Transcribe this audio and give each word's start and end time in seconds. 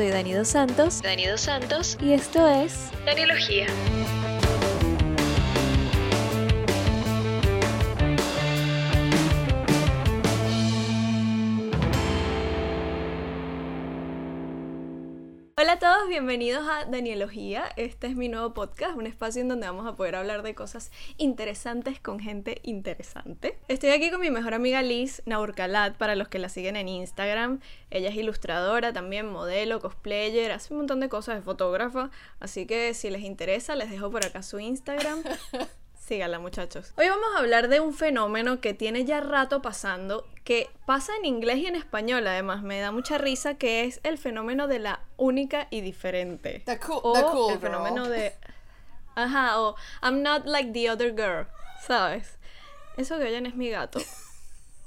soy 0.00 0.08
Dani 0.08 0.32
Dos 0.32 0.48
Santos. 0.48 1.02
Dani 1.02 1.26
Dos 1.26 1.42
Santos. 1.42 1.98
Y 2.00 2.14
esto 2.14 2.48
es 2.48 2.88
Daniología. 3.04 3.66
Hola 15.70 15.76
a 15.76 15.94
todos, 15.94 16.08
bienvenidos 16.08 16.66
a 16.68 16.84
Danielogía. 16.84 17.62
Este 17.76 18.08
es 18.08 18.16
mi 18.16 18.28
nuevo 18.28 18.52
podcast, 18.54 18.96
un 18.96 19.06
espacio 19.06 19.40
en 19.40 19.46
donde 19.46 19.68
vamos 19.68 19.86
a 19.86 19.94
poder 19.94 20.16
hablar 20.16 20.42
de 20.42 20.52
cosas 20.52 20.90
interesantes 21.16 22.00
con 22.00 22.18
gente 22.18 22.58
interesante. 22.64 23.56
Estoy 23.68 23.90
aquí 23.90 24.10
con 24.10 24.20
mi 24.20 24.30
mejor 24.30 24.52
amiga 24.54 24.82
Liz 24.82 25.22
Naurcalat, 25.26 25.96
para 25.96 26.16
los 26.16 26.26
que 26.26 26.40
la 26.40 26.48
siguen 26.48 26.74
en 26.74 26.88
Instagram. 26.88 27.60
Ella 27.90 28.08
es 28.08 28.16
ilustradora, 28.16 28.92
también 28.92 29.30
modelo, 29.30 29.78
cosplayer, 29.78 30.50
hace 30.50 30.74
un 30.74 30.78
montón 30.78 30.98
de 30.98 31.08
cosas, 31.08 31.36
de 31.36 31.42
fotógrafa. 31.42 32.10
Así 32.40 32.66
que 32.66 32.92
si 32.92 33.08
les 33.08 33.22
interesa, 33.22 33.76
les 33.76 33.90
dejo 33.90 34.10
por 34.10 34.26
acá 34.26 34.42
su 34.42 34.58
Instagram. 34.58 35.22
Síganla, 36.10 36.40
muchachos. 36.40 36.92
Hoy 36.96 37.08
vamos 37.08 37.28
a 37.36 37.38
hablar 37.38 37.68
de 37.68 37.78
un 37.78 37.94
fenómeno 37.94 38.60
que 38.60 38.74
tiene 38.74 39.04
ya 39.04 39.20
rato 39.20 39.62
pasando, 39.62 40.26
que 40.42 40.68
pasa 40.84 41.12
en 41.16 41.24
inglés 41.24 41.58
y 41.58 41.66
en 41.66 41.76
español, 41.76 42.26
además, 42.26 42.64
me 42.64 42.80
da 42.80 42.90
mucha 42.90 43.16
risa, 43.16 43.54
que 43.54 43.84
es 43.84 44.00
el 44.02 44.18
fenómeno 44.18 44.66
de 44.66 44.80
la 44.80 45.04
única 45.16 45.68
y 45.70 45.82
diferente. 45.82 46.64
The 46.66 46.80
cool, 46.80 46.98
o 47.04 47.12
the 47.12 47.22
cool 47.22 47.52
el 47.52 47.60
girl. 47.60 47.70
fenómeno 47.70 48.08
de... 48.08 48.34
Ajá, 49.14 49.60
o 49.60 49.76
I'm 50.02 50.24
not 50.24 50.46
like 50.46 50.72
the 50.72 50.90
other 50.90 51.14
girl, 51.14 51.46
¿sabes? 51.86 52.40
Eso 52.96 53.16
que 53.18 53.26
oyen 53.26 53.46
es 53.46 53.54
mi 53.54 53.70
gato, 53.70 54.00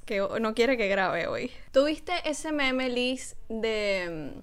que 0.05 0.19
no 0.41 0.53
quiere 0.53 0.75
que 0.75 0.89
grabe 0.89 1.27
hoy. 1.27 1.53
¿Tuviste 1.71 2.11
ese 2.25 2.51
meme, 2.51 2.89
Liz, 2.89 3.37
de... 3.47 4.41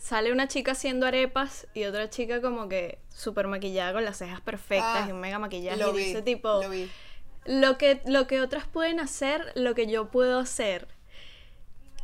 Sale 0.00 0.32
una 0.32 0.48
chica 0.48 0.72
haciendo 0.72 1.06
arepas 1.06 1.66
y 1.74 1.84
otra 1.84 2.08
chica 2.08 2.40
como 2.40 2.68
que 2.68 2.98
súper 3.14 3.46
maquillada 3.46 3.92
con 3.92 4.04
las 4.04 4.16
cejas 4.16 4.40
perfectas 4.40 5.04
Ah, 5.04 5.06
y 5.06 5.12
un 5.12 5.20
mega 5.20 5.38
maquillaje 5.38 5.76
Lo 5.76 5.90
y 5.90 5.92
vi, 5.98 6.04
dice 6.06 6.22
tipo... 6.22 6.62
lo 6.62 6.70
vi. 6.70 6.90
Lo 7.44 7.78
que, 7.78 8.02
lo 8.06 8.26
que 8.26 8.40
otras 8.40 8.66
pueden 8.66 8.98
hacer, 9.00 9.52
lo 9.54 9.74
que 9.74 9.86
yo 9.86 10.10
puedo 10.10 10.38
hacer. 10.38 10.88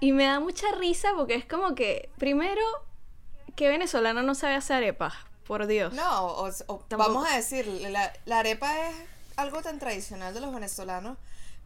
Y 0.00 0.12
me 0.12 0.24
da 0.24 0.40
mucha 0.40 0.66
risa 0.78 1.08
porque 1.16 1.34
es 1.34 1.44
como 1.46 1.74
que, 1.74 2.10
primero, 2.18 2.62
que 3.54 3.68
venezolano 3.68 4.22
no 4.22 4.34
sabe 4.34 4.54
hacer 4.54 4.76
arepas, 4.76 5.14
por 5.46 5.66
Dios. 5.66 5.92
No, 5.94 6.26
o- 6.26 6.84
vamos 6.90 7.26
a 7.30 7.36
decir, 7.36 7.66
la, 7.66 8.12
la 8.26 8.38
arepa 8.40 8.88
es 8.88 8.94
algo 9.36 9.62
tan 9.62 9.78
tradicional 9.78 10.34
de 10.34 10.40
los 10.40 10.52
venezolanos, 10.54 11.16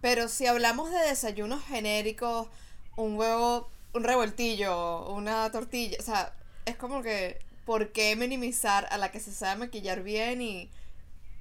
pero 0.01 0.29
si 0.29 0.47
hablamos 0.47 0.91
de 0.91 0.99
desayunos 0.99 1.63
genéricos, 1.65 2.49
un 2.97 3.17
huevo, 3.17 3.71
un 3.93 4.05
revoltillo, 4.05 5.09
una 5.11 5.51
tortilla, 5.51 5.97
o 5.99 6.03
sea, 6.03 6.33
es 6.65 6.77
como 6.77 7.03
que, 7.03 7.39
¿por 7.65 7.93
qué 7.93 8.17
minimizar 8.17 8.87
a 8.91 8.99
la 8.99 9.11
que 9.11 9.21
se 9.21 9.33
sabe 9.33 9.59
maquillar 9.59 10.03
bien 10.03 10.41
y, 10.43 10.71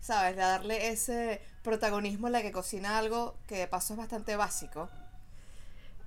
sabes, 0.01 0.35
de 0.35 0.41
darle 0.41 0.89
ese 0.89 1.41
protagonismo 1.63 2.27
a 2.27 2.29
la 2.31 2.41
que 2.41 2.51
cocina 2.51 2.97
algo 2.97 3.35
que 3.47 3.57
de 3.57 3.67
paso 3.67 3.93
es 3.93 3.97
bastante 3.97 4.35
básico? 4.35 4.89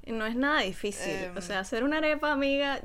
No 0.06 0.26
es 0.26 0.34
nada 0.34 0.62
difícil. 0.62 1.12
Em. 1.12 1.36
O 1.36 1.40
sea, 1.40 1.60
hacer 1.60 1.84
una 1.84 1.98
arepa, 1.98 2.32
amiga. 2.32 2.80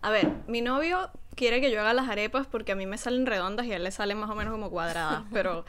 A 0.00 0.10
ver, 0.10 0.28
mi 0.46 0.62
novio 0.62 1.10
quiere 1.34 1.60
que 1.60 1.70
yo 1.70 1.80
haga 1.80 1.92
las 1.92 2.08
arepas 2.08 2.46
porque 2.46 2.72
a 2.72 2.74
mí 2.74 2.86
me 2.86 2.96
salen 2.96 3.26
redondas 3.26 3.66
y 3.66 3.72
a 3.72 3.76
él 3.76 3.84
le 3.84 3.90
salen 3.90 4.18
más 4.18 4.30
o 4.30 4.34
menos 4.34 4.52
como 4.52 4.70
cuadradas. 4.70 5.24
pero 5.32 5.66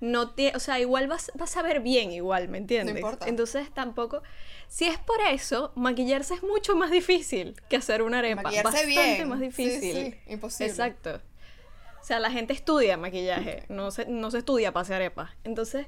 no 0.00 0.30
tiene. 0.30 0.56
O 0.56 0.60
sea, 0.60 0.78
igual 0.80 1.08
vas, 1.08 1.30
vas 1.34 1.56
a 1.56 1.62
ver 1.62 1.80
bien, 1.80 2.12
igual, 2.12 2.48
¿me 2.48 2.58
entiendes? 2.58 2.96
importa. 2.96 3.28
Entonces 3.28 3.70
tampoco. 3.72 4.22
Si 4.68 4.84
es 4.84 4.98
por 4.98 5.20
eso, 5.30 5.72
maquillarse 5.76 6.34
es 6.34 6.42
mucho 6.42 6.76
más 6.76 6.90
difícil 6.90 7.54
que 7.68 7.76
hacer 7.76 8.02
una 8.02 8.18
arepa. 8.18 8.42
Maquillarse 8.42 8.70
Bastante 8.70 8.86
bien. 9.14 9.28
más 9.28 9.38
Sí, 9.38 9.44
difícil. 9.46 9.94
sí, 10.26 10.32
imposible. 10.32 10.70
Exacto. 10.70 11.20
O 12.00 12.04
sea, 12.08 12.20
la 12.20 12.30
gente 12.30 12.52
estudia 12.52 12.96
maquillaje, 12.96 13.64
no 13.68 13.90
se, 13.90 14.06
no 14.06 14.30
se 14.30 14.38
estudia 14.38 14.72
para 14.72 14.82
hacer 14.82 14.96
arepas. 14.96 15.30
Entonces, 15.44 15.86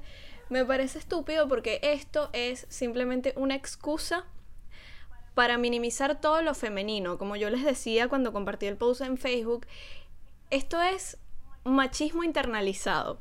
me 0.48 0.64
parece 0.64 0.98
estúpido 0.98 1.48
porque 1.48 1.78
esto 1.82 2.30
es 2.32 2.66
simplemente 2.68 3.32
una 3.36 3.54
excusa 3.54 4.26
para 5.34 5.56
minimizar 5.58 6.20
todo 6.20 6.42
lo 6.42 6.54
femenino. 6.54 7.16
Como 7.16 7.36
yo 7.36 7.48
les 7.50 7.64
decía 7.64 8.08
cuando 8.08 8.32
compartí 8.32 8.66
el 8.66 8.76
post 8.76 9.00
en 9.02 9.16
Facebook, 9.16 9.66
esto 10.50 10.82
es 10.82 11.16
machismo 11.64 12.24
internalizado. 12.24 13.20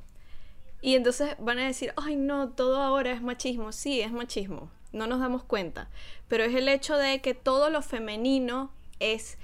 Y 0.81 0.95
entonces 0.95 1.35
van 1.39 1.59
a 1.59 1.65
decir, 1.65 1.93
ay 1.97 2.15
no, 2.15 2.49
todo 2.49 2.81
ahora 2.81 3.11
es 3.11 3.21
machismo. 3.21 3.71
Sí, 3.71 4.01
es 4.01 4.11
machismo. 4.11 4.71
No 4.91 5.07
nos 5.07 5.19
damos 5.19 5.43
cuenta. 5.43 5.89
Pero 6.27 6.43
es 6.43 6.55
el 6.55 6.67
hecho 6.67 6.95
de 6.97 7.21
que 7.21 7.33
todo 7.33 7.69
lo 7.69 7.81
femenino 7.81 8.71
es, 8.99 9.37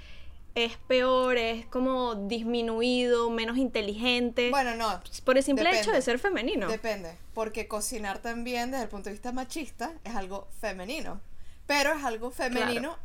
es 0.54 0.76
peor, 0.88 1.36
es 1.36 1.66
como 1.66 2.14
disminuido, 2.14 3.30
menos 3.30 3.58
inteligente. 3.58 4.50
Bueno, 4.50 4.74
no. 4.74 5.00
por 5.24 5.36
el 5.36 5.44
simple 5.44 5.78
hecho 5.78 5.92
de 5.92 6.02
ser 6.02 6.18
femenino. 6.18 6.68
Depende, 6.68 7.16
porque 7.34 7.68
cocinar 7.68 8.20
también 8.20 8.70
desde 8.70 8.84
el 8.84 8.88
punto 8.88 9.10
de 9.10 9.12
vista 9.12 9.32
machista 9.32 9.92
es 10.04 10.14
algo 10.14 10.48
femenino, 10.60 11.20
pero 11.66 11.92
es 11.92 12.04
algo 12.04 12.30
femenino 12.30 12.96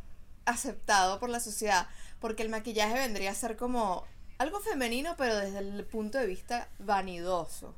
aceptado 0.46 1.20
por 1.20 1.30
la 1.30 1.40
sociedad, 1.40 1.86
porque 2.20 2.42
el 2.42 2.48
maquillaje 2.48 2.94
vendría 2.94 3.30
a 3.30 3.34
ser 3.34 3.56
como 3.56 4.04
algo 4.38 4.60
femenino, 4.60 5.14
pero 5.16 5.36
desde 5.36 5.58
el 5.58 5.84
punto 5.84 6.18
de 6.18 6.26
vista 6.26 6.68
vanidoso. 6.78 7.74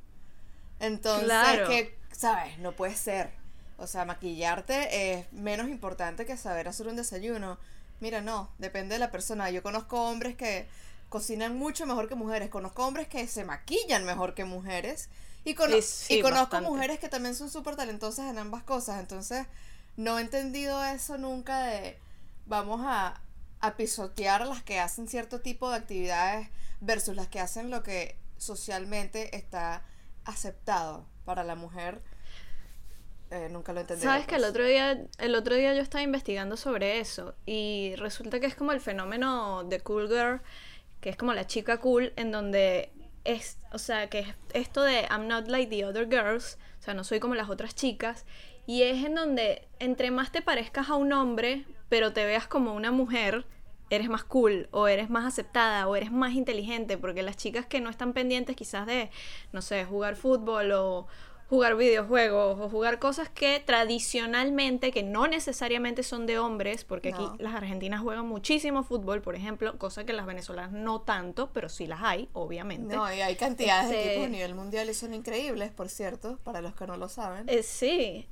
Entonces, 0.81 1.25
Claro. 1.27 1.69
que, 1.69 1.97
¿sabes? 2.13 2.59
No 2.59 2.73
puede 2.73 2.95
ser. 2.97 3.31
O 3.77 3.87
sea, 3.87 4.05
maquillarte 4.05 5.13
es 5.19 5.33
menos 5.33 5.69
importante 5.69 6.27
que 6.27 6.37
saber 6.37 6.69
hacer 6.69 6.87
un 6.87 6.97
desayuno. 6.97 7.59
Mira, 8.01 8.21
no, 8.21 8.51
depende 8.59 8.95
de 8.95 8.99
la 8.99 9.11
persona. 9.11 9.51
Yo 9.51 9.63
conozco 9.63 10.09
hombres 10.09 10.37
que 10.37 10.69
cocinan 11.09 11.57
mucho 11.59 11.87
mejor 11.87 12.09
que 12.09 12.15
mujeres. 12.15 12.51
Conozco 12.51 12.87
hombres 12.87 13.09
que 13.09 13.27
se 13.27 13.45
maquillan 13.45 14.05
mejor 14.05 14.35
que 14.35 14.45
mujeres. 14.45 15.09
Y, 15.45 15.55
cono- 15.55 15.77
Y 15.77 15.83
sí, 15.83 16.15
y 16.19 16.23
conozco 16.23 16.43
bastante. 16.57 16.71
mujeres 16.71 16.99
que 16.99 17.09
también 17.09 17.35
son 17.35 17.51
súper 17.51 17.77
talentosas 17.77 18.31
en 18.31 18.39
ambas 18.39 18.63
cosas. 18.63 19.01
Entonces, 19.01 19.47
no 19.97 20.19
he 20.19 20.23
entendido 20.23 20.83
eso 20.85 21.19
nunca 21.19 21.61
de 21.65 21.99
vamos 22.47 22.81
a, 22.85 23.21
a 23.61 23.77
pisotear 23.77 24.43
a 24.43 24.47
las 24.47 24.63
que 24.63 24.79
hacen 24.81 25.09
cierto 25.09 25.41
tipo 25.41 25.71
de 25.71 25.77
actividades 25.77 26.49
versus 26.81 27.15
las 27.17 27.29
que 27.29 27.41
hacen 27.41 27.71
lo 27.71 27.83
que 27.83 28.17
socialmente 28.39 29.37
está 29.37 29.83
aceptado 30.25 31.07
para 31.25 31.45
la 31.45 31.55
mujer. 31.55 32.03
Eh, 33.31 33.49
nunca 33.51 33.73
lo 33.73 33.81
entendí. 33.81 34.03
Sabes 34.03 34.27
que 34.27 34.37
el 34.37 34.45
otro 34.45 34.65
día, 34.65 35.07
el 35.19 35.35
otro 35.35 35.55
día 35.55 35.75
yo 35.75 35.83
estaba 35.83 36.03
investigando 36.03 36.57
sobre 36.57 37.01
eso 37.01 37.35
y 37.47 37.95
resulta 37.97 38.39
que 38.39 38.47
es 38.47 38.55
como 38.55 38.73
el 38.73 38.81
fenómeno 38.81 39.65
de 39.65 39.81
cool 39.81 40.09
girl, 40.09 40.41
que 41.01 41.11
es 41.11 41.17
como 41.17 41.33
la 41.33 41.47
chica 41.47 41.79
cool, 41.79 42.13
en 42.17 42.31
donde 42.31 42.93
es, 43.25 43.59
o 43.73 43.79
sea, 43.79 44.09
que 44.09 44.21
es 44.21 44.29
esto 44.53 44.83
de 44.83 45.07
I'm 45.11 45.27
not 45.27 45.49
like 45.49 45.75
the 45.75 45.85
other 45.85 46.09
girls, 46.09 46.59
o 46.79 46.83
sea, 46.83 46.95
no 46.95 47.05
soy 47.05 47.19
como 47.21 47.35
las 47.35 47.51
otras 47.51 47.75
chicas, 47.75 48.25
y 48.67 48.83
es 48.83 49.05
en 49.05 49.15
donde 49.15 49.67
entre 49.79 50.11
más 50.11 50.31
te 50.31 50.43
parezcas 50.43 50.89
a 50.91 50.95
un 50.95 51.13
hombre, 51.13 51.67
pero 51.89 52.13
te 52.13 52.25
veas 52.25 52.47
como 52.47 52.75
una 52.75 52.91
mujer, 52.91 53.47
eres 53.95 54.09
más 54.09 54.25
cool 54.25 54.69
o 54.71 54.89
eres 54.89 55.11
más 55.11 55.25
aceptada 55.27 55.87
o 55.89 55.97
eres 55.97 56.13
más 56.13 56.33
inteligente, 56.35 56.99
porque 56.99 57.23
las 57.23 57.37
chicas 57.37 57.67
que 57.67 57.81
no 57.81 57.91
están 57.91 58.13
pendientes 58.13 58.57
quizás 58.57 58.87
de, 58.87 59.11
no 59.53 59.63
sé, 59.63 59.85
jugar 59.85 60.17
fútbol 60.17 60.73
o 60.73 61.07
jugar 61.49 61.77
videojuegos 61.77 62.59
o 62.59 62.69
jugar 62.71 62.99
cosas 62.99 63.29
que 63.29 63.61
tradicionalmente, 63.65 64.91
que 64.91 65.03
no 65.03 65.27
necesariamente 65.29 66.03
son 66.03 66.27
de 66.27 66.39
hombres, 66.39 66.85
porque 66.85 67.11
aquí 67.11 67.25
las 67.39 67.55
argentinas 67.55 68.01
juegan 68.01 68.27
muchísimo 68.27 68.83
fútbol, 68.83 69.21
por 69.21 69.35
ejemplo, 69.37 69.77
cosa 69.79 70.05
que 70.05 70.15
las 70.15 70.27
venezolanas 70.27 70.73
no 70.73 71.03
tanto, 71.03 71.51
pero 71.53 71.69
sí 71.69 71.87
las 71.87 72.03
hay, 72.03 72.29
obviamente. 72.33 72.97
No, 72.97 73.13
y 73.13 73.21
hay 73.21 73.37
cantidades 73.37 73.91
de 73.91 73.97
Este- 73.97 74.09
equipos 74.13 74.27
a 74.27 74.31
nivel 74.31 74.55
mundial 74.55 74.89
y 74.89 74.95
son 74.95 75.13
increíbles, 75.15 75.71
por 75.71 75.89
cierto, 75.91 76.39
para 76.45 76.61
los 76.63 76.75
que 76.75 76.87
no 76.87 76.97
lo 76.97 77.09
saben. 77.09 77.49
Eh, 77.49 77.63
sí. 77.63 78.27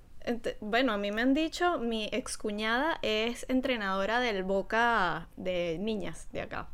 Bueno, 0.61 0.93
a 0.93 0.99
mí 0.99 1.11
me 1.11 1.23
han 1.23 1.35
dicho, 1.35 1.79
mi 1.79 2.09
excuñada 2.13 2.99
es 3.03 3.45
entrenadora 3.49 4.21
del 4.21 4.45
Boca 4.45 5.29
de 5.37 5.79
niñas 5.81 6.29
de 6.33 6.43
acá. 6.43 6.69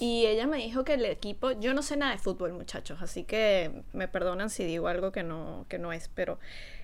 Y 0.00 0.24
ella 0.26 0.46
me 0.46 0.56
dijo 0.56 0.84
que 0.84 0.94
el 0.94 1.04
equipo, 1.04 1.52
yo 1.52 1.74
no 1.74 1.82
sé 1.82 1.96
nada 1.96 2.12
de 2.12 2.18
fútbol, 2.18 2.54
muchachos, 2.54 3.02
así 3.02 3.24
que 3.24 3.82
me 3.92 4.08
perdonan 4.08 4.48
si 4.48 4.64
digo 4.64 4.88
algo 4.88 5.12
que 5.12 5.22
no, 5.22 5.66
que 5.68 5.78
no 5.78 5.92
es, 5.92 6.08
pero 6.14 6.38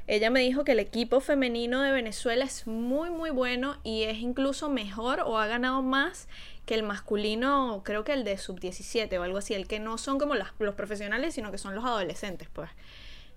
ella 0.07 0.29
me 0.31 0.41
dijo 0.41 0.63
que 0.63 0.73
el 0.73 0.79
equipo 0.79 1.21
femenino 1.21 1.81
de 1.81 1.91
Venezuela 1.91 2.45
es 2.45 2.67
muy, 2.67 3.09
muy 3.09 3.31
bueno 3.31 3.77
y 3.83 4.03
es 4.03 4.19
incluso 4.19 4.69
mejor 4.69 5.21
o 5.21 5.39
ha 5.39 5.47
ganado 5.47 5.81
más 5.83 6.29
que 6.67 6.75
el 6.75 6.83
masculino, 6.83 7.81
creo 7.83 8.05
que 8.05 8.13
el 8.13 8.25
de 8.25 8.37
sub-17 8.37 9.19
o 9.19 9.23
algo 9.23 9.39
así, 9.39 9.55
el 9.55 9.67
que 9.67 9.81
no 9.81 9.97
son 9.97 10.19
como 10.19 10.35
las- 10.35 10.53
los 10.59 10.75
profesionales, 10.75 11.33
sino 11.35 11.51
que 11.51 11.57
son 11.59 11.75
los 11.75 11.87
adolescentes, 11.87 12.49
pues. 12.53 12.69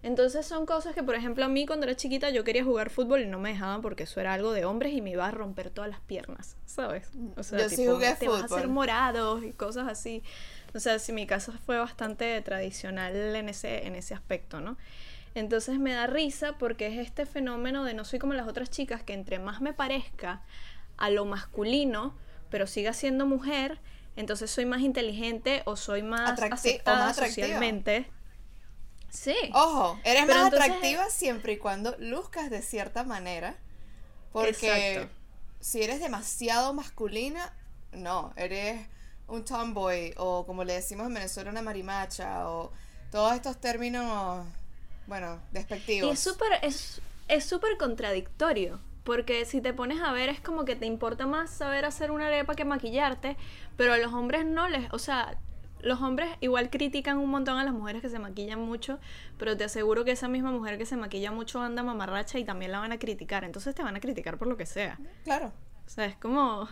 Entonces 0.03 0.45
son 0.47 0.65
cosas 0.65 0.95
que, 0.95 1.03
por 1.03 1.13
ejemplo, 1.15 1.45
a 1.45 1.47
mí 1.47 1.65
cuando 1.67 1.85
era 1.85 1.95
chiquita 1.95 2.31
yo 2.31 2.43
quería 2.43 2.63
jugar 2.63 2.89
fútbol 2.89 3.21
y 3.21 3.27
no 3.27 3.39
me 3.39 3.49
dejaban 3.49 3.81
porque 3.81 4.03
eso 4.03 4.19
era 4.19 4.33
algo 4.33 4.51
de 4.51 4.65
hombres 4.65 4.93
y 4.93 5.01
me 5.01 5.11
iba 5.11 5.27
a 5.27 5.31
romper 5.31 5.69
todas 5.69 5.89
las 5.91 5.99
piernas, 6.01 6.57
¿sabes? 6.65 7.11
O 7.37 7.43
sea, 7.43 7.59
Yo 7.59 7.69
sí 7.69 7.77
tipo, 7.77 7.93
jugué 7.93 8.15
te 8.17 8.27
vas 8.27 8.41
a 8.41 8.45
hacer 8.45 8.63
fútbol. 8.63 8.73
morados 8.75 9.43
y 9.43 9.51
cosas 9.51 9.87
así. 9.87 10.23
O 10.73 10.79
sea, 10.79 10.97
si 10.99 11.13
mi 11.13 11.27
casa 11.27 11.51
fue 11.65 11.77
bastante 11.77 12.41
tradicional 12.41 13.15
en 13.35 13.49
ese, 13.49 13.85
en 13.85 13.95
ese 13.95 14.13
aspecto, 14.15 14.59
¿no? 14.59 14.77
Entonces 15.35 15.79
me 15.79 15.93
da 15.93 16.07
risa 16.07 16.57
porque 16.57 16.87
es 16.87 16.97
este 16.99 17.25
fenómeno 17.25 17.83
de 17.85 17.93
no 17.93 18.03
soy 18.03 18.19
como 18.19 18.33
las 18.33 18.47
otras 18.47 18.69
chicas 18.69 19.03
que 19.03 19.13
entre 19.13 19.39
más 19.39 19.61
me 19.61 19.73
parezca 19.73 20.41
a 20.97 21.09
lo 21.09 21.25
masculino, 21.25 22.15
pero 22.49 22.67
siga 22.67 22.93
siendo 22.93 23.25
mujer, 23.25 23.79
entonces 24.15 24.51
soy 24.51 24.65
más 24.65 24.81
inteligente 24.81 25.61
o 25.65 25.75
soy 25.75 26.03
más 26.03 26.39
Atracti- 26.39 26.51
aceptada 26.53 27.07
más 27.07 27.15
socialmente. 27.17 28.11
Sí. 29.11 29.35
Ojo, 29.53 29.99
eres 30.03 30.23
Pero 30.25 30.39
más 30.39 30.45
entonces- 30.45 30.69
atractiva 30.71 31.09
siempre 31.09 31.53
y 31.53 31.57
cuando 31.57 31.95
luzcas 31.99 32.49
de 32.49 32.61
cierta 32.63 33.03
manera. 33.03 33.55
Porque 34.31 34.49
Exacto. 34.95 35.13
si 35.59 35.83
eres 35.83 35.99
demasiado 35.99 36.73
masculina, 36.73 37.53
no, 37.91 38.33
eres 38.37 38.87
un 39.27 39.43
tomboy 39.45 40.13
o 40.17 40.45
como 40.45 40.63
le 40.63 40.73
decimos 40.73 41.07
en 41.07 41.13
Venezuela 41.13 41.51
una 41.51 41.61
marimacha 41.61 42.49
o 42.49 42.71
todos 43.11 43.33
estos 43.33 43.59
términos, 43.59 44.45
bueno, 45.07 45.39
despectivos. 45.51 46.09
Y 46.09 46.13
es 46.13 46.19
súper 46.19 46.47
es, 46.61 47.01
es 47.27 47.45
súper 47.45 47.77
contradictorio. 47.77 48.79
Porque 49.03 49.45
si 49.45 49.61
te 49.61 49.73
pones 49.73 49.99
a 49.99 50.11
ver, 50.11 50.29
es 50.29 50.39
como 50.41 50.63
que 50.63 50.75
te 50.75 50.85
importa 50.85 51.25
más 51.25 51.49
saber 51.49 51.85
hacer 51.85 52.11
una 52.11 52.27
arepa 52.27 52.53
que 52.55 52.65
maquillarte, 52.65 53.35
pero 53.75 53.93
a 53.93 53.97
los 53.97 54.13
hombres 54.13 54.45
no 54.45 54.69
les. 54.69 54.93
O 54.93 54.99
sea, 54.99 55.39
los 55.83 56.01
hombres 56.01 56.29
igual 56.39 56.69
critican 56.69 57.17
un 57.17 57.29
montón 57.29 57.57
a 57.57 57.63
las 57.63 57.73
mujeres 57.73 58.01
que 58.01 58.09
se 58.09 58.19
maquillan 58.19 58.59
mucho, 58.59 58.99
pero 59.37 59.57
te 59.57 59.63
aseguro 59.63 60.05
que 60.05 60.11
esa 60.11 60.27
misma 60.27 60.51
mujer 60.51 60.77
que 60.77 60.85
se 60.85 60.95
maquilla 60.95 61.31
mucho 61.31 61.61
anda 61.61 61.83
mamarracha 61.83 62.39
y 62.39 62.43
también 62.43 62.71
la 62.71 62.79
van 62.79 62.91
a 62.91 62.99
criticar. 62.99 63.43
Entonces 63.43 63.75
te 63.75 63.83
van 63.83 63.95
a 63.95 63.99
criticar 63.99 64.37
por 64.37 64.47
lo 64.47 64.57
que 64.57 64.65
sea. 64.65 64.99
Claro. 65.23 65.51
O 65.91 65.93
sea, 65.93 66.05
es 66.05 66.15
como, 66.15 66.69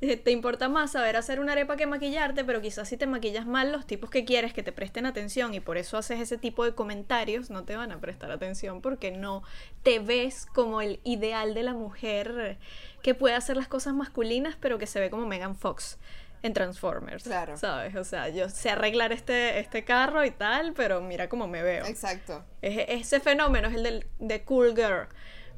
eh, 0.00 0.16
te 0.16 0.32
importa 0.32 0.68
más 0.68 0.92
saber 0.92 1.16
hacer 1.16 1.38
una 1.38 1.52
arepa 1.52 1.76
que 1.76 1.86
maquillarte, 1.86 2.44
pero 2.44 2.60
quizás 2.60 2.88
si 2.88 2.96
te 2.96 3.06
maquillas 3.06 3.46
mal, 3.46 3.70
los 3.70 3.86
tipos 3.86 4.10
que 4.10 4.24
quieres 4.24 4.52
que 4.52 4.64
te 4.64 4.72
presten 4.72 5.06
atención 5.06 5.54
y 5.54 5.60
por 5.60 5.76
eso 5.76 5.96
haces 5.96 6.18
ese 6.18 6.36
tipo 6.36 6.64
de 6.64 6.74
comentarios, 6.74 7.48
no 7.48 7.62
te 7.62 7.76
van 7.76 7.92
a 7.92 8.00
prestar 8.00 8.32
atención 8.32 8.80
porque 8.80 9.12
no 9.12 9.44
te 9.84 10.00
ves 10.00 10.46
como 10.46 10.80
el 10.80 10.98
ideal 11.04 11.54
de 11.54 11.62
la 11.62 11.74
mujer 11.74 12.58
que 13.02 13.14
puede 13.14 13.36
hacer 13.36 13.56
las 13.56 13.68
cosas 13.68 13.94
masculinas, 13.94 14.56
pero 14.60 14.78
que 14.78 14.88
se 14.88 14.98
ve 14.98 15.10
como 15.10 15.26
Megan 15.26 15.54
Fox 15.54 15.98
en 16.46 16.52
Transformers. 16.54 17.24
Claro. 17.24 17.56
¿Sabes? 17.56 17.94
O 17.96 18.04
sea, 18.04 18.28
yo 18.28 18.48
sé 18.48 18.70
arreglar 18.70 19.12
este, 19.12 19.58
este 19.58 19.84
carro 19.84 20.24
y 20.24 20.30
tal, 20.30 20.72
pero 20.72 21.00
mira 21.00 21.28
cómo 21.28 21.46
me 21.46 21.62
veo. 21.62 21.84
Exacto. 21.86 22.44
Es- 22.62 22.86
ese 22.88 23.20
fenómeno 23.20 23.68
es 23.68 23.74
el 23.74 23.82
del, 23.82 24.06
de 24.18 24.42
cool 24.44 24.74
girl. 24.74 25.08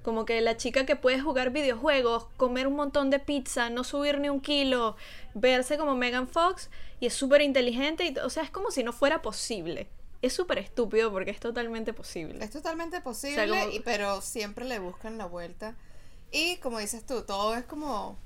Como 0.03 0.25
que 0.25 0.41
la 0.41 0.57
chica 0.57 0.87
que 0.87 0.97
puede 0.97 1.21
jugar 1.21 1.51
videojuegos, 1.51 2.29
comer 2.37 2.67
un 2.67 2.77
montón 2.77 3.11
de 3.11 3.19
pizza, 3.19 3.69
no 3.69 3.85
subir 3.85 4.21
ni 4.21 4.29
un 4.31 4.41
kilo, 4.41 4.97
verse 5.35 5.77
como 5.77 5.95
Megan 5.97 6.29
Fox 6.29 6.71
y 7.01 7.07
es 7.07 7.15
súper 7.15 7.43
inteligente. 7.43 8.05
Y, 8.05 8.17
o 8.19 8.31
sea, 8.31 8.43
es 8.43 8.51
como 8.51 8.71
si 8.71 8.83
no 8.85 8.93
fuera 8.93 9.21
posible. 9.23 9.89
Es 10.23 10.33
súper 10.33 10.59
estúpido 10.59 11.13
porque 11.13 11.31
es 11.31 11.39
totalmente 11.41 11.93
posible. 11.93 12.43
Es 12.45 12.51
totalmente 12.51 13.01
posible, 13.01 13.49
como- 13.49 13.71
y, 13.71 13.81
pero 13.81 14.21
siempre 14.21 14.65
le 14.65 14.79
buscan 14.79 15.19
la 15.19 15.27
vuelta. 15.27 15.77
Y 16.31 16.57
como 16.59 16.79
dices 16.79 17.05
tú, 17.07 17.23
todo 17.23 17.55
es 17.55 17.65
como. 17.65 18.19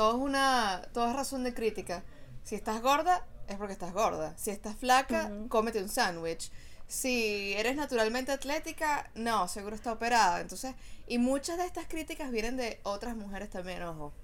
Todo 0.00 0.16
es 0.16 0.22
una. 0.22 0.80
Todo 0.94 1.10
es 1.10 1.14
razón 1.14 1.44
de 1.44 1.52
crítica. 1.52 2.02
Si 2.42 2.54
estás 2.54 2.80
gorda, 2.80 3.26
es 3.48 3.56
porque 3.58 3.74
estás 3.74 3.92
gorda. 3.92 4.32
Si 4.38 4.50
estás 4.50 4.74
flaca, 4.74 5.30
cómete 5.50 5.82
un 5.82 5.90
sándwich. 5.90 6.50
Si 6.86 7.52
eres 7.52 7.76
naturalmente 7.76 8.32
atlética, 8.32 9.10
no, 9.14 9.46
seguro 9.46 9.76
está 9.76 9.92
operada. 9.92 10.40
Entonces, 10.40 10.74
y 11.06 11.18
muchas 11.18 11.58
de 11.58 11.66
estas 11.66 11.86
críticas 11.86 12.30
vienen 12.30 12.56
de 12.56 12.80
otras 12.82 13.14
mujeres 13.14 13.50
también, 13.50 13.82
ojo. 13.82 14.14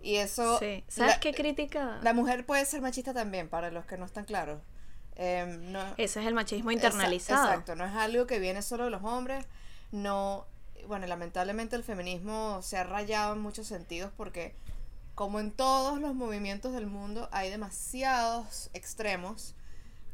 Y 0.00 0.14
eso. 0.18 0.56
Sí. 0.60 0.84
¿Sabes 0.86 1.14
la- 1.14 1.20
qué 1.20 1.34
crítica? 1.34 1.98
La 2.02 2.14
mujer 2.14 2.46
puede 2.46 2.64
ser 2.64 2.80
machista 2.80 3.12
también, 3.12 3.48
para 3.48 3.72
los 3.72 3.86
que 3.86 3.98
no 3.98 4.04
están 4.04 4.24
claros. 4.24 4.60
Em, 5.16 5.72
no, 5.72 5.80
Ese 5.96 6.20
es 6.20 6.28
el 6.28 6.34
machismo 6.34 6.70
internalizado. 6.70 7.48
Exacto, 7.48 7.74
no 7.74 7.84
es 7.84 7.92
algo 7.96 8.28
que 8.28 8.38
viene 8.38 8.62
solo 8.62 8.84
de 8.84 8.90
los 8.90 9.02
hombres. 9.02 9.44
No, 9.90 10.46
bueno, 10.86 11.08
lamentablemente 11.08 11.74
el 11.74 11.82
feminismo 11.82 12.62
se 12.62 12.76
ha 12.78 12.84
rayado 12.84 13.32
en 13.32 13.40
muchos 13.40 13.66
sentidos 13.66 14.12
porque 14.16 14.54
como 15.18 15.40
en 15.40 15.50
todos 15.50 15.98
los 16.00 16.14
movimientos 16.14 16.72
del 16.72 16.86
mundo 16.86 17.28
hay 17.32 17.50
demasiados 17.50 18.70
extremos, 18.72 19.56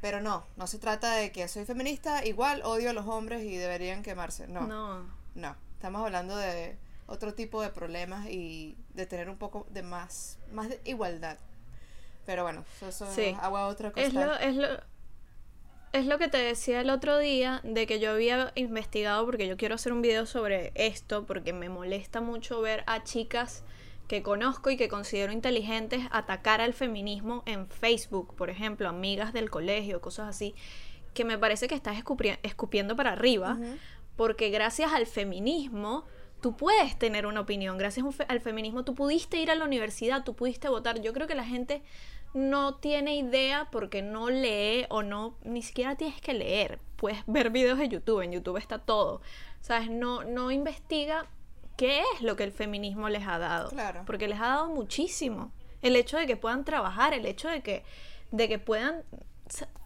pero 0.00 0.22
no, 0.22 0.46
no 0.56 0.66
se 0.66 0.78
trata 0.78 1.14
de 1.14 1.30
que 1.30 1.46
soy 1.46 1.66
feminista, 1.66 2.24
igual 2.24 2.62
odio 2.64 2.88
a 2.88 2.94
los 2.94 3.06
hombres 3.06 3.42
y 3.42 3.54
deberían 3.54 4.02
quemarse. 4.02 4.46
No, 4.48 4.62
no, 4.62 5.04
No. 5.34 5.56
estamos 5.74 6.02
hablando 6.02 6.34
de 6.38 6.78
otro 7.06 7.34
tipo 7.34 7.60
de 7.60 7.68
problemas 7.68 8.30
y 8.30 8.78
de 8.94 9.04
tener 9.04 9.28
un 9.28 9.36
poco 9.36 9.66
de 9.68 9.82
más, 9.82 10.38
más 10.52 10.70
de 10.70 10.80
igualdad. 10.86 11.36
Pero 12.24 12.42
bueno, 12.42 12.64
eso, 12.78 12.88
eso 12.88 13.12
Sí. 13.14 13.24
es 13.24 13.38
agua 13.40 13.64
a 13.64 13.66
otra 13.66 13.92
cosa. 13.92 14.06
Es 14.06 14.14
lo, 14.14 14.34
es 14.38 14.54
lo, 14.56 14.68
es 15.92 16.06
lo 16.06 16.16
que 16.16 16.28
te 16.28 16.38
decía 16.38 16.80
el 16.80 16.88
otro 16.88 17.18
día 17.18 17.60
de 17.62 17.86
que 17.86 18.00
yo 18.00 18.12
había 18.12 18.52
investigado 18.54 19.26
porque 19.26 19.46
yo 19.48 19.58
quiero 19.58 19.74
hacer 19.74 19.92
un 19.92 20.00
video 20.00 20.24
sobre 20.24 20.72
esto 20.74 21.26
porque 21.26 21.52
me 21.52 21.68
molesta 21.68 22.22
mucho 22.22 22.62
ver 22.62 22.84
a 22.86 23.04
chicas 23.04 23.64
que 24.08 24.22
conozco 24.22 24.70
y 24.70 24.76
que 24.76 24.88
considero 24.88 25.32
inteligentes 25.32 26.02
atacar 26.10 26.60
al 26.60 26.74
feminismo 26.74 27.42
en 27.46 27.66
Facebook, 27.68 28.34
por 28.36 28.50
ejemplo, 28.50 28.88
amigas 28.88 29.32
del 29.32 29.50
colegio, 29.50 30.00
cosas 30.00 30.28
así, 30.28 30.54
que 31.14 31.24
me 31.24 31.38
parece 31.38 31.68
que 31.68 31.74
estás 31.74 31.96
escupiendo 32.42 32.96
para 32.96 33.12
arriba, 33.12 33.58
porque 34.16 34.50
gracias 34.50 34.92
al 34.92 35.06
feminismo 35.06 36.04
tú 36.40 36.56
puedes 36.56 36.98
tener 36.98 37.26
una 37.26 37.40
opinión, 37.40 37.78
gracias 37.78 38.04
al 38.28 38.40
feminismo 38.40 38.84
tú 38.84 38.94
pudiste 38.94 39.38
ir 39.38 39.50
a 39.50 39.54
la 39.54 39.64
universidad, 39.64 40.24
tú 40.24 40.34
pudiste 40.34 40.68
votar. 40.68 41.00
Yo 41.00 41.12
creo 41.14 41.26
que 41.26 41.34
la 41.34 41.44
gente 41.44 41.82
no 42.34 42.74
tiene 42.74 43.16
idea 43.16 43.68
porque 43.70 44.02
no 44.02 44.28
lee 44.28 44.86
o 44.90 45.02
no, 45.02 45.38
ni 45.44 45.62
siquiera 45.62 45.96
tienes 45.96 46.20
que 46.20 46.34
leer, 46.34 46.80
puedes 46.96 47.20
ver 47.26 47.50
videos 47.50 47.78
de 47.78 47.88
YouTube, 47.88 48.20
en 48.22 48.32
YouTube 48.32 48.58
está 48.58 48.78
todo, 48.78 49.22
¿sabes? 49.60 49.88
No, 49.88 50.24
no 50.24 50.50
investiga 50.50 51.30
qué 51.76 52.00
es 52.14 52.22
lo 52.22 52.36
que 52.36 52.44
el 52.44 52.52
feminismo 52.52 53.08
les 53.08 53.26
ha 53.26 53.38
dado, 53.38 53.70
Claro. 53.70 54.02
porque 54.06 54.28
les 54.28 54.38
ha 54.40 54.46
dado 54.48 54.68
muchísimo. 54.68 55.52
El 55.82 55.96
hecho 55.96 56.16
de 56.16 56.26
que 56.26 56.36
puedan 56.36 56.64
trabajar, 56.64 57.12
el 57.14 57.26
hecho 57.26 57.48
de 57.48 57.62
que, 57.62 57.84
de 58.30 58.48
que 58.48 58.58
puedan 58.58 59.02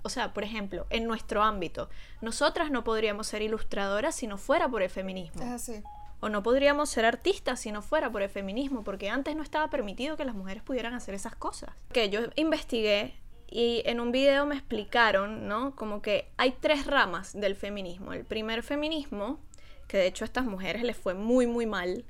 o 0.03 0.09
sea, 0.09 0.33
por 0.33 0.45
ejemplo, 0.45 0.87
en 0.91 1.05
nuestro 1.07 1.43
ámbito, 1.43 1.91
nosotras 2.21 2.71
no 2.71 2.85
podríamos 2.85 3.27
ser 3.27 3.43
ilustradoras 3.43 4.15
si 4.15 4.27
no 4.27 4.39
fuera 4.39 4.69
por 4.69 4.83
el 4.83 4.89
feminismo. 4.91 5.43
Es 5.43 5.49
así. 5.49 5.83
O 6.21 6.29
no 6.29 6.43
podríamos 6.43 6.89
ser 6.89 7.05
artistas 7.05 7.61
si 7.61 7.73
no 7.73 7.83
fuera 7.83 8.11
por 8.11 8.23
el 8.23 8.29
feminismo, 8.31 8.83
porque 8.85 9.11
antes 9.11 9.37
no 9.37 9.43
estaba 9.43 9.69
permitido 9.69 10.17
que 10.17 10.25
las 10.25 10.35
mujeres 10.35 10.63
pudieran 10.63 10.95
hacer 10.95 11.15
esas 11.15 11.35
cosas. 11.37 11.71
Que 11.93 12.09
yo 12.09 12.21
investigué 12.37 13.15
y 13.51 13.83
en 13.85 14.01
un 14.01 14.13
video 14.13 14.47
me 14.47 14.55
explicaron, 14.55 15.49
¿no? 15.49 15.75
Como 15.77 16.03
que 16.03 16.31
hay 16.37 16.53
tres 16.61 16.87
ramas 16.87 17.33
del 17.39 17.55
feminismo. 17.57 18.13
El 18.13 18.25
primer 18.25 18.63
feminismo, 18.63 19.39
que 19.89 19.97
de 19.97 20.07
hecho 20.07 20.25
a 20.25 20.27
estas 20.27 20.45
mujeres 20.45 20.85
les 20.85 20.97
fue 20.97 21.15
muy, 21.15 21.47
muy 21.47 21.67
mal, 21.67 22.05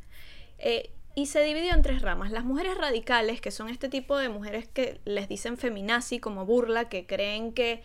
eh, 0.58 0.90
y 1.14 1.26
se 1.26 1.42
dividió 1.42 1.72
en 1.72 1.82
tres 1.82 2.02
ramas. 2.02 2.30
Las 2.30 2.44
mujeres 2.44 2.76
radicales, 2.76 3.40
que 3.40 3.50
son 3.50 3.68
este 3.70 3.88
tipo 3.88 4.16
de 4.18 4.28
mujeres 4.28 4.68
que 4.68 5.00
les 5.04 5.28
dicen 5.28 5.56
feminazi 5.56 6.20
como 6.20 6.44
burla, 6.44 6.88
que 6.88 7.06
creen 7.06 7.52
que 7.52 7.82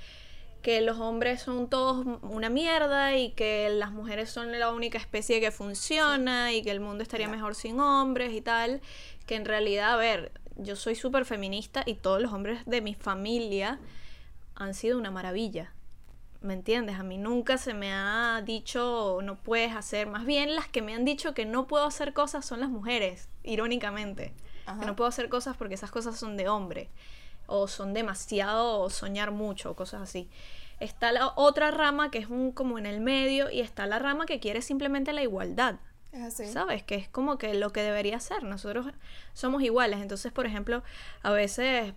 que 0.64 0.80
los 0.80 0.98
hombres 0.98 1.42
son 1.42 1.70
todos 1.70 2.06
una 2.22 2.50
mierda 2.50 3.18
y 3.18 3.32
que 3.32 3.70
las 3.70 3.92
mujeres 3.92 4.30
son 4.30 4.58
la 4.58 4.72
única 4.72 4.98
especie 4.98 5.42
que 5.42 5.52
funciona 5.52 6.54
y 6.54 6.64
que 6.64 6.72
el 6.72 6.80
mundo 6.80 7.04
estaría 7.04 7.28
mejor 7.28 7.54
sin 7.54 7.82
hombres 7.82 8.32
y 8.34 8.40
tal, 8.40 8.82
que 9.28 9.36
en 9.36 9.44
realidad, 9.44 9.92
a 9.92 9.98
ver, 9.98 10.32
yo 10.56 10.78
soy 10.78 10.96
súper 10.96 11.26
feminista 11.26 11.84
y 11.86 11.96
todos 11.96 12.22
los 12.22 12.32
hombres 12.32 12.62
de 12.66 12.80
mi 12.80 12.96
familia 12.96 13.80
han 14.56 14.74
sido 14.74 14.98
una 14.98 15.12
maravilla. 15.12 15.74
¿Me 16.44 16.54
entiendes? 16.54 17.00
A 17.00 17.04
mí 17.04 17.18
nunca 17.18 17.58
se 17.58 17.74
me 17.74 17.94
ha 17.94 18.42
dicho 18.46 19.20
no 19.24 19.38
puedes 19.38 19.74
hacer. 19.74 20.08
Más 20.08 20.26
bien 20.26 20.56
las 20.56 20.68
que 20.68 20.82
me 20.82 20.94
han 20.94 21.06
dicho 21.06 21.34
que 21.34 21.46
no 21.46 21.68
puedo 21.68 21.86
hacer 21.86 22.12
cosas 22.14 22.46
son 22.46 22.60
las 22.60 22.70
mujeres, 22.70 23.30
irónicamente. 23.44 24.34
Ajá. 24.66 24.82
Que 24.82 24.86
no 24.86 24.96
puedo 24.98 25.08
hacer 25.08 25.30
cosas 25.30 25.56
porque 25.56 25.76
esas 25.76 25.90
cosas 25.90 26.18
son 26.20 26.36
de 26.36 26.50
hombre. 26.50 26.90
O 27.46 27.70
son 27.70 27.94
demasiado 27.94 28.82
o 28.82 28.90
soñar 28.90 29.32
mucho, 29.32 29.72
o 29.72 29.76
cosas 29.76 30.02
así. 30.02 30.30
Está 30.82 31.14
la 31.14 31.32
otra 31.38 31.72
rama 31.72 32.12
que 32.12 32.18
es 32.18 32.28
un 32.28 32.52
como 32.52 32.78
en 32.78 32.86
el 32.86 33.00
medio 33.00 33.50
y 33.50 33.62
está 33.62 33.88
la 33.88 34.00
rama 34.00 34.26
que 34.26 34.42
quiere 34.42 34.62
simplemente 34.62 35.14
la 35.14 35.24
igualdad. 35.24 35.80
Es 36.12 36.22
así. 36.22 36.46
¿Sabes? 36.46 36.84
Que 36.84 36.96
es 36.96 37.08
como 37.08 37.38
que 37.38 37.54
lo 37.54 37.72
que 37.72 37.82
debería 37.82 38.20
ser. 38.20 38.44
Nosotros 38.44 38.88
somos 39.34 39.64
iguales. 39.64 40.02
Entonces, 40.02 40.32
por 40.34 40.46
ejemplo, 40.46 40.84
a 41.22 41.32
veces, 41.32 41.94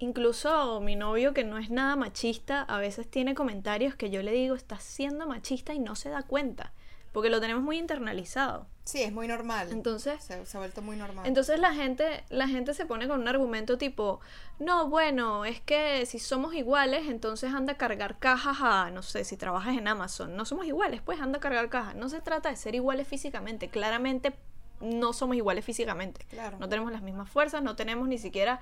incluso 0.00 0.80
mi 0.80 0.96
novio, 0.96 1.32
que 1.32 1.44
no 1.44 1.58
es 1.58 1.70
nada 1.70 1.94
machista, 1.94 2.62
a 2.62 2.78
veces 2.78 3.08
tiene 3.08 3.34
comentarios 3.34 3.94
que 3.94 4.10
yo 4.10 4.22
le 4.22 4.32
digo, 4.32 4.56
estás 4.56 4.82
siendo 4.82 5.26
machista 5.26 5.72
y 5.72 5.78
no 5.78 5.94
se 5.94 6.08
da 6.08 6.22
cuenta. 6.22 6.72
Porque 7.12 7.28
lo 7.28 7.40
tenemos 7.40 7.62
muy 7.62 7.76
internalizado. 7.76 8.66
Sí, 8.84 9.02
es 9.02 9.12
muy 9.12 9.26
normal. 9.28 9.68
Entonces, 9.72 10.22
se, 10.22 10.46
se 10.46 10.56
ha 10.56 10.60
vuelto 10.60 10.80
muy 10.80 10.96
normal. 10.96 11.26
entonces 11.26 11.58
la 11.58 11.74
gente, 11.74 12.24
la 12.28 12.48
gente 12.48 12.72
se 12.72 12.86
pone 12.86 13.08
con 13.08 13.20
un 13.20 13.28
argumento 13.28 13.78
tipo, 13.78 14.20
no, 14.58 14.88
bueno, 14.88 15.44
es 15.44 15.60
que 15.60 16.06
si 16.06 16.18
somos 16.18 16.54
iguales, 16.54 17.08
entonces 17.08 17.52
anda 17.52 17.74
a 17.74 17.76
cargar 17.76 18.18
cajas 18.18 18.58
a, 18.60 18.90
no 18.90 19.02
sé, 19.02 19.24
si 19.24 19.36
trabajas 19.36 19.76
en 19.76 19.86
Amazon, 19.86 20.36
no 20.36 20.44
somos 20.44 20.66
iguales, 20.66 21.02
pues 21.02 21.20
anda 21.20 21.38
a 21.38 21.40
cargar 21.40 21.68
cajas. 21.68 21.94
No 21.94 22.08
se 22.08 22.20
trata 22.20 22.48
de 22.48 22.56
ser 22.56 22.74
iguales 22.74 23.06
físicamente, 23.06 23.68
claramente 23.68 24.32
no 24.80 25.12
somos 25.12 25.36
iguales 25.36 25.64
físicamente. 25.64 26.24
Claro. 26.30 26.58
No 26.58 26.68
tenemos 26.68 26.92
las 26.92 27.02
mismas 27.02 27.28
fuerzas, 27.30 27.62
no 27.62 27.76
tenemos 27.76 28.08
ni 28.08 28.18
siquiera, 28.18 28.60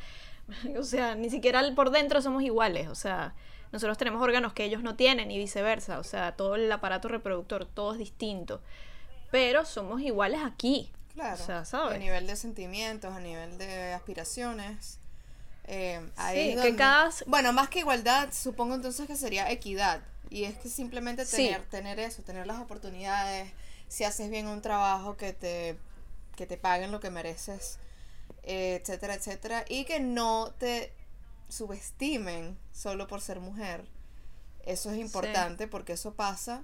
o 0.79 0.83
sea, 0.85 1.15
ni 1.15 1.31
siquiera 1.31 1.63
por 1.75 1.91
dentro 1.91 2.21
somos 2.23 2.43
iguales, 2.43 2.89
o 2.89 2.95
sea, 2.95 3.35
nosotros 3.73 3.99
tenemos 3.99 4.23
órganos 4.23 4.53
que 4.55 4.65
ellos 4.65 4.83
no 4.83 4.97
tienen 4.97 5.31
y 5.31 5.39
viceversa, 5.39 5.99
o 5.99 6.05
sea, 6.05 6.33
todo 6.37 6.55
el 6.55 6.71
aparato 6.73 7.09
reproductor, 7.09 7.67
todo 7.67 7.93
es 7.93 7.99
distinto. 7.99 8.61
Pero 9.31 9.65
somos 9.65 10.01
iguales 10.01 10.41
aquí, 10.45 10.91
Claro. 11.15 11.35
O 11.43 11.47
sea, 11.47 11.59
A 11.61 11.65
¿sabes? 11.65 11.99
nivel 11.99 12.27
de 12.29 12.37
sentimientos, 12.37 13.13
a 13.13 13.19
nivel 13.21 13.59
de 13.59 13.93
aspiraciones. 13.93 15.01
eh, 15.71 16.01
ahí 16.17 16.37
Sí, 16.37 16.49
es 16.51 16.55
que 16.55 16.63
donde- 16.69 16.77
cada- 16.77 17.11
Bueno, 17.27 17.53
más 17.53 17.69
que 17.69 17.81
igualdad, 17.81 18.29
supongo 18.33 18.77
entonces 18.77 19.07
que 19.07 19.17
sería 19.17 19.51
equidad. 19.51 20.01
Y 20.31 20.45
es 20.45 20.57
que 20.57 20.69
simplemente 20.71 21.27
Sí. 21.27 21.37
tener, 21.49 21.63
tener 21.67 21.99
eso, 22.01 22.23
tener 22.23 22.47
las 22.47 22.59
oportunidades, 22.61 23.53
si 23.89 24.05
haces 24.05 24.31
bien 24.31 24.47
un 24.47 24.63
trabajo, 24.63 25.17
que 25.19 25.33
te, 25.35 25.77
que 26.39 26.47
te 26.47 26.57
paguen 26.57 26.93
lo 26.93 27.01
que 27.01 27.11
mereces, 27.11 27.79
etcétera, 28.45 29.15
etcétera. 29.15 29.65
Y 29.69 29.85
que 29.85 29.99
no 30.01 30.55
te 30.59 30.95
subestimen 31.49 32.57
solo 32.73 33.07
por 33.09 33.21
ser 33.21 33.41
mujer. 33.41 33.87
Eso 34.65 34.91
es 34.91 34.99
importante 34.99 35.67
porque 35.67 35.95
eso 35.95 36.15
pasa. 36.15 36.63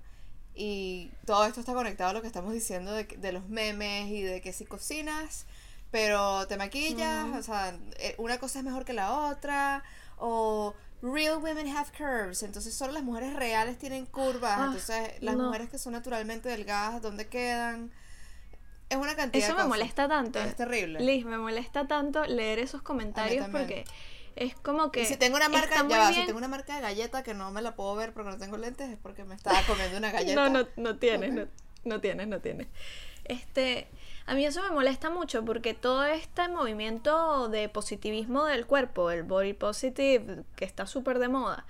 Y 0.55 1.11
todo 1.27 1.45
esto 1.47 1.59
está 1.61 1.75
conectado 1.75 2.11
a 2.11 2.13
lo 2.13 2.21
que 2.23 2.29
estamos 2.29 2.53
diciendo 2.53 2.93
de, 2.93 3.05
de 3.05 3.33
los 3.33 3.49
memes 3.49 4.09
y 4.11 4.23
de 4.23 4.41
que 4.41 4.53
si 4.53 4.65
cocinas, 4.65 5.47
pero 5.91 6.47
te 6.47 6.57
maquillas, 6.57 7.27
o 7.37 7.43
sea, 7.43 7.77
eh, 7.99 8.15
una 8.19 8.39
cosa 8.39 8.61
es 8.61 8.65
mejor 8.65 8.85
que 8.85 8.93
la 8.93 9.13
otra, 9.31 9.83
o 10.17 10.73
real 11.03 11.39
women 11.43 11.69
have 11.77 11.91
curves, 11.99 12.45
entonces 12.45 12.73
solo 12.73 12.93
las 12.93 13.03
mujeres 13.03 13.35
reales 13.35 13.79
tienen 13.79 14.07
curvas, 14.07 14.59
Ah, 14.59 14.65
entonces 14.67 15.21
las 15.21 15.37
no. 15.37 15.47
mujeres 15.47 15.71
que 15.71 15.79
son 15.79 15.93
naturalmente 15.93 16.49
delgadas, 16.49 17.03
¿dónde 17.03 17.27
quedan? 17.27 17.91
Es 18.89 18.97
una 18.99 19.15
cantidad 19.17 19.45
Eso 19.49 19.57
de 19.57 19.63
me 19.63 19.69
molesta 19.69 20.09
tanto. 20.09 20.39
Es 20.41 20.55
terrible. 20.57 21.01
Liz, 21.01 21.25
me 21.25 21.39
molesta 21.39 21.87
tanto 21.87 22.25
leer 22.27 22.59
esos 22.59 22.83
comentarios 22.83 23.47
porque 23.51 23.85
es 24.37 24.55
como 24.57 24.91
que. 24.93 25.03
Y 25.03 25.07
si 25.07 25.17
tengo 25.17 25.37
una 25.37 25.49
marca, 25.49 25.69
está 25.71 25.83
muy 25.85 25.93
ya 25.93 25.99
va, 25.99 26.07
si 26.09 26.15
bien- 26.15 26.27
tengo 26.27 26.39
una 26.39 26.49
marca 26.49 26.77
de 26.77 26.83
galleta 26.83 27.23
que 27.23 27.35
no 27.35 27.51
me 27.51 27.63
la 27.63 27.75
puedo 27.75 27.95
ver 27.97 28.13
porque 28.13 28.31
no 28.31 28.37
tengo 28.39 28.57
lentes, 28.57 28.91
es 28.91 28.99
porque 28.99 29.25
me 29.25 29.35
estaba 29.35 29.61
comiendo 29.67 29.97
una 29.99 30.11
galleta. 30.13 30.35
No, 30.35 30.49
no, 30.63 30.69
no 30.77 30.97
tienes, 30.99 31.33
no, 31.33 31.47
no 31.85 32.01
tienes, 32.01 32.29
no 32.29 32.41
tienes. 32.41 32.69
Este, 33.25 33.89
a 34.27 34.35
mí 34.35 34.45
eso 34.45 34.63
me 34.63 34.71
molesta 34.71 35.09
mucho 35.09 35.45
porque 35.45 35.73
todo 35.73 36.05
este 36.05 36.47
movimiento 36.49 37.49
de 37.49 37.69
positivismo 37.71 38.45
del 38.45 38.67
cuerpo, 38.67 39.11
el 39.11 39.23
body 39.23 39.55
positive, 39.55 40.45
que 40.57 40.65
está 40.67 40.87
súper 40.87 41.19
de 41.19 41.29
moda, 41.29 41.65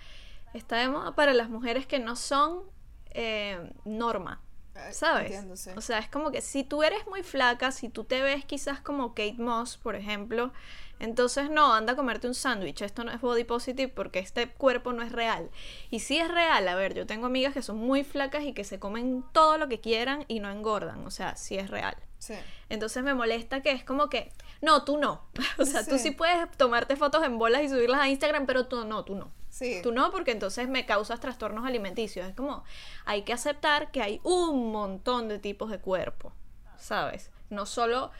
está 0.52 0.76
de 0.76 0.88
moda 0.88 1.14
para 1.14 1.32
las 1.32 1.48
mujeres 1.48 1.86
que 1.86 2.00
no 2.00 2.16
son 2.16 2.62
eh, 3.10 3.72
norma. 3.84 4.40
Eh, 4.76 4.92
¿Sabes? 4.92 5.26
entiendo, 5.26 5.56
sí. 5.56 5.70
O 5.76 5.80
sea, 5.80 5.98
es 5.98 6.08
como 6.08 6.30
que 6.30 6.40
si 6.40 6.64
tú 6.64 6.82
eres 6.82 7.06
muy 7.06 7.22
flaca, 7.22 7.70
si 7.70 7.88
tú 7.88 8.04
te 8.04 8.20
ves 8.22 8.44
quizás 8.44 8.80
como 8.80 9.10
Kate 9.10 9.36
Moss, 9.38 9.76
por 9.76 9.94
ejemplo, 9.94 10.52
entonces 11.00 11.50
no, 11.50 11.74
anda 11.74 11.92
a 11.92 11.96
comerte 11.96 12.26
un 12.26 12.34
sándwich. 12.34 12.82
Esto 12.82 13.04
no 13.04 13.12
es 13.12 13.20
body 13.20 13.44
positive 13.44 13.88
porque 13.88 14.20
este 14.20 14.48
cuerpo 14.48 14.92
no 14.92 15.02
es 15.02 15.12
real. 15.12 15.50
Y 15.90 16.00
si 16.00 16.18
es 16.18 16.28
real, 16.28 16.66
a 16.68 16.74
ver, 16.74 16.94
yo 16.94 17.06
tengo 17.06 17.26
amigas 17.26 17.52
que 17.52 17.62
son 17.62 17.76
muy 17.76 18.04
flacas 18.04 18.44
y 18.44 18.52
que 18.52 18.64
se 18.64 18.78
comen 18.78 19.24
todo 19.32 19.58
lo 19.58 19.68
que 19.68 19.80
quieran 19.80 20.24
y 20.28 20.40
no 20.40 20.50
engordan. 20.50 21.04
O 21.06 21.10
sea, 21.10 21.36
sí 21.36 21.56
es 21.56 21.68
real. 21.70 21.96
Sí. 22.18 22.34
Entonces 22.68 23.02
me 23.02 23.12
molesta 23.14 23.60
que 23.60 23.70
es 23.72 23.84
como 23.84 24.08
que, 24.08 24.32
no, 24.62 24.84
tú 24.84 24.96
no. 24.98 25.24
O 25.58 25.64
sea, 25.66 25.84
tú 25.84 25.98
Sí. 25.98 26.04
sí 26.04 26.10
puedes 26.12 26.50
tomarte 26.56 26.96
fotos 26.96 27.22
en 27.24 27.38
bolas 27.38 27.62
y 27.62 27.68
subirlas 27.68 28.00
a 28.00 28.08
Instagram, 28.08 28.46
pero 28.46 28.66
tú 28.66 28.84
no, 28.84 29.04
tú 29.04 29.14
no. 29.14 29.30
Sí. 29.54 29.78
Tú 29.84 29.92
no, 29.92 30.10
porque 30.10 30.32
entonces 30.32 30.68
me 30.68 30.84
causas 30.84 31.20
trastornos 31.20 31.64
alimenticios. 31.64 32.26
Es 32.26 32.34
como, 32.34 32.64
hay 33.04 33.22
que 33.22 33.32
aceptar 33.32 33.92
que 33.92 34.02
hay 34.02 34.20
un 34.24 34.72
montón 34.72 35.28
de 35.28 35.38
tipos 35.38 35.70
de 35.70 35.78
cuerpo, 35.78 36.32
¿sabes? 36.76 37.30
No 37.50 37.64
solo 37.64 38.10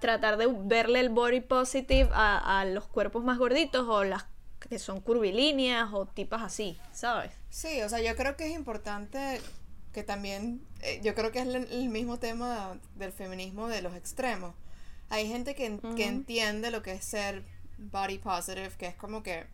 tratar 0.00 0.36
de 0.36 0.48
verle 0.48 0.98
el 0.98 1.10
body 1.10 1.42
positive 1.42 2.10
a, 2.12 2.60
a 2.60 2.64
los 2.64 2.88
cuerpos 2.88 3.22
más 3.22 3.38
gorditos 3.38 3.86
o 3.88 4.02
las 4.02 4.26
que 4.68 4.80
son 4.80 5.00
curvilíneas 5.00 5.90
o 5.92 6.06
tipas 6.06 6.42
así, 6.42 6.76
¿sabes? 6.90 7.30
Sí, 7.50 7.80
o 7.82 7.88
sea, 7.88 8.00
yo 8.00 8.16
creo 8.16 8.36
que 8.36 8.46
es 8.46 8.52
importante 8.52 9.40
que 9.92 10.02
también, 10.02 10.60
eh, 10.82 11.00
yo 11.04 11.14
creo 11.14 11.30
que 11.30 11.38
es 11.38 11.46
el, 11.46 11.54
el 11.70 11.88
mismo 11.88 12.18
tema 12.18 12.80
del 12.96 13.12
feminismo 13.12 13.68
de 13.68 13.80
los 13.80 13.94
extremos. 13.94 14.56
Hay 15.08 15.28
gente 15.28 15.54
que, 15.54 15.78
que 15.94 16.06
entiende 16.06 16.72
lo 16.72 16.82
que 16.82 16.94
es 16.94 17.04
ser 17.04 17.44
body 17.78 18.18
positive, 18.18 18.70
que 18.76 18.86
es 18.86 18.96
como 18.96 19.22
que, 19.22 19.46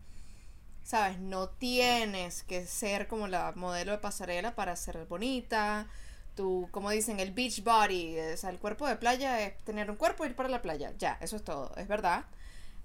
sabes, 0.87 1.19
no 1.19 1.49
tienes 1.49 2.43
que 2.43 2.65
ser 2.65 3.07
como 3.09 3.27
la 3.27 3.51
modelo 3.57 3.91
de 3.91 3.97
pasarela 3.97 4.55
para 4.55 4.73
ser 4.77 5.05
bonita. 5.05 5.87
Tú, 6.33 6.69
como 6.71 6.91
dicen, 6.91 7.19
el 7.19 7.33
beach 7.33 7.61
body, 7.61 8.17
o 8.33 8.37
sea, 8.37 8.51
el 8.51 8.59
cuerpo 8.59 8.87
de 8.87 8.95
playa 8.95 9.41
es 9.41 9.57
tener 9.65 9.91
un 9.91 9.97
cuerpo 9.97 10.23
e 10.23 10.27
ir 10.29 10.35
para 10.35 10.47
la 10.47 10.61
playa. 10.61 10.93
Ya, 10.97 11.17
eso 11.19 11.35
es 11.35 11.43
todo, 11.43 11.75
es 11.75 11.89
verdad. 11.89 12.23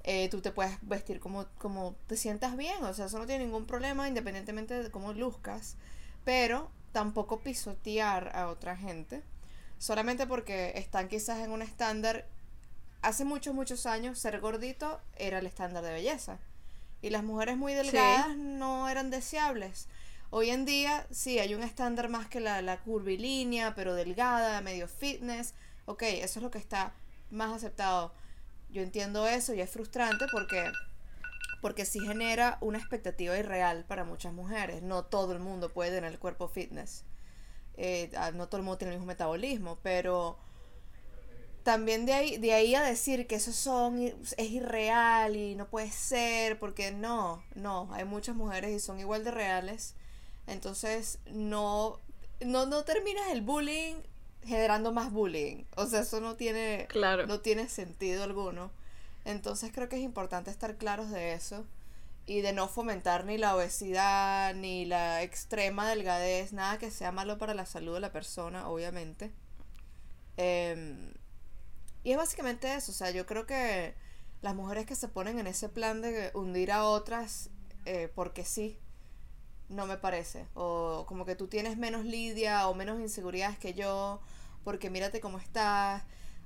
Eh, 0.02 0.28
tú 0.30 0.40
te 0.40 0.50
puedes 0.50 0.76
vestir 0.82 1.20
como, 1.20 1.46
como 1.58 1.94
te 2.08 2.16
sientas 2.16 2.56
bien, 2.56 2.82
o 2.82 2.92
sea, 2.92 3.06
eso 3.06 3.20
no 3.20 3.26
tiene 3.26 3.44
ningún 3.44 3.66
problema 3.66 4.08
independientemente 4.08 4.82
de 4.82 4.90
cómo 4.90 5.12
luzcas, 5.12 5.76
pero 6.24 6.72
tampoco 6.90 7.40
pisotear 7.40 8.34
a 8.34 8.48
otra 8.48 8.76
gente, 8.76 9.22
solamente 9.78 10.26
porque 10.26 10.72
están 10.74 11.06
quizás 11.08 11.38
en 11.38 11.52
un 11.52 11.62
estándar, 11.62 12.26
hace 13.00 13.24
muchos, 13.24 13.54
muchos 13.54 13.86
años 13.86 14.18
ser 14.18 14.40
gordito 14.40 15.00
era 15.16 15.38
el 15.38 15.46
estándar 15.46 15.84
de 15.84 15.92
belleza, 15.92 16.40
y 17.02 17.10
las 17.10 17.24
mujeres 17.24 17.56
muy 17.56 17.74
delgadas 17.74 18.36
no 18.36 18.88
eran 18.88 19.10
deseables. 19.10 19.88
Hoy 20.30 20.48
en 20.48 20.64
día 20.64 21.06
sí 21.10 21.38
hay 21.38 21.54
un 21.54 21.62
estándar 21.62 22.08
más 22.08 22.28
que 22.28 22.40
la, 22.40 22.62
la 22.62 22.80
curvilínea, 22.80 23.74
pero 23.74 23.94
delgada, 23.94 24.62
medio 24.62 24.88
fitness, 24.88 25.52
ok, 25.84 26.02
eso 26.04 26.38
es 26.38 26.42
lo 26.42 26.50
que 26.50 26.58
está 26.58 26.94
más 27.30 27.52
aceptado. 27.52 28.14
Yo 28.70 28.80
entiendo 28.80 29.26
eso 29.26 29.52
y 29.52 29.60
es 29.60 29.70
frustrante 29.70 30.24
porque 30.32 30.70
porque 31.60 31.84
sí 31.84 32.00
genera 32.00 32.58
una 32.60 32.78
expectativa 32.78 33.38
irreal 33.38 33.84
para 33.86 34.04
muchas 34.04 34.32
mujeres. 34.32 34.82
No 34.82 35.04
todo 35.04 35.32
el 35.32 35.38
mundo 35.38 35.72
puede 35.72 35.92
tener 35.92 36.10
el 36.10 36.18
cuerpo 36.18 36.48
fitness. 36.48 37.04
Eh, 37.76 38.10
ah, 38.16 38.32
no 38.32 38.48
todo 38.48 38.58
el 38.58 38.64
mundo 38.64 38.78
tiene 38.78 38.94
el 38.94 38.98
mismo 38.98 39.06
metabolismo, 39.06 39.78
pero 39.80 40.38
también 41.62 42.06
de 42.06 42.12
ahí, 42.14 42.36
de 42.38 42.52
ahí 42.52 42.74
a 42.74 42.82
decir 42.82 43.26
que 43.26 43.36
eso 43.36 43.52
son, 43.52 43.98
es 44.02 44.50
irreal 44.50 45.36
y 45.36 45.54
no 45.54 45.66
puede 45.68 45.90
ser, 45.90 46.58
porque 46.58 46.90
no, 46.92 47.42
no, 47.54 47.88
hay 47.92 48.04
muchas 48.04 48.36
mujeres 48.36 48.72
y 48.72 48.80
son 48.80 48.98
igual 49.00 49.24
de 49.24 49.30
reales. 49.30 49.94
Entonces, 50.46 51.18
no, 51.26 51.98
no, 52.40 52.66
no 52.66 52.84
terminas 52.84 53.30
el 53.30 53.42
bullying 53.42 53.94
generando 54.44 54.92
más 54.92 55.12
bullying. 55.12 55.64
O 55.76 55.86
sea, 55.86 56.00
eso 56.00 56.20
no 56.20 56.36
tiene, 56.36 56.86
Claro. 56.88 57.26
no 57.26 57.40
tiene 57.40 57.68
sentido 57.68 58.24
alguno. 58.24 58.70
Entonces 59.24 59.70
creo 59.72 59.88
que 59.88 59.96
es 59.96 60.02
importante 60.02 60.50
estar 60.50 60.76
claros 60.76 61.10
de 61.10 61.32
eso 61.34 61.64
y 62.26 62.40
de 62.40 62.52
no 62.52 62.68
fomentar 62.68 63.24
ni 63.24 63.38
la 63.38 63.54
obesidad, 63.56 64.54
ni 64.54 64.84
la 64.84 65.22
extrema 65.22 65.88
delgadez, 65.88 66.52
nada 66.52 66.78
que 66.78 66.90
sea 66.90 67.12
malo 67.12 67.38
para 67.38 67.54
la 67.54 67.66
salud 67.66 67.94
de 67.94 68.00
la 68.00 68.12
persona, 68.12 68.68
obviamente. 68.68 69.30
Em, 70.36 71.12
y 72.04 72.12
es 72.12 72.16
básicamente 72.16 72.74
eso, 72.74 72.92
o 72.92 72.94
sea, 72.94 73.10
yo 73.10 73.26
creo 73.26 73.46
que 73.46 73.94
las 74.42 74.54
mujeres 74.54 74.86
que 74.86 74.94
se 74.96 75.08
ponen 75.08 75.38
en 75.38 75.46
ese 75.46 75.68
plan 75.68 76.00
de 76.02 76.30
hundir 76.34 76.72
a 76.72 76.84
otras 76.84 77.50
eh, 77.84 78.10
porque 78.14 78.44
sí, 78.44 78.78
no 79.68 79.86
me 79.86 79.96
parece. 79.96 80.46
O 80.54 81.04
como 81.08 81.24
que 81.24 81.34
tú 81.36 81.48
tienes 81.48 81.76
menos 81.76 82.04
lidia 82.04 82.68
o 82.68 82.74
menos 82.74 83.00
inseguridades 83.00 83.58
que 83.58 83.74
yo, 83.74 84.20
porque 84.64 84.90
mírate 84.90 85.20
cómo 85.20 85.38
estás. 85.38 86.02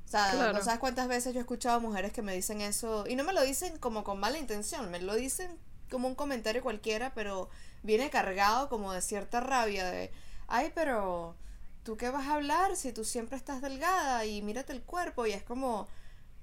O 0.06 0.08
sea, 0.08 0.30
Claro. 0.30 0.52
no 0.52 0.62
sabes 0.62 0.78
cuántas 0.78 1.08
veces 1.08 1.34
yo 1.34 1.40
he 1.40 1.42
escuchado 1.42 1.80
mujeres 1.80 2.12
que 2.12 2.22
me 2.22 2.32
dicen 2.34 2.60
eso, 2.60 3.04
y 3.08 3.16
no 3.16 3.24
me 3.24 3.32
lo 3.32 3.42
dicen 3.42 3.76
como 3.78 4.04
con 4.04 4.20
mala 4.20 4.38
intención, 4.38 4.90
me 4.90 5.00
lo 5.00 5.14
dicen 5.14 5.58
como 5.90 6.06
un 6.08 6.14
comentario 6.14 6.62
cualquiera, 6.62 7.12
pero 7.14 7.48
viene 7.82 8.08
cargado 8.10 8.68
como 8.68 8.92
de 8.92 9.00
cierta 9.02 9.40
rabia 9.40 9.84
de, 9.90 10.12
ay, 10.48 10.70
pero 10.74 11.34
¿tú 11.86 11.96
qué 11.96 12.10
vas 12.10 12.26
a 12.26 12.34
hablar 12.34 12.74
si 12.74 12.92
tú 12.92 13.04
siempre 13.04 13.36
estás 13.36 13.62
delgada 13.62 14.24
y 14.24 14.42
mírate 14.42 14.72
el 14.72 14.82
cuerpo? 14.82 15.24
Y 15.24 15.32
es 15.32 15.44
como, 15.44 15.86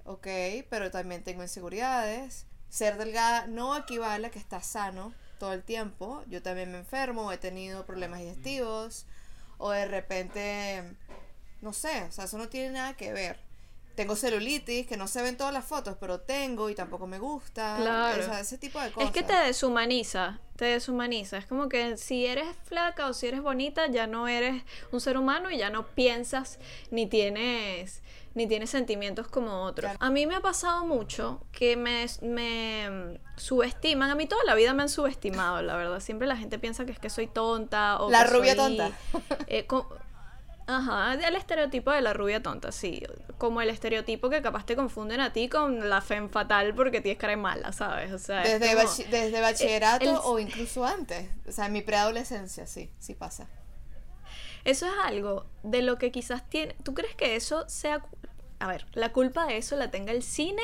ok, 0.06 0.26
pero 0.70 0.90
también 0.90 1.22
tengo 1.22 1.44
inseguridades. 1.44 2.46
Ser 2.70 2.98
delgada 2.98 3.46
no 3.48 3.76
equivale 3.76 4.28
a 4.28 4.32
que 4.32 4.40
estás 4.40 4.66
sano 4.66 5.14
todo 5.40 5.52
el 5.52 5.62
tiempo. 5.62 6.24
Yo 6.30 6.42
también 6.42 6.72
me 6.72 6.80
enfermo, 6.80 7.30
he 7.30 7.38
tenido 7.38 7.86
problemas 7.86 8.22
digestivos, 8.22 9.06
o 9.58 9.72
de 9.72 9.86
repente, 9.86 10.96
no 11.62 11.74
sé, 11.74 12.04
o 12.04 12.12
sea, 12.14 12.24
eso 12.24 12.38
no 12.38 12.48
tiene 12.48 12.70
nada 12.70 12.94
que 12.96 13.12
ver. 13.12 13.38
Tengo 13.96 14.16
celulitis, 14.16 14.88
que 14.88 14.98
no 14.98 15.08
se 15.08 15.22
ven 15.22 15.38
todas 15.38 15.54
las 15.54 15.66
fotos, 15.66 15.96
pero 16.00 16.20
tengo 16.20 16.70
y 16.70 16.76
tampoco 16.76 17.06
me 17.06 17.20
gusta. 17.20 17.78
Claro. 17.80 18.22
O 18.22 18.26
sea, 18.26 18.40
ese 18.40 18.58
tipo 18.58 18.80
de 18.82 18.92
cosas. 18.92 19.10
Es 19.10 19.14
que 19.14 19.22
te 19.24 19.34
deshumaniza, 19.34 20.40
te 20.56 20.66
deshumaniza. 20.66 21.38
Es 21.38 21.46
como 21.46 21.70
que 21.70 21.98
si 21.98 22.26
eres 22.26 22.48
flaca 22.66 23.08
o 23.08 23.14
si 23.14 23.28
eres 23.28 23.42
bonita, 23.42 23.88
ya 23.88 24.08
no 24.08 24.28
eres 24.28 24.64
un 24.92 25.00
ser 25.00 25.18
humano 25.18 25.52
y 25.52 25.58
ya 25.58 25.70
no 25.70 25.86
piensas 25.88 26.60
ni 26.92 27.06
tienes 27.08 28.02
ni 28.36 28.48
tienes 28.48 28.72
sentimientos 28.72 29.28
como 29.28 29.62
otros. 29.62 29.92
Claro. 29.92 30.00
A 30.02 30.10
mí 30.10 30.26
me 30.26 30.36
ha 30.36 30.42
pasado 30.42 30.86
mucho 30.86 31.46
que 31.52 31.78
me, 31.78 32.08
me 32.24 33.20
subestiman. 33.38 34.10
A 34.10 34.16
mí 34.16 34.26
toda 34.26 34.44
la 34.44 34.56
vida 34.56 34.74
me 34.74 34.82
han 34.82 34.90
subestimado, 34.90 35.62
la 35.62 35.76
verdad. 35.76 36.00
Siempre 36.00 36.28
la 36.28 36.36
gente 36.36 36.58
piensa 36.58 36.84
que 36.86 36.94
es 36.94 36.98
que 37.00 37.12
soy 37.12 37.28
tonta 37.28 38.02
o 38.02 38.10
La 38.10 38.24
que 38.24 38.32
rubia 38.32 38.56
soy, 38.56 38.78
tonta. 38.78 38.92
eh, 39.46 39.68
Ajá, 40.66 41.14
el 41.16 41.36
estereotipo 41.36 41.92
de 41.92 42.02
la 42.02 42.14
rubia 42.14 42.42
tonta, 42.42 42.72
sí. 42.72 43.04
Como 43.38 43.62
el 43.62 43.70
estereotipo 43.70 44.30
que 44.30 44.42
capaz 44.42 44.66
te 44.66 44.76
confunden 44.76 45.20
a 45.20 45.34
ti 45.34 45.50
con 45.50 45.90
la 45.90 46.00
femme 46.02 46.30
fatal 46.30 46.74
porque 46.74 47.02
tienes 47.02 47.20
cara 47.20 47.36
mala, 47.36 47.72
¿sabes? 47.74 48.12
O 48.14 48.18
sea, 48.20 48.44
es 48.44 48.60
Desde, 48.60 48.76
como- 48.76 48.88
bachi- 48.88 49.06
desde 49.08 49.42
bachillerato 49.42 50.06
el- 50.10 50.18
o 50.24 50.40
incluso 50.40 50.86
antes. 50.86 51.30
O 51.48 51.52
sea, 51.52 51.66
en 51.66 51.74
mi 51.74 51.82
preadolescencia, 51.82 52.66
sí, 52.66 52.90
sí 53.00 53.14
pasa. 53.14 53.48
Eso 54.64 54.86
es 54.86 54.94
algo 55.04 55.46
de 55.64 55.82
lo 55.82 55.98
que 55.98 56.12
quizás 56.12 56.48
tiene. 56.50 56.76
¿Tú 56.84 56.94
crees 56.94 57.16
que 57.16 57.36
eso 57.36 57.68
sea 57.68 58.02
a 58.60 58.68
ver, 58.68 58.86
la 58.94 59.12
culpa 59.12 59.46
de 59.46 59.58
eso 59.58 59.76
la 59.76 59.92
tenga 59.92 60.14
el 60.14 60.24
cine 60.24 60.62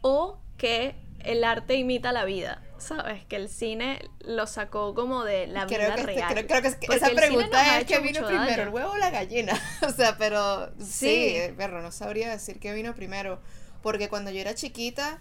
o 0.00 0.38
que 0.58 0.94
el 1.24 1.42
arte 1.42 1.74
imita 1.74 2.12
la 2.12 2.24
vida. 2.24 2.62
¿Sabes? 2.78 3.24
Que 3.24 3.36
el 3.36 3.48
cine 3.48 4.00
lo 4.20 4.46
sacó 4.46 4.94
como 4.94 5.24
de 5.24 5.46
la 5.46 5.66
creo 5.66 5.78
vida 5.80 5.94
que 5.94 6.00
este- 6.02 6.12
real. 6.14 6.32
creo, 6.32 6.46
creo 6.46 6.62
que 6.78 6.94
esa 6.94 7.10
pregunta 7.10 7.78
es 7.78 7.86
que 7.86 8.00
vino 8.00 8.26
primero, 8.26 8.46
daño. 8.46 8.62
el 8.62 8.68
huevo 8.68 8.90
o 8.92 8.96
la 8.96 9.10
gallina. 9.10 9.58
O 9.86 9.90
sea, 9.90 10.16
pero 10.18 10.70
sí, 10.78 10.84
Sí. 10.84 11.36
eh, 11.36 11.54
perro, 11.56 11.80
no 11.82 11.90
sabría 11.92 12.30
decir 12.30 12.58
qué 12.60 12.72
vino 12.74 12.94
primero. 12.94 13.40
Porque 13.82 14.08
cuando 14.08 14.30
yo 14.30 14.40
era 14.40 14.54
chiquita, 14.54 15.18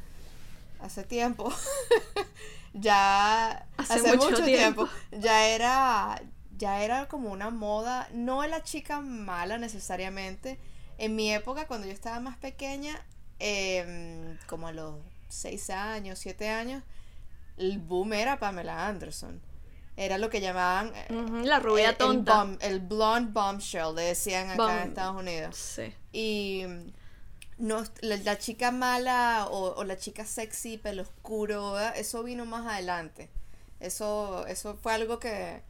hace 0.82 1.04
tiempo, 1.04 1.54
ya 2.74 3.66
Hace 3.78 4.16
mucho 4.18 4.44
tiempo. 4.44 4.88
ya 5.12 5.48
era, 5.48 6.22
ya 6.58 6.84
era 6.84 7.08
como 7.08 7.32
una 7.32 7.50
moda, 7.50 8.10
no 8.14 8.46
la 8.46 8.64
chica 8.64 9.00
mala 9.02 9.58
necesariamente. 9.58 10.60
En 10.98 11.16
mi 11.16 11.32
época, 11.34 11.68
cuando 11.68 11.88
yo 11.88 11.94
estaba 11.94 12.20
más 12.20 12.38
pequeña, 12.38 13.02
em, 13.40 14.38
como 14.48 14.68
a 14.68 14.72
los 14.72 14.96
6 15.30 15.70
años, 15.70 16.20
7 16.20 16.50
años, 16.50 16.84
el 17.58 17.80
boom 17.80 18.14
era 18.14 18.40
Pamela 18.40 18.88
Anderson. 18.88 19.42
Era 19.98 20.18
lo 20.18 20.30
que 20.30 20.42
llamaban 20.42 20.92
eh, 20.94 21.06
la 21.46 21.60
rubia 21.60 21.86
el- 21.86 21.92
el 21.92 21.98
tonta. 21.98 22.44
bomb- 22.44 22.58
El, 22.62 22.80
blonde 22.82 23.32
bombshell, 23.32 23.96
le 23.96 24.02
decían 24.02 24.50
acá 24.50 24.82
en 24.84 24.90
Estados 24.90 25.16
Unidos. 25.16 25.56
Sí. 25.56 25.94
Y 26.12 26.66
mm, 26.68 26.92
no, 27.60 27.84
la, 28.02 28.18
la 28.18 28.38
chica 28.38 28.72
mala 28.72 29.48
o, 29.50 29.74
o 29.76 29.84
la 29.86 29.96
chica 29.98 30.26
sexy, 30.26 30.78
pelo 30.78 31.04
oscuro, 31.04 31.72
¿verdad? 31.74 31.94
eso 31.98 32.24
vino 32.24 32.46
más 32.46 32.66
adelante. 32.68 33.30
Eso, 33.80 34.46
eso 34.48 34.76
fue 34.82 34.94
algo 34.94 35.20
que, 35.20 35.62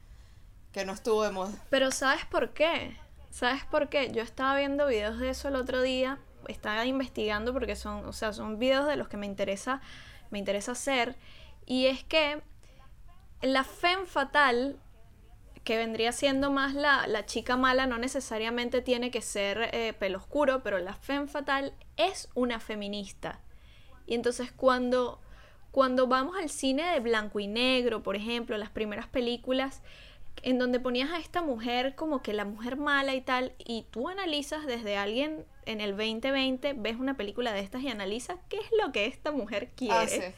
que 0.71 0.85
no 0.85 0.93
estuvo 0.93 1.21
de 1.23 1.29
moda. 1.31 1.51
Pero 1.69 1.91
¿sabes 1.91 2.25
por 2.25 2.49
qué? 2.53 2.97
¿Sabes 3.29 3.63
por 3.65 3.89
qué? 3.89 4.11
Yo 4.11 4.23
estaba 4.23 4.57
viendo 4.57 4.87
videos 4.87 5.19
de 5.19 5.29
eso 5.29 5.49
el 5.49 5.55
otro 5.55 5.81
día, 5.83 6.17
estaba 6.47 6.85
investigando 6.85 7.53
porque 7.53 7.75
son, 7.75 8.05
o 8.05 8.13
sea, 8.13 8.33
son 8.33 8.57
videos 8.57 8.87
de 8.87 8.95
los 8.95 9.07
que 9.07 9.17
me 9.17 9.25
interesa, 9.27 9.81
me 10.31 10.39
interesa 10.39 10.71
hacer, 10.71 11.15
y 11.65 11.87
es 11.87 12.03
que 12.03 12.41
la 13.41 13.63
femme 13.63 14.05
fatal, 14.05 14.79
que 15.63 15.77
vendría 15.77 16.11
siendo 16.11 16.51
más 16.51 16.73
la, 16.73 17.07
la 17.07 17.25
chica 17.25 17.57
mala, 17.57 17.87
no 17.87 17.97
necesariamente 17.97 18.81
tiene 18.81 19.11
que 19.11 19.21
ser 19.21 19.69
eh, 19.73 19.93
pelo 19.97 20.19
oscuro, 20.19 20.61
pero 20.63 20.77
la 20.79 20.93
femme 20.93 21.27
fatal 21.27 21.73
es 21.97 22.29
una 22.35 22.59
feminista. 22.59 23.41
Y 24.05 24.13
entonces 24.13 24.51
cuando, 24.51 25.19
cuando 25.71 26.07
vamos 26.07 26.37
al 26.37 26.49
cine 26.49 26.91
de 26.91 26.99
blanco 26.99 27.39
y 27.39 27.47
negro, 27.47 28.03
por 28.03 28.15
ejemplo, 28.15 28.57
las 28.57 28.69
primeras 28.69 29.07
películas, 29.07 29.81
en 30.43 30.59
donde 30.59 30.79
ponías 30.79 31.11
a 31.11 31.19
esta 31.19 31.41
mujer 31.41 31.95
como 31.95 32.21
que 32.21 32.33
la 32.33 32.45
mujer 32.45 32.77
mala 32.77 33.15
y 33.15 33.21
tal, 33.21 33.53
y 33.57 33.85
tú 33.89 34.09
analizas 34.09 34.65
desde 34.67 34.97
alguien 34.97 35.45
en 35.65 35.81
el 35.81 35.91
2020, 35.91 36.73
ves 36.73 36.97
una 36.97 37.17
película 37.17 37.53
de 37.53 37.61
estas 37.61 37.81
y 37.81 37.89
analizas 37.89 38.37
qué 38.49 38.57
es 38.57 38.69
lo 38.83 38.91
que 38.91 39.07
esta 39.07 39.31
mujer 39.31 39.71
quiere. 39.75 40.35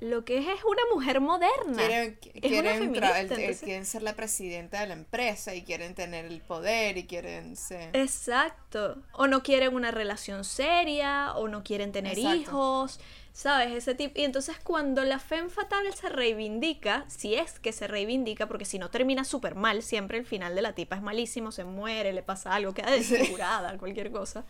Lo 0.00 0.24
que 0.24 0.38
es 0.38 0.46
es 0.46 0.64
una 0.64 0.82
mujer 0.94 1.20
moderna. 1.20 1.76
Quieren, 1.76 2.18
es 2.22 2.34
una 2.34 2.40
quieren, 2.62 2.78
feminista, 2.78 3.20
el- 3.20 3.56
quieren 3.58 3.84
ser 3.86 4.02
la 4.02 4.14
presidenta 4.14 4.80
de 4.80 4.86
la 4.86 4.94
empresa 4.94 5.54
y 5.54 5.62
quieren 5.62 5.94
tener 5.94 6.24
el 6.24 6.40
poder 6.40 6.96
y 6.96 7.06
quieren 7.06 7.54
ser... 7.54 7.94
Exacto. 7.94 8.96
O 9.12 9.26
no 9.26 9.42
quieren 9.42 9.74
una 9.74 9.90
relación 9.90 10.44
seria, 10.44 11.34
o 11.34 11.48
no 11.48 11.62
quieren 11.62 11.92
tener 11.92 12.18
Exacto. 12.18 12.36
hijos, 12.40 13.00
¿sabes? 13.34 13.72
Ese 13.72 13.94
tipo. 13.94 14.18
Y 14.18 14.24
entonces 14.24 14.56
cuando 14.62 15.04
la 15.04 15.18
femme 15.18 15.50
fatal 15.50 15.84
se 15.94 16.08
reivindica, 16.08 17.04
si 17.08 17.34
es 17.34 17.58
que 17.58 17.72
se 17.72 17.86
reivindica, 17.86 18.46
porque 18.48 18.64
si 18.64 18.78
no 18.78 18.88
termina 18.90 19.24
súper 19.24 19.54
mal, 19.54 19.82
siempre 19.82 20.16
el 20.16 20.24
final 20.24 20.54
de 20.54 20.62
la 20.62 20.74
tipa 20.74 20.96
es 20.96 21.02
malísimo, 21.02 21.52
se 21.52 21.64
muere, 21.64 22.14
le 22.14 22.22
pasa 22.22 22.54
algo, 22.54 22.72
queda 22.72 22.90
desfigurada, 22.90 23.76
cualquier 23.76 24.10
cosa. 24.10 24.46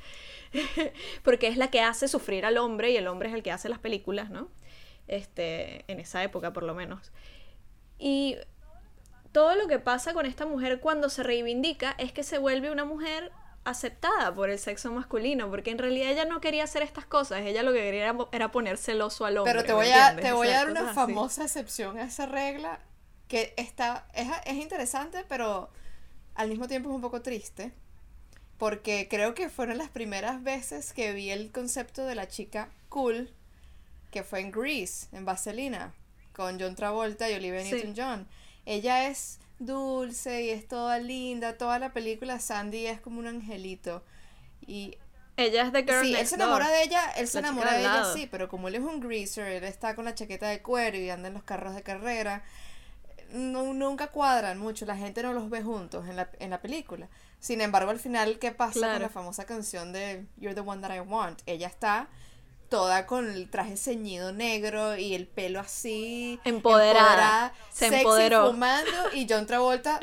porque 1.25 1.49
es 1.49 1.57
la 1.57 1.71
que 1.71 1.81
hace 1.81 2.07
sufrir 2.09 2.45
al 2.47 2.59
hombre 2.59 2.91
y 2.93 2.97
el 2.97 3.09
hombre 3.09 3.29
es 3.31 3.35
el 3.35 3.43
que 3.43 3.51
hace 3.53 3.69
las 3.69 3.79
películas, 3.81 4.31
¿no? 4.31 4.49
Este, 5.11 5.85
en 5.89 5.99
esa 5.99 6.23
época 6.23 6.53
por 6.53 6.63
lo 6.63 6.73
menos. 6.73 7.11
Y 7.99 8.37
todo 9.33 9.57
lo 9.57 9.67
que 9.67 9.81
pasa 9.81 10.15
con 10.15 10.25
esta 10.25 10.47
mujer 10.47 10.79
cuando 10.79 11.09
se 11.11 11.25
reivindica 11.25 11.97
es 11.99 12.13
que 12.13 12.23
se 12.23 12.39
vuelve 12.39 12.71
una 12.71 12.85
mujer 12.85 13.33
aceptada 13.65 14.33
por 14.33 14.51
el 14.51 14.59
sexo 14.61 14.93
masculino, 14.93 15.51
porque 15.51 15.73
en 15.73 15.79
realidad 15.79 16.13
ella 16.13 16.27
no 16.27 16.41
quería 16.41 16.63
hacer 16.63 16.83
estas 16.83 17.07
cosas, 17.07 17.41
ella 17.41 17.65
lo 17.65 17.73
que 17.73 17.81
quería 17.81 18.05
era, 18.05 18.17
era 18.31 18.53
poner 18.53 18.79
celoso 18.79 19.25
al 19.25 19.39
hombre. 19.39 19.53
Pero 19.53 19.65
te 19.65 19.73
¿me 19.73 19.75
voy 19.75 19.91
a, 19.91 20.15
te 20.15 20.33
voy 20.33 20.49
a 20.49 20.53
dar 20.53 20.71
una 20.71 20.87
así. 20.87 20.95
famosa 20.95 21.43
excepción 21.43 21.99
a 21.99 22.05
esa 22.05 22.27
regla 22.27 22.79
que 23.27 23.53
está, 23.57 24.07
es, 24.15 24.29
es 24.47 24.55
interesante, 24.55 25.25
pero 25.29 25.71
al 26.37 26.49
mismo 26.49 26.69
tiempo 26.69 26.89
es 26.89 26.95
un 26.95 27.01
poco 27.01 27.21
triste. 27.21 27.73
Porque 28.59 29.09
creo 29.11 29.35
que 29.35 29.49
fueron 29.49 29.79
las 29.79 29.89
primeras 29.89 30.43
veces 30.43 30.93
que 30.93 31.13
vi 31.13 31.31
el 31.31 31.51
concepto 31.51 32.05
de 32.05 32.15
la 32.15 32.29
chica 32.29 32.69
cool, 32.91 33.33
que 34.11 34.23
fue 34.23 34.41
en 34.41 34.51
Grease, 34.51 35.09
en 35.13 35.25
Vaselina, 35.25 35.95
con 36.33 36.59
John 36.61 36.75
Travolta 36.75 37.31
y 37.31 37.35
Olivia 37.35 37.63
Sí. 37.65 37.73
Newton-John. 37.73 38.29
Ella 38.67 39.09
es 39.09 39.39
dulce 39.59 40.43
y 40.45 40.51
es 40.51 40.67
toda 40.69 40.99
linda, 40.99 41.57
toda 41.59 41.79
la 41.79 41.93
película 41.93 42.39
Sandy 42.41 42.87
es 42.87 43.01
como 43.01 43.19
un 43.21 43.27
angelito. 43.27 44.03
Y 44.67 44.97
Ella 45.37 45.63
es 45.65 45.73
de 45.73 45.83
Girl 45.85 46.03
Sí, 46.05 46.15
él 46.15 46.27
se 46.27 46.35
enamora 46.37 46.67
Door. 46.67 46.75
de 46.77 46.83
ella, 46.83 47.11
él 47.17 47.29
se 47.29 47.41
La 47.41 47.49
enamora 47.49 47.73
de 47.75 47.81
ella, 47.81 48.05
sí, 48.15 48.27
pero 48.31 48.49
como 48.49 48.69
él 48.69 48.75
es 48.77 48.83
un 48.83 49.01
greaser, 49.01 49.47
él 49.47 49.65
está 49.65 49.95
con 49.95 50.05
la 50.05 50.15
chaqueta 50.15 50.49
de 50.49 50.61
cuero 50.63 50.97
y 50.99 51.09
anda 51.11 51.29
en 51.29 51.35
los 51.35 51.43
carros 51.45 51.75
de 51.75 51.83
carrera, 51.83 52.43
no, 53.33 53.73
nunca 53.73 54.09
cuadran 54.09 54.59
mucho, 54.59 54.85
la 54.87 54.97
gente 54.97 55.23
no 55.23 55.33
los 55.33 55.49
ve 55.51 55.63
juntos 55.63 56.09
en 56.09 56.17
la, 56.17 56.31
en 56.41 56.51
la 56.51 56.61
película. 56.61 57.09
Sin 57.39 57.61
embargo, 57.61 57.91
al 57.91 57.99
final, 58.01 58.39
¿qué 58.39 58.51
pasa 58.53 58.93
con 58.93 59.03
la 59.03 59.09
famosa 59.09 59.45
canción 59.47 59.93
de 59.93 60.27
You're 60.37 60.55
the 60.55 60.61
One 60.61 60.83
That 60.83 60.95
I 60.95 61.01
Want? 61.01 61.41
Ella 61.47 61.69
está 61.69 62.09
toda 62.71 63.07
con 63.07 63.29
el 63.31 63.51
traje 63.51 63.77
ceñido 63.77 64.33
negro 64.33 64.97
y 64.97 65.15
el 65.15 65.27
pelo 65.27 65.61
así. 65.61 66.41
Empoderada. 66.45 67.53
Se 67.71 67.87
sexy, 67.89 67.97
empoderó. 67.99 68.51
fumando 68.53 69.13
y 69.13 69.27
John 69.29 69.47
Travolta, 69.47 70.01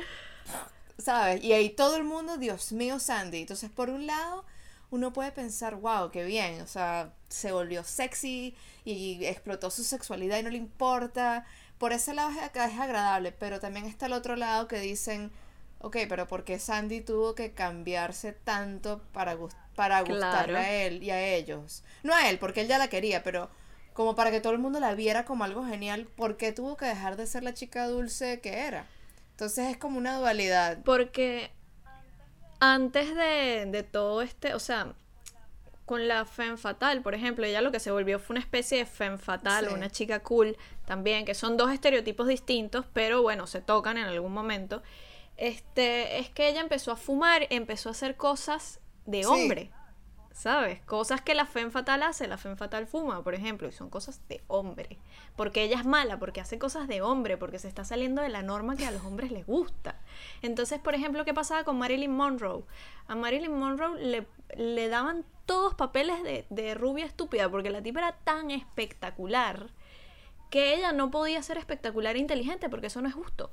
¿sabes? 0.97 1.43
Y 1.43 1.53
ahí 1.53 1.69
todo 1.69 1.95
el 1.95 2.03
mundo, 2.03 2.37
Dios 2.37 2.71
mío, 2.71 2.99
Sandy. 2.99 3.39
Entonces, 3.41 3.69
por 3.71 3.89
un 3.89 4.05
lado, 4.05 4.45
uno 4.89 5.13
puede 5.13 5.31
pensar, 5.31 5.75
wow, 5.75 6.11
qué 6.11 6.23
bien, 6.23 6.61
o 6.61 6.67
sea, 6.67 7.13
se 7.29 7.51
volvió 7.51 7.83
sexy 7.83 8.55
y 8.85 9.25
explotó 9.25 9.69
su 9.69 9.83
sexualidad 9.83 10.39
y 10.39 10.43
no 10.43 10.49
le 10.49 10.57
importa. 10.57 11.45
Por 11.77 11.93
ese 11.93 12.13
lado 12.13 12.29
es, 12.31 12.37
es 12.37 12.79
agradable, 12.79 13.31
pero 13.31 13.59
también 13.59 13.85
está 13.85 14.05
el 14.07 14.13
otro 14.13 14.35
lado 14.35 14.67
que 14.67 14.79
dicen, 14.79 15.31
ok, 15.79 15.97
pero 16.09 16.27
¿por 16.27 16.43
qué 16.43 16.57
Sandy 16.59 17.01
tuvo 17.01 17.35
que 17.35 17.53
cambiarse 17.53 18.31
tanto 18.33 19.01
para, 19.13 19.33
gus- 19.35 19.55
para 19.77 20.01
gustarle 20.01 20.53
Claro. 20.53 20.57
a 20.57 20.69
él 20.69 21.01
y 21.03 21.11
a 21.11 21.21
ellos? 21.35 21.83
No 22.03 22.13
a 22.13 22.29
él, 22.29 22.39
porque 22.39 22.61
él 22.61 22.67
ya 22.67 22.77
la 22.77 22.89
quería, 22.89 23.23
pero 23.23 23.49
como 23.93 24.15
para 24.15 24.31
que 24.31 24.41
todo 24.41 24.51
el 24.53 24.59
mundo 24.59 24.79
la 24.81 24.93
viera 24.95 25.23
como 25.23 25.43
algo 25.45 25.65
genial, 25.65 26.07
¿por 26.17 26.35
qué 26.35 26.51
tuvo 26.51 26.75
que 26.75 26.85
dejar 26.85 27.15
de 27.15 27.25
ser 27.27 27.43
la 27.43 27.53
chica 27.53 27.87
dulce 27.87 28.41
que 28.41 28.59
era? 28.59 28.85
Entonces 29.31 29.69
es 29.69 29.77
como 29.77 29.97
una 29.97 30.17
dualidad. 30.17 30.79
Porque 30.83 31.51
antes 32.59 33.15
de, 33.15 33.65
de 33.67 33.83
todo 33.83 34.21
este, 34.21 34.53
o 34.55 34.59
sea, 34.59 34.93
con 35.85 36.07
la 36.07 36.25
femme 36.25 36.57
fatal, 36.57 37.01
por 37.01 37.13
ejemplo, 37.15 37.45
ella 37.45 37.61
lo 37.61 37.71
que 37.71 37.79
se 37.79 37.91
volvió 37.91 38.19
fue 38.19 38.33
una 38.33 38.39
especie 38.41 38.79
de 38.79 38.85
femme 38.85 39.17
fatal, 39.17 39.67
Sí. 39.67 39.73
una 39.73 39.89
chica 39.89 40.19
cool 40.19 40.57
también, 40.85 41.23
que 41.25 41.33
son 41.35 41.55
dos 41.55 41.71
estereotipos 41.71 42.27
distintos, 42.27 42.85
pero 42.93 43.21
bueno, 43.21 43.47
se 43.47 43.61
tocan 43.61 43.97
en 43.97 44.05
algún 44.05 44.33
momento. 44.33 44.81
Este, 45.37 46.17
es 46.19 46.29
que 46.29 46.49
ella 46.49 46.61
empezó 46.61 46.91
a 46.91 46.97
fumar, 46.97 47.45
empezó 47.51 47.89
a 47.89 47.91
hacer 47.91 48.15
cosas 48.15 48.79
de 49.07 49.23
Sí. 49.23 49.29
hombre. 49.29 49.71
¿Sabes? 50.31 50.79
Cosas 50.81 51.19
que 51.21 51.33
la 51.33 51.47
femme 51.47 51.71
fatal 51.71 52.03
hace, 52.03 52.27
la 52.27 52.37
femme 52.37 52.55
fatal 52.57 52.85
fuma, 52.85 53.23
por 53.23 53.33
ejemplo, 53.33 53.67
y 53.67 53.71
son 53.71 53.89
cosas 53.89 54.21
de 54.29 54.43
hombre. 54.45 54.99
Porque 55.35 55.63
ella 55.63 55.79
es 55.79 55.85
mala, 55.85 56.19
porque 56.19 56.39
hace 56.41 56.59
cosas 56.59 56.87
de 56.87 57.01
hombre, 57.01 57.37
porque 57.37 57.57
se 57.57 57.67
está 57.67 57.83
saliendo 57.83 58.21
de 58.21 58.29
la 58.29 58.43
norma 58.43 58.75
que 58.77 58.85
a 58.85 58.91
los 58.91 59.03
hombres 59.03 59.31
les 59.31 59.47
gusta. 59.47 59.95
Entonces, 60.43 60.79
por 60.79 60.93
ejemplo, 60.93 61.25
¿qué 61.25 61.33
pasaba 61.33 61.63
con 61.63 61.79
Marilyn 61.79 62.11
Monroe? 62.15 62.65
A 63.07 63.15
Marilyn 63.15 63.57
Monroe 63.57 63.99
le, 63.99 64.27
le 64.55 64.89
daban 64.89 65.25
todos 65.47 65.73
papeles 65.73 66.21
de, 66.21 66.45
de 66.51 66.75
rubia 66.75 67.05
estúpida, 67.07 67.49
porque 67.49 67.71
la 67.71 67.81
tipa 67.81 68.01
era 68.01 68.11
tan 68.11 68.51
espectacular 68.51 69.69
que 70.51 70.75
ella 70.75 70.91
no 70.91 71.09
podía 71.09 71.41
ser 71.41 71.57
espectacular 71.57 72.15
e 72.15 72.19
inteligente, 72.19 72.69
porque 72.69 72.87
eso 72.87 73.01
no 73.01 73.07
es 73.09 73.15
justo. 73.15 73.49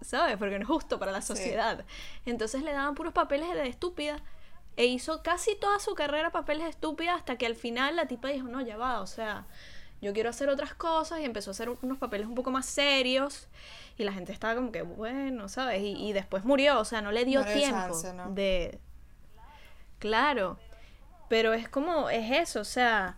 ¿Sabes? 0.00 0.36
Porque 0.36 0.56
no 0.58 0.62
es 0.62 0.68
justo 0.68 0.98
para 0.98 1.12
la 1.12 1.20
Sí. 1.22 1.28
sociedad. 1.28 1.84
Entonces 2.26 2.62
le 2.64 2.72
daban 2.72 2.96
puros 2.96 3.12
papeles 3.12 3.52
de 3.54 3.68
estúpida 3.68 4.20
e 4.78 4.86
hizo 4.86 5.24
casi 5.24 5.56
toda 5.56 5.80
su 5.80 5.96
carrera 5.96 6.30
papeles 6.30 6.62
de 6.62 6.70
estúpida 6.70 7.16
hasta 7.16 7.36
que 7.36 7.46
al 7.46 7.56
final 7.56 7.96
la 7.96 8.06
tipa 8.06 8.28
dijo, 8.28 8.46
no, 8.46 8.60
ya 8.60 8.76
va, 8.76 9.00
o 9.00 9.08
sea, 9.08 9.44
yo 10.00 10.12
quiero 10.12 10.30
hacer 10.30 10.48
otras 10.48 10.72
cosas 10.72 11.18
y 11.18 11.24
empezó 11.24 11.50
a 11.50 11.52
hacer 11.52 11.68
unos 11.68 11.98
papeles 11.98 12.28
un 12.28 12.36
poco 12.36 12.52
más 12.52 12.64
serios 12.64 13.48
y 13.98 14.04
la 14.04 14.12
gente 14.12 14.32
estaba 14.32 14.54
como 14.54 14.70
que, 14.70 14.82
bueno, 14.82 15.48
¿sabes? 15.48 15.82
Y, 15.82 15.94
y 15.94 16.12
después 16.12 16.44
murió, 16.44 16.78
o 16.78 16.84
sea, 16.84 17.02
no 17.02 17.10
le 17.10 17.24
dio 17.24 17.40
No 17.40 17.46
tiempo 17.46 17.76
chance, 17.76 18.14
¿no? 18.14 18.30
de... 18.30 18.78
Claro, 19.98 20.60
pero 21.28 21.54
es 21.54 21.68
como, 21.68 22.08
es 22.08 22.30
eso, 22.30 22.60
o 22.60 22.64
sea, 22.64 23.16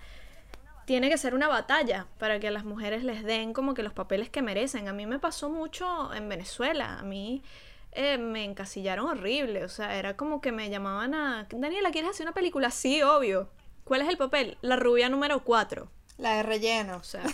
tiene 0.86 1.10
que 1.10 1.18
ser 1.18 1.34
una 1.34 1.46
batalla 1.46 2.06
para 2.18 2.40
que 2.40 2.48
a 2.48 2.50
las 2.50 2.64
mujeres 2.64 3.04
les 3.04 3.22
den 3.22 3.52
como 3.52 3.74
que 3.74 3.82
los 3.82 3.92
papeles 3.92 4.30
que 4.30 4.40
merecen. 4.40 4.88
A 4.88 4.94
mí 4.94 5.04
me 5.04 5.18
pasó 5.18 5.50
mucho 5.50 6.12
en 6.14 6.26
Venezuela. 6.28 6.98
A 6.98 7.02
mí 7.02 7.42
eh, 7.92 8.18
me 8.18 8.44
encasillaron 8.44 9.06
horrible. 9.06 9.64
O 9.64 9.68
sea, 9.68 9.96
era 9.96 10.16
como 10.16 10.40
que 10.40 10.52
me 10.52 10.70
llamaban 10.70 11.14
a. 11.14 11.46
Daniela, 11.50 11.90
¿quieres 11.90 12.10
hacer 12.10 12.26
una 12.26 12.34
película? 12.34 12.70
Sí, 12.70 13.02
obvio. 13.02 13.50
¿Cuál 13.84 14.02
es 14.02 14.08
el 14.08 14.16
papel? 14.16 14.58
La 14.60 14.76
rubia 14.76 15.08
número 15.08 15.42
4. 15.44 15.90
La 16.18 16.36
de 16.36 16.42
relleno. 16.42 16.96
O 16.96 17.02
sea. 17.02 17.24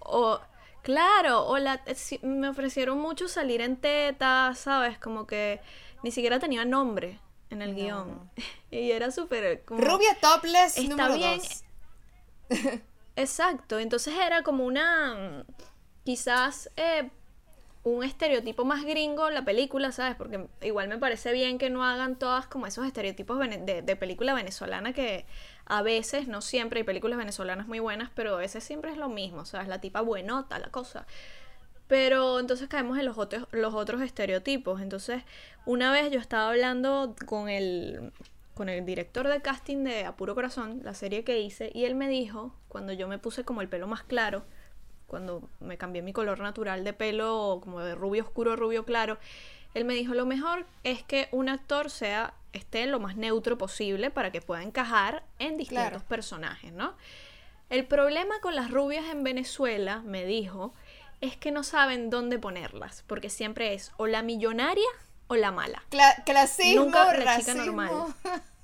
o. 0.00 0.40
Claro, 0.82 1.44
o 1.48 1.58
la, 1.58 1.82
me 2.22 2.48
ofrecieron 2.48 3.00
mucho 3.00 3.26
salir 3.26 3.60
en 3.60 3.76
teta, 3.76 4.52
¿sabes? 4.54 4.98
Como 4.98 5.26
que 5.26 5.60
ni 6.04 6.12
siquiera 6.12 6.38
tenía 6.38 6.64
nombre 6.64 7.18
en 7.50 7.60
el 7.60 7.74
guion. 7.74 8.30
y 8.70 8.92
era 8.92 9.10
súper... 9.10 9.64
Rubia 9.66 10.16
topless 10.20 10.78
está 10.78 11.08
bien. 11.16 11.40
Exacto, 13.16 13.80
entonces 13.80 14.14
era 14.14 14.44
como 14.44 14.64
una... 14.64 15.44
Quizás 16.04 16.70
eh, 16.76 17.10
un 17.86 18.02
estereotipo 18.02 18.64
más 18.64 18.84
gringo 18.84 19.30
la 19.30 19.44
película, 19.44 19.92
¿sabes? 19.92 20.16
Porque 20.16 20.48
igual 20.60 20.88
me 20.88 20.98
parece 20.98 21.32
bien 21.32 21.56
que 21.56 21.70
no 21.70 21.84
hagan 21.84 22.18
todas 22.18 22.48
como 22.48 22.66
esos 22.66 22.84
estereotipos 22.84 23.38
de, 23.38 23.82
de, 23.82 23.96
película 23.96 24.34
venezolana 24.34 24.92
que 24.92 25.24
a 25.66 25.82
veces, 25.82 26.26
no 26.26 26.40
siempre, 26.40 26.80
hay 26.80 26.84
películas 26.84 27.16
venezolanas 27.16 27.68
muy 27.68 27.78
buenas, 27.78 28.10
pero 28.12 28.34
a 28.34 28.38
veces 28.38 28.64
siempre 28.64 28.90
es 28.90 28.96
lo 28.96 29.08
mismo, 29.08 29.44
¿sabes? 29.44 29.68
La 29.68 29.80
tipa 29.80 30.00
buenota, 30.00 30.58
la 30.58 30.68
cosa. 30.68 31.06
Pero 31.86 32.40
entonces 32.40 32.68
caemos 32.68 32.98
en 32.98 33.04
los 33.04 33.18
otros, 33.18 33.46
los 33.52 33.72
otros 33.72 34.02
estereotipos. 34.02 34.80
Entonces, 34.80 35.22
una 35.64 35.92
vez 35.92 36.10
yo 36.10 36.18
estaba 36.18 36.48
hablando 36.48 37.14
con 37.24 37.48
el, 37.48 38.12
con 38.54 38.68
el 38.68 38.84
director 38.84 39.28
de 39.28 39.40
casting 39.42 39.84
de 39.84 40.06
Apuro 40.06 40.34
Corazón, 40.34 40.80
la 40.82 40.94
serie 40.94 41.22
que 41.22 41.38
hice, 41.38 41.70
y 41.72 41.84
él 41.84 41.94
me 41.94 42.08
dijo, 42.08 42.52
cuando 42.66 42.92
yo 42.92 43.06
me 43.06 43.20
puse 43.20 43.44
como 43.44 43.62
el 43.62 43.68
pelo 43.68 43.86
más 43.86 44.02
claro, 44.02 44.44
cuando 45.06 45.48
me 45.60 45.78
cambié 45.78 46.02
mi 46.02 46.12
color 46.12 46.40
natural 46.40 46.84
de 46.84 46.92
pelo 46.92 47.60
como 47.62 47.80
de 47.80 47.94
rubio 47.94 48.24
oscuro, 48.24 48.56
rubio 48.56 48.84
claro, 48.84 49.18
él 49.74 49.84
me 49.84 49.94
dijo, 49.94 50.14
lo 50.14 50.26
mejor 50.26 50.66
es 50.84 51.02
que 51.02 51.28
un 51.32 51.48
actor 51.48 51.90
sea 51.90 52.34
esté 52.52 52.86
lo 52.86 52.98
más 52.98 53.16
neutro 53.16 53.58
posible 53.58 54.10
para 54.10 54.32
que 54.32 54.40
pueda 54.40 54.62
encajar 54.62 55.22
en 55.38 55.58
distintos 55.58 56.02
personajes, 56.02 56.72
¿no? 56.72 56.94
El 57.68 57.84
problema 57.84 58.40
con 58.40 58.54
las 58.54 58.70
rubias 58.70 59.06
en 59.06 59.24
Venezuela, 59.24 60.00
me 60.04 60.24
dijo, 60.24 60.72
es 61.20 61.36
que 61.36 61.50
no 61.50 61.62
saben 61.62 62.10
dónde 62.10 62.38
ponerlas, 62.38 63.04
porque 63.06 63.28
siempre 63.28 63.74
es 63.74 63.92
o 63.96 64.06
la 64.06 64.22
millonaria 64.22 64.88
o 65.26 65.36
la 65.36 65.50
mala. 65.50 65.82
clasismo, 66.24 66.84
Nunca 66.84 67.12
la 67.16 67.38
chica 67.38 67.54
normal. 67.54 67.90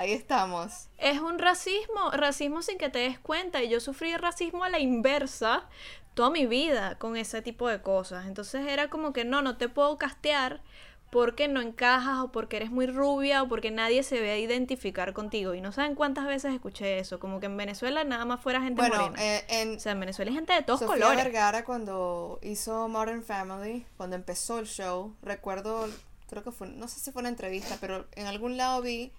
Ahí 0.00 0.12
estamos. 0.12 0.88
Es 0.96 1.20
un 1.20 1.38
racismo, 1.38 2.10
racismo 2.12 2.62
sin 2.62 2.78
que 2.78 2.88
te 2.88 3.00
des 3.00 3.18
cuenta. 3.18 3.62
Y 3.62 3.68
yo 3.68 3.80
sufrí 3.80 4.16
racismo 4.16 4.64
a 4.64 4.70
la 4.70 4.78
inversa 4.78 5.68
toda 6.14 6.30
mi 6.30 6.46
vida 6.46 6.96
con 6.96 7.18
ese 7.18 7.42
tipo 7.42 7.68
de 7.68 7.82
cosas. 7.82 8.26
Entonces 8.26 8.66
era 8.66 8.88
como 8.88 9.12
que 9.12 9.26
no, 9.26 9.42
no 9.42 9.58
te 9.58 9.68
puedo 9.68 9.98
castear 9.98 10.62
porque 11.10 11.48
no 11.48 11.60
encajas 11.60 12.20
o 12.20 12.32
porque 12.32 12.56
eres 12.56 12.70
muy 12.70 12.86
rubia 12.86 13.42
o 13.42 13.48
porque 13.48 13.70
nadie 13.70 14.02
se 14.02 14.22
ve 14.22 14.30
a 14.30 14.38
identificar 14.38 15.12
contigo. 15.12 15.52
Y 15.52 15.60
no 15.60 15.70
saben 15.70 15.94
cuántas 15.94 16.24
veces 16.24 16.54
escuché 16.54 16.98
eso, 16.98 17.20
como 17.20 17.38
que 17.38 17.44
en 17.44 17.58
Venezuela 17.58 18.02
nada 18.02 18.24
más 18.24 18.40
fuera 18.40 18.62
gente 18.62 18.80
morena. 18.80 19.12
Eh, 19.18 19.44
en 19.48 19.76
o 19.76 19.80
sea, 19.80 19.92
en 19.92 20.00
Venezuela 20.00 20.30
hay 20.30 20.34
gente 20.34 20.54
de 20.54 20.62
todos 20.62 20.80
Sofía 20.80 20.94
colores. 20.94 21.24
Vergara 21.24 21.66
cuando 21.66 22.38
hizo 22.40 22.88
Modern 22.88 23.22
Family, 23.22 23.84
cuando 23.98 24.16
empezó 24.16 24.60
el 24.60 24.66
show, 24.66 25.14
recuerdo, 25.20 25.90
creo 26.30 26.42
que 26.42 26.52
fue, 26.52 26.68
no 26.68 26.88
sé 26.88 27.00
si 27.00 27.12
fue 27.12 27.20
una 27.20 27.28
entrevista, 27.28 27.76
pero 27.82 28.06
en 28.12 28.28
algún 28.28 28.56
lado 28.56 28.80
vi 28.80 29.12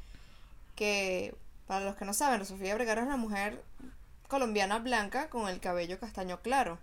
que, 0.81 1.35
para 1.67 1.85
los 1.85 1.95
que 1.95 2.05
no 2.05 2.13
saben, 2.15 2.43
Sofía 2.43 2.75
Vergara 2.75 3.01
es 3.01 3.07
una 3.07 3.15
mujer 3.15 3.63
colombiana 4.27 4.79
blanca 4.79 5.29
con 5.29 5.47
el 5.47 5.59
cabello 5.59 5.99
castaño 5.99 6.41
claro. 6.41 6.79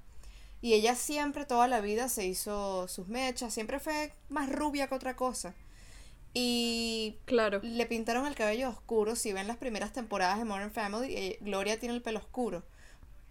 Y 0.63 0.75
ella 0.75 0.95
siempre, 0.95 1.45
toda 1.47 1.67
la 1.67 1.81
vida, 1.81 2.09
se 2.09 2.25
hizo 2.25 2.87
sus 2.87 3.09
mechas, 3.09 3.53
siempre 3.53 3.81
fue 3.81 4.13
más 4.29 4.49
rubia 4.53 4.87
que 4.87 4.95
otra 4.95 5.17
cosa. 5.17 5.53
Y 6.33 7.17
claro. 7.25 7.59
le 7.65 7.87
pintaron 7.87 8.25
el 8.29 8.37
cabello 8.37 8.69
oscuro. 8.69 9.17
Si 9.17 9.33
ven 9.33 9.49
las 9.49 9.57
primeras 9.57 9.93
temporadas 9.93 10.39
de 10.39 10.45
Modern 10.45 10.71
Family, 10.71 11.13
eh, 11.17 11.39
Gloria 11.41 11.81
tiene 11.81 11.97
el 11.97 12.03
pelo 12.03 12.21
oscuro. 12.21 12.63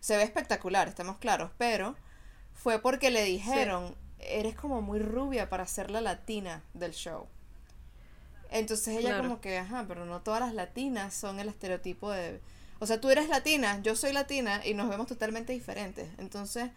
Se 0.01 0.17
ve 0.17 0.23
espectacular, 0.23 0.89
estamos 0.89 1.17
claros, 1.17 1.51
pero 1.57 1.95
fue 2.53 2.81
porque 2.81 3.09
le 3.09 3.23
dijeron, 3.23 3.95
eres 4.19 4.55
como 4.55 4.81
muy 4.81 4.99
rubia 4.99 5.47
para 5.47 5.65
ser 5.65 5.91
la 5.91 6.01
latina 6.01 6.61
del 6.73 6.91
show. 6.91 7.29
Entonces 8.51 8.97
ella 8.97 9.17
como 9.17 9.41
que, 9.41 9.57
ajá, 9.57 9.85
pero 9.87 10.05
no 10.05 10.21
todas 10.21 10.39
las 10.39 10.53
latinas 10.53 11.13
son 11.13 11.39
el 11.39 11.49
estereotipo 11.49 12.11
de... 12.11 12.39
O 12.79 12.85
sea, 12.85 13.01
tú 13.01 13.09
eres 13.09 13.27
latina, 13.27 13.81
yo 13.81 13.95
soy 13.95 14.13
latina 14.13 14.61
y 14.63 14.73
nos 14.73 14.87
vemos 14.89 15.07
totalmente 15.07 15.51
diferentes. 15.51 16.07
Entonces, 16.19 16.69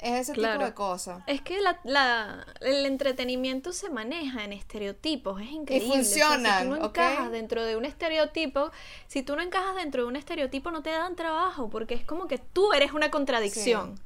es 0.00 0.28
ese 0.28 0.32
tipo 0.34 0.64
de 0.64 0.74
cosas. 0.74 1.22
Es 1.26 1.40
que 1.40 1.58
la, 1.60 2.46
el 2.60 2.86
entretenimiento 2.86 3.72
se 3.72 3.90
maneja 3.90 4.44
en 4.44 4.52
estereotipos, 4.52 5.40
es 5.40 5.50
increíble. 5.50 5.88
Y 5.88 5.90
funciona. 5.90 6.60
si 6.60 6.64
tú 6.64 6.70
no 6.70 6.86
encajas 6.86 7.30
dentro 7.32 7.64
de 7.64 7.76
un 7.76 7.84
estereotipo, 7.84 8.70
si 9.08 9.22
tú 9.22 9.34
no 9.34 9.42
encajas 9.42 9.74
dentro 9.74 10.02
de 10.02 10.08
un 10.08 10.16
estereotipo, 10.16 10.70
no 10.70 10.82
te 10.82 10.90
dan 10.90 11.16
trabajo, 11.16 11.68
porque 11.68 11.94
es 11.94 12.04
como 12.04 12.28
que 12.28 12.38
tú 12.38 12.72
eres 12.72 12.92
una 12.92 13.10
contradicción. 13.10 13.98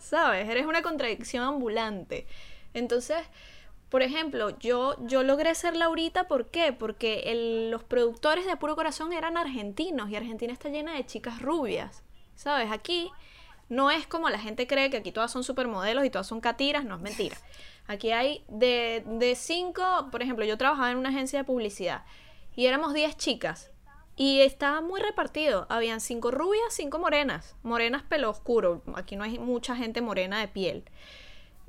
¿Sabes? 0.00 0.48
Eres 0.48 0.66
una 0.66 0.82
contradicción 0.82 1.44
ambulante. 1.44 2.26
Entonces, 2.74 3.18
por 3.90 4.02
ejemplo, 4.02 4.56
yo, 4.60 4.94
yo 5.06 5.24
logré 5.24 5.54
ser 5.54 5.76
Laurita, 5.76 6.28
¿por 6.28 6.46
qué? 6.46 6.72
Porque 6.72 7.68
los 7.70 7.82
productores 7.82 8.46
de 8.46 8.56
Puro 8.56 8.76
Corazón 8.76 9.12
eran 9.12 9.36
argentinos 9.36 10.08
y 10.10 10.16
Argentina 10.16 10.52
está 10.52 10.68
llena 10.68 10.94
de 10.94 11.04
chicas 11.04 11.42
rubias. 11.42 12.04
¿Sabes? 12.36 12.70
Aquí 12.70 13.10
no 13.68 13.90
es 13.90 14.06
como 14.06 14.30
la 14.30 14.38
gente 14.38 14.66
cree 14.66 14.90
que 14.90 14.98
aquí 14.98 15.12
todas 15.12 15.30
son 15.30 15.44
supermodelos 15.44 16.04
y 16.04 16.10
todas 16.10 16.26
son 16.26 16.40
catiras, 16.40 16.84
no 16.84 16.94
es 16.94 17.00
mentira. 17.02 17.36
Aquí 17.88 18.12
hay 18.12 18.44
de, 18.48 19.02
de 19.06 19.34
cinco, 19.34 19.82
por 20.12 20.22
ejemplo, 20.22 20.44
yo 20.44 20.56
trabajaba 20.56 20.92
en 20.92 20.96
una 20.96 21.08
agencia 21.08 21.40
de 21.40 21.44
publicidad 21.44 22.04
y 22.54 22.66
éramos 22.66 22.94
diez 22.94 23.16
chicas 23.16 23.72
y 24.16 24.40
estaba 24.40 24.80
muy 24.80 25.00
repartido. 25.00 25.66
Habían 25.68 26.00
cinco 26.00 26.30
rubias, 26.30 26.72
cinco 26.72 26.98
morenas, 26.98 27.56
morenas 27.62 28.02
pelo 28.02 28.30
oscuro. 28.30 28.82
Aquí 28.94 29.16
no 29.16 29.24
hay 29.24 29.38
mucha 29.38 29.74
gente 29.74 30.00
morena 30.00 30.40
de 30.40 30.48
piel. 30.48 30.84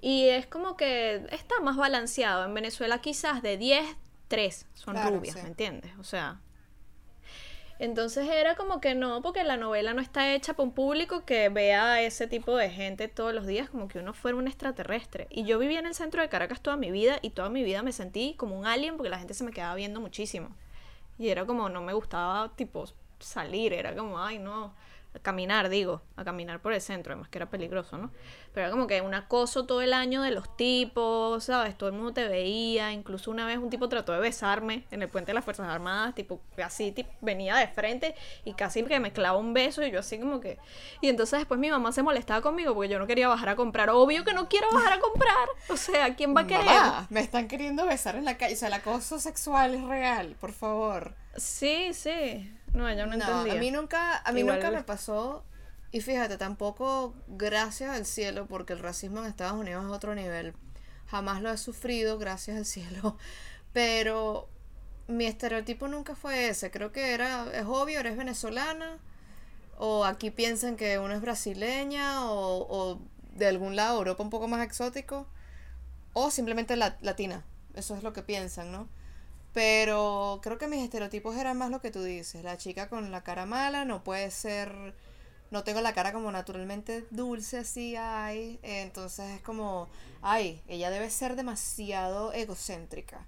Y 0.01 0.27
es 0.27 0.47
como 0.47 0.75
que 0.75 1.27
está 1.31 1.59
más 1.61 1.77
balanceado. 1.77 2.43
En 2.43 2.53
Venezuela 2.53 2.99
quizás 2.99 3.41
de 3.41 3.57
10, 3.57 3.85
3 4.27 4.67
son 4.73 4.95
rubias, 4.97 5.35
¿me 5.35 5.47
entiendes? 5.47 5.91
O 5.99 6.03
sea, 6.03 6.41
entonces 7.81 8.27
era 8.29 8.55
como 8.55 8.79
que 8.79 8.93
no, 8.93 9.23
porque 9.23 9.43
la 9.43 9.57
novela 9.57 9.95
no 9.95 10.01
está 10.01 10.35
hecha 10.35 10.53
para 10.53 10.67
un 10.67 10.73
público 10.73 11.25
que 11.25 11.49
vea 11.49 11.93
a 11.93 12.01
ese 12.01 12.27
tipo 12.27 12.55
de 12.55 12.69
gente 12.69 13.07
todos 13.07 13.33
los 13.33 13.47
días 13.47 13.71
como 13.71 13.87
que 13.87 13.97
uno 13.97 14.13
fuera 14.13 14.37
un 14.37 14.47
extraterrestre. 14.47 15.25
Y 15.31 15.45
yo 15.45 15.57
vivía 15.57 15.79
en 15.79 15.87
el 15.87 15.95
centro 15.95 16.21
de 16.21 16.29
Caracas 16.29 16.61
toda 16.61 16.77
mi 16.77 16.91
vida 16.91 17.17
y 17.23 17.31
toda 17.31 17.49
mi 17.49 17.63
vida 17.63 17.81
me 17.81 17.91
sentí 17.91 18.35
como 18.37 18.55
un 18.55 18.67
alien 18.67 18.97
porque 18.97 19.09
la 19.09 19.17
gente 19.17 19.33
se 19.33 19.43
me 19.43 19.51
quedaba 19.51 19.73
viendo 19.73 19.99
muchísimo. 19.99 20.55
Y 21.17 21.29
era 21.29 21.45
como, 21.45 21.69
no 21.69 21.81
me 21.81 21.93
gustaba 21.93 22.55
tipo 22.55 22.85
salir, 23.19 23.73
era 23.73 23.95
como, 23.95 24.19
ay 24.19 24.37
no, 24.37 24.75
a 25.13 25.19
caminar, 25.19 25.69
digo, 25.69 26.01
a 26.15 26.23
caminar 26.23 26.61
por 26.61 26.73
el 26.73 26.81
centro, 26.81 27.13
además 27.13 27.29
que 27.29 27.37
era 27.37 27.49
peligroso, 27.49 27.97
¿no? 27.97 28.11
Pero 28.53 28.67
era 28.67 28.71
como 28.71 28.87
que 28.87 29.01
un 29.01 29.13
acoso 29.13 29.65
todo 29.65 29.81
el 29.81 29.93
año 29.93 30.21
de 30.21 30.31
los 30.31 30.55
tipos, 30.55 31.43
¿sabes? 31.43 31.77
Todo 31.77 31.89
el 31.89 31.95
mundo 31.95 32.13
te 32.13 32.27
veía, 32.27 32.91
incluso 32.93 33.29
una 33.29 33.45
vez 33.45 33.57
un 33.57 33.69
tipo 33.69 33.89
trató 33.89 34.13
de 34.13 34.19
besarme 34.19 34.85
en 34.89 35.01
el 35.01 35.09
puente 35.09 35.31
de 35.31 35.33
las 35.33 35.43
Fuerzas 35.43 35.67
Armadas, 35.67 36.15
tipo, 36.15 36.41
así, 36.63 36.91
tipo, 36.91 37.11
venía 37.21 37.55
de 37.55 37.67
frente 37.67 38.15
y 38.45 38.53
casi 38.53 38.83
que 38.83 38.99
me 38.99 39.11
clava 39.11 39.37
un 39.37 39.53
beso 39.53 39.85
y 39.85 39.91
yo 39.91 39.99
así 39.99 40.17
como 40.19 40.39
que... 40.39 40.57
Y 41.01 41.09
entonces 41.09 41.39
después 41.39 41.59
mi 41.59 41.69
mamá 41.69 41.91
se 41.91 42.03
molestaba 42.03 42.41
conmigo 42.41 42.73
porque 42.73 42.89
yo 42.89 42.99
no 42.99 43.07
quería 43.07 43.27
bajar 43.27 43.49
a 43.49 43.55
comprar, 43.55 43.89
obvio 43.89 44.23
que 44.23 44.33
no 44.33 44.47
quiero 44.47 44.67
bajar 44.71 44.93
a 44.93 44.99
comprar, 44.99 45.49
o 45.69 45.75
sea, 45.77 46.15
¿quién 46.15 46.35
va 46.35 46.41
a 46.41 46.47
querer? 46.47 46.61
me 47.09 47.19
están 47.19 47.47
queriendo 47.47 47.85
besar 47.85 48.15
en 48.15 48.25
la 48.25 48.37
calle, 48.37 48.53
o 48.53 48.57
sea, 48.57 48.69
el 48.69 48.75
acoso 48.75 49.19
sexual 49.19 49.75
es 49.75 49.83
real, 49.83 50.35
por 50.39 50.53
favor. 50.53 51.15
Sí, 51.35 51.93
sí. 51.93 52.51
No, 52.73 52.91
yo 52.93 53.05
no, 53.05 53.17
no 53.17 53.25
A 53.25 53.43
mí 53.43 53.71
nunca, 53.71 54.17
a 54.17 54.31
mí 54.31 54.43
nunca 54.43 54.71
me 54.71 54.83
pasó. 54.83 55.43
Y 55.91 56.01
fíjate, 56.01 56.37
tampoco 56.37 57.13
gracias 57.27 57.95
al 57.95 58.05
cielo, 58.05 58.47
porque 58.47 58.73
el 58.73 58.79
racismo 58.79 59.19
en 59.19 59.25
Estados 59.25 59.59
Unidos 59.59 59.85
es 59.85 59.91
otro 59.91 60.15
nivel. 60.15 60.53
Jamás 61.07 61.41
lo 61.41 61.51
he 61.51 61.57
sufrido, 61.57 62.17
gracias 62.17 62.57
al 62.57 62.65
cielo. 62.75 63.17
Pero 63.73 64.47
mi 65.07 65.25
estereotipo 65.25 65.87
nunca 65.87 66.15
fue 66.15 66.47
ese. 66.47 66.71
Creo 66.71 66.91
que 66.91 67.13
era, 67.13 67.47
es 67.53 67.65
obvio, 67.65 67.99
eres 67.99 68.15
venezolana. 68.15 68.99
O 69.77 70.05
aquí 70.05 70.31
piensan 70.31 70.77
que 70.77 70.99
uno 70.99 71.13
es 71.13 71.21
brasileña. 71.21 72.25
O, 72.25 72.67
o 72.69 73.01
de 73.35 73.47
algún 73.47 73.75
lado, 73.75 73.97
Europa 73.97 74.23
un 74.23 74.29
poco 74.29 74.47
más 74.47 74.65
exótico. 74.65 75.27
O 76.13 76.31
simplemente 76.31 76.77
latina. 76.77 77.43
Eso 77.73 77.95
es 77.95 78.03
lo 78.03 78.13
que 78.13 78.21
piensan, 78.21 78.71
¿no? 78.71 78.87
Pero 79.53 80.39
creo 80.41 80.57
que 80.57 80.67
mis 80.67 80.81
estereotipos 80.81 81.35
eran 81.35 81.57
más 81.57 81.69
lo 81.69 81.81
que 81.81 81.91
tú 81.91 82.01
dices. 82.03 82.43
La 82.43 82.57
chica 82.57 82.87
con 82.87 83.11
la 83.11 83.23
cara 83.23 83.45
mala 83.45 83.85
no 83.85 84.03
puede 84.03 84.31
ser... 84.31 84.93
No 85.49 85.65
tengo 85.65 85.81
la 85.81 85.93
cara 85.93 86.13
como 86.13 86.31
naturalmente 86.31 87.05
dulce 87.09 87.57
así, 87.57 87.95
ay. 87.97 88.59
Entonces 88.63 89.29
es 89.31 89.41
como, 89.41 89.89
ay, 90.21 90.61
ella 90.69 90.89
debe 90.89 91.09
ser 91.09 91.35
demasiado 91.35 92.31
egocéntrica. 92.31 93.25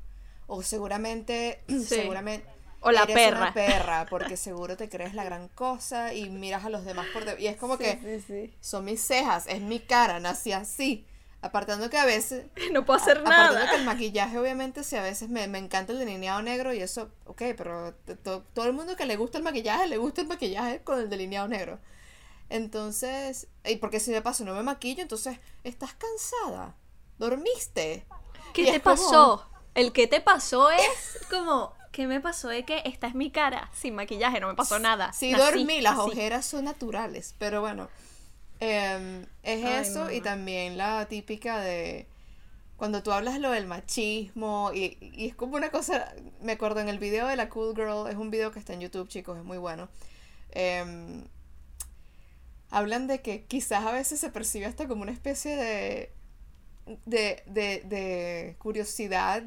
O 0.47 0.63
seguramente, 0.63 1.61
seguramente... 1.85 2.47
O 2.79 2.91
la 2.91 3.03
eres 3.03 3.15
perra. 3.15 3.37
Una 3.37 3.53
perra, 3.53 4.05
porque 4.09 4.37
seguro 4.37 4.77
te 4.77 4.87
crees 4.87 5.13
la 5.13 5.25
gran 5.25 5.49
cosa 5.49 6.13
y 6.13 6.29
miras 6.29 6.63
a 6.63 6.69
los 6.69 6.85
demás 6.85 7.07
por... 7.13 7.23
Y 7.39 7.47
es 7.47 7.57
como 7.57 7.77
que 7.77 8.53
son 8.61 8.85
mis 8.85 9.01
cejas, 9.01 9.47
es 9.47 9.61
mi 9.61 9.79
cara, 9.79 10.21
nací 10.21 10.53
así. 10.53 11.05
Apartando 11.43 11.89
que 11.89 11.97
a 11.97 12.05
veces... 12.05 12.45
No 12.71 12.85
puedo 12.85 12.99
hacer 12.99 13.17
a- 13.19 13.21
nada. 13.21 13.43
Apartando 13.47 13.69
que 13.71 13.77
el 13.79 13.85
maquillaje, 13.85 14.39
obviamente, 14.39 14.83
sí, 14.83 14.95
a 14.95 15.03
veces 15.03 15.29
me, 15.29 15.47
me 15.47 15.59
encanta 15.59 15.91
el 15.93 15.99
delineado 15.99 16.41
negro 16.41 16.73
y 16.73 16.79
eso, 16.81 17.11
ok, 17.25 17.41
pero 17.57 17.93
to- 18.23 18.43
todo 18.53 18.65
el 18.65 18.73
mundo 18.73 18.95
que 18.95 19.05
le 19.05 19.17
gusta 19.17 19.37
el 19.37 19.43
maquillaje, 19.43 19.87
le 19.87 19.97
gusta 19.97 20.21
el 20.21 20.27
maquillaje 20.27 20.81
con 20.83 20.99
el 20.99 21.09
delineado 21.09 21.47
negro. 21.47 21.79
Entonces, 22.49 23.47
y 23.65 23.77
porque 23.77 23.99
si 23.99 24.11
de 24.11 24.21
paso 24.21 24.43
no 24.45 24.53
me 24.53 24.63
maquillo, 24.63 25.01
entonces, 25.01 25.37
¿estás 25.63 25.93
cansada? 25.95 26.75
¿Dormiste? 27.17 28.05
¿Qué 28.53 28.61
Y 28.61 28.65
te 28.65 28.75
es 28.77 28.81
como- 28.83 28.95
pasó? 28.95 29.49
El 29.75 29.91
que 29.91 30.05
te 30.07 30.21
pasó 30.21 30.69
es 30.69 31.19
como, 31.31 31.73
¿qué 31.91 32.05
me 32.05 32.21
pasó? 32.21 32.47
De 32.49 32.63
que 32.63 32.83
esta 32.85 33.07
es 33.07 33.15
mi 33.15 33.31
cara, 33.31 33.71
sin 33.73 33.95
maquillaje, 33.95 34.39
no 34.39 34.47
me 34.49 34.53
pasó 34.53 34.77
nada. 34.77 35.11
Sí, 35.13 35.31
Nací 35.31 35.43
dormí, 35.43 35.81
las 35.81 35.97
así. 35.97 36.11
ojeras 36.11 36.45
son 36.45 36.65
naturales, 36.65 37.33
pero 37.39 37.61
bueno, 37.61 37.89
em, 38.63 39.21
es 39.43 39.63
Ay, 39.65 39.73
eso 39.81 40.09
y 40.11 40.15
mamá. 40.19 40.23
también 40.23 40.77
la 40.77 41.05
típica 41.07 41.59
de 41.59 42.07
cuando 42.77 43.01
tú 43.03 43.11
hablas 43.11 43.39
lo 43.39 43.51
del 43.51 43.65
machismo 43.67 44.71
y, 44.73 44.97
y 45.01 45.27
es 45.27 45.35
como 45.35 45.55
una 45.55 45.69
cosa, 45.69 46.13
me 46.41 46.53
acuerdo 46.53 46.79
en 46.81 46.89
el 46.89 46.99
video 46.99 47.27
de 47.27 47.35
la 47.35 47.49
Cool 47.49 47.75
Girl, 47.75 48.07
es 48.09 48.15
un 48.15 48.29
video 48.31 48.51
que 48.51 48.59
está 48.59 48.73
en 48.73 48.81
YouTube, 48.81 49.07
chicos, 49.07 49.37
es 49.37 49.43
muy 49.43 49.57
bueno. 49.57 49.89
em, 50.51 51.23
hablan 52.69 53.07
de 53.07 53.21
que 53.21 53.43
quizás 53.45 53.85
a 53.85 53.91
veces 53.91 54.19
se 54.19 54.29
percibe 54.29 54.65
hasta 54.65 54.87
como 54.87 55.01
una 55.03 55.11
especie 55.11 55.55
de 55.55 56.11
de, 57.05 57.41
de, 57.45 57.81
de 57.85 58.55
curiosidad 58.59 59.43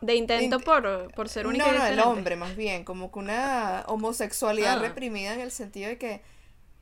De 0.00 0.14
intento 0.14 0.58
Int- 0.60 0.64
por, 0.64 1.12
por 1.14 1.28
ser 1.28 1.46
única 1.48 1.66
no, 1.66 1.74
y 1.74 1.78
no, 1.78 1.86
el 1.86 2.00
hombre 2.00 2.36
más 2.36 2.54
bien, 2.56 2.84
como 2.84 3.10
que 3.10 3.18
una 3.18 3.84
homosexualidad 3.88 4.78
Ah. 4.78 4.80
reprimida 4.82 5.34
en 5.34 5.40
el 5.40 5.50
sentido 5.50 5.88
de 5.88 5.98
que, 5.98 6.20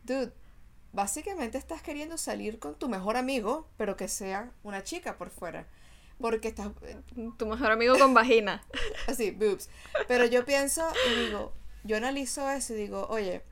dude, 0.04 0.32
básicamente 0.96 1.58
estás 1.58 1.82
queriendo 1.82 2.18
salir 2.18 2.58
con 2.58 2.74
tu 2.76 2.88
mejor 2.88 3.16
amigo, 3.16 3.68
pero 3.76 3.96
que 3.96 4.08
sea 4.08 4.50
una 4.64 4.82
chica 4.82 5.16
por 5.18 5.30
fuera. 5.30 5.68
Porque 6.20 6.48
estás 6.48 6.70
Tu 7.38 7.46
mejor 7.46 7.70
amigo 7.70 7.96
con 7.98 8.14
vagina. 8.14 8.64
así, 9.06 9.30
boobs. 9.30 9.68
Pero 10.08 10.24
yo 10.24 10.44
pienso 10.44 10.82
y 11.12 11.26
digo, 11.26 11.52
yo 11.84 11.98
analizo 11.98 12.50
eso 12.50 12.72
y 12.74 12.76
digo, 12.78 13.06
oye, 13.10 13.42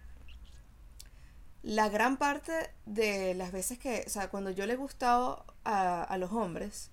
la 1.62 1.88
gran 1.88 2.16
parte 2.16 2.70
de 2.86 3.34
las 3.34 3.52
veces 3.52 3.78
que, 3.78 4.04
o 4.06 4.10
sea, 4.10 4.28
cuando 4.28 4.50
yo 4.50 4.66
le 4.66 4.74
he 4.74 4.76
gustado 4.76 5.44
a, 5.64 6.02
a 6.02 6.18
los 6.18 6.32
hombres, 6.32 6.90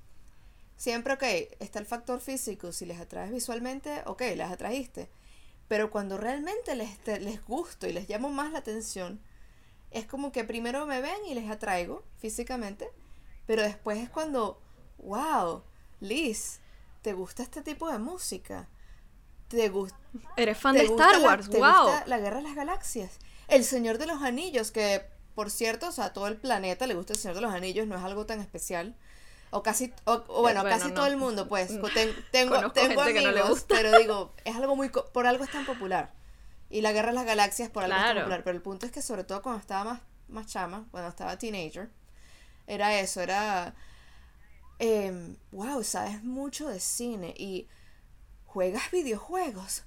siempre, 0.77 1.13
ok, 1.13 1.23
está 1.59 1.79
el 1.79 1.85
factor 1.85 2.21
físico, 2.21 2.71
si 2.71 2.85
les 2.85 2.99
atraes 2.99 3.31
visualmente, 3.31 4.01
ok, 4.05 4.21
las 4.35 4.51
atrajiste. 4.51 5.09
Pero 5.69 5.89
cuando 5.91 6.17
realmente 6.17 6.75
les, 6.75 6.97
te- 6.99 7.19
les 7.21 7.43
gusto 7.45 7.87
y 7.87 7.93
les 7.93 8.09
llamo 8.09 8.29
más 8.29 8.51
la 8.51 8.59
atención, 8.59 9.21
es 9.91 10.05
como 10.05 10.31
que 10.31 10.43
primero 10.43 10.85
me 10.85 11.01
ven 11.01 11.17
y 11.27 11.33
les 11.33 11.49
atraigo 11.49 12.03
físicamente, 12.17 12.89
pero 13.45 13.61
después 13.61 13.97
es 13.99 14.09
cuando, 14.09 14.61
wow, 14.99 15.63
Liz, 15.99 16.59
¿te 17.01 17.13
gusta 17.13 17.43
este 17.43 17.61
tipo 17.61 17.89
de 17.91 17.99
música? 17.99 18.67
¿Te, 19.47 19.69
gus- 19.69 19.93
Eres 20.37 20.57
fan 20.57 20.75
de 20.75 20.87
gusta 20.87 21.05
Star 21.07 21.21
la- 21.21 21.27
Wars, 21.27 21.49
te 21.49 21.57
wow. 21.57 21.67
gusta 21.83 22.03
la 22.07 22.19
Guerra 22.19 22.37
de 22.37 22.43
las 22.43 22.55
Galaxias? 22.55 23.19
El 23.47 23.65
Señor 23.65 23.97
de 23.97 24.05
los 24.07 24.21
Anillos, 24.23 24.71
que 24.71 25.05
por 25.35 25.49
cierto, 25.51 25.89
o 25.89 25.91
sea, 25.91 26.05
a 26.05 26.13
todo 26.13 26.27
el 26.27 26.37
planeta 26.37 26.87
le 26.87 26.93
gusta 26.93 27.13
el 27.13 27.19
Señor 27.19 27.35
de 27.35 27.41
los 27.41 27.53
Anillos, 27.53 27.85
no 27.87 27.97
es 27.97 28.03
algo 28.03 28.25
tan 28.25 28.39
especial. 28.39 28.95
O 29.53 29.63
casi, 29.63 29.93
o, 30.05 30.13
o 30.27 30.41
bueno, 30.41 30.61
bueno, 30.61 30.63
casi 30.63 30.87
no. 30.89 30.93
todo 30.93 31.07
el 31.07 31.17
mundo, 31.17 31.49
pues. 31.49 31.67
Ten- 31.93 32.15
tengo 32.31 32.71
tengo 32.71 33.03
no 33.03 33.09
amigos, 33.29 33.49
gusta. 33.49 33.75
pero 33.75 33.97
digo, 33.99 34.33
es 34.45 34.55
algo 34.55 34.77
muy, 34.77 34.87
por 34.89 35.27
algo 35.27 35.43
es 35.43 35.51
tan 35.51 35.65
popular. 35.65 36.13
Y 36.71 36.81
la 36.81 36.91
Guerra 36.93 37.09
de 37.09 37.15
las 37.15 37.25
Galaxias 37.25 37.69
por 37.69 37.83
algo 37.83 37.95
Claro. 37.97 38.21
popular. 38.21 38.43
Pero 38.43 38.55
el 38.55 38.61
punto 38.63 38.85
es 38.85 38.91
que 38.91 39.01
sobre 39.01 39.23
todo 39.23 39.41
cuando 39.41 39.59
estaba 39.59 39.83
más, 39.83 40.01
más 40.29 40.47
chama, 40.47 40.87
cuando 40.91 41.09
estaba 41.09 41.37
teenager, 41.37 41.89
era 42.67 42.99
eso, 42.99 43.21
era, 43.21 43.75
em, 44.79 45.35
wow, 45.51 45.83
sabes 45.83 46.23
mucho 46.23 46.67
de 46.67 46.79
cine 46.79 47.33
y 47.37 47.67
juegas 48.45 48.89
videojuegos. 48.91 49.83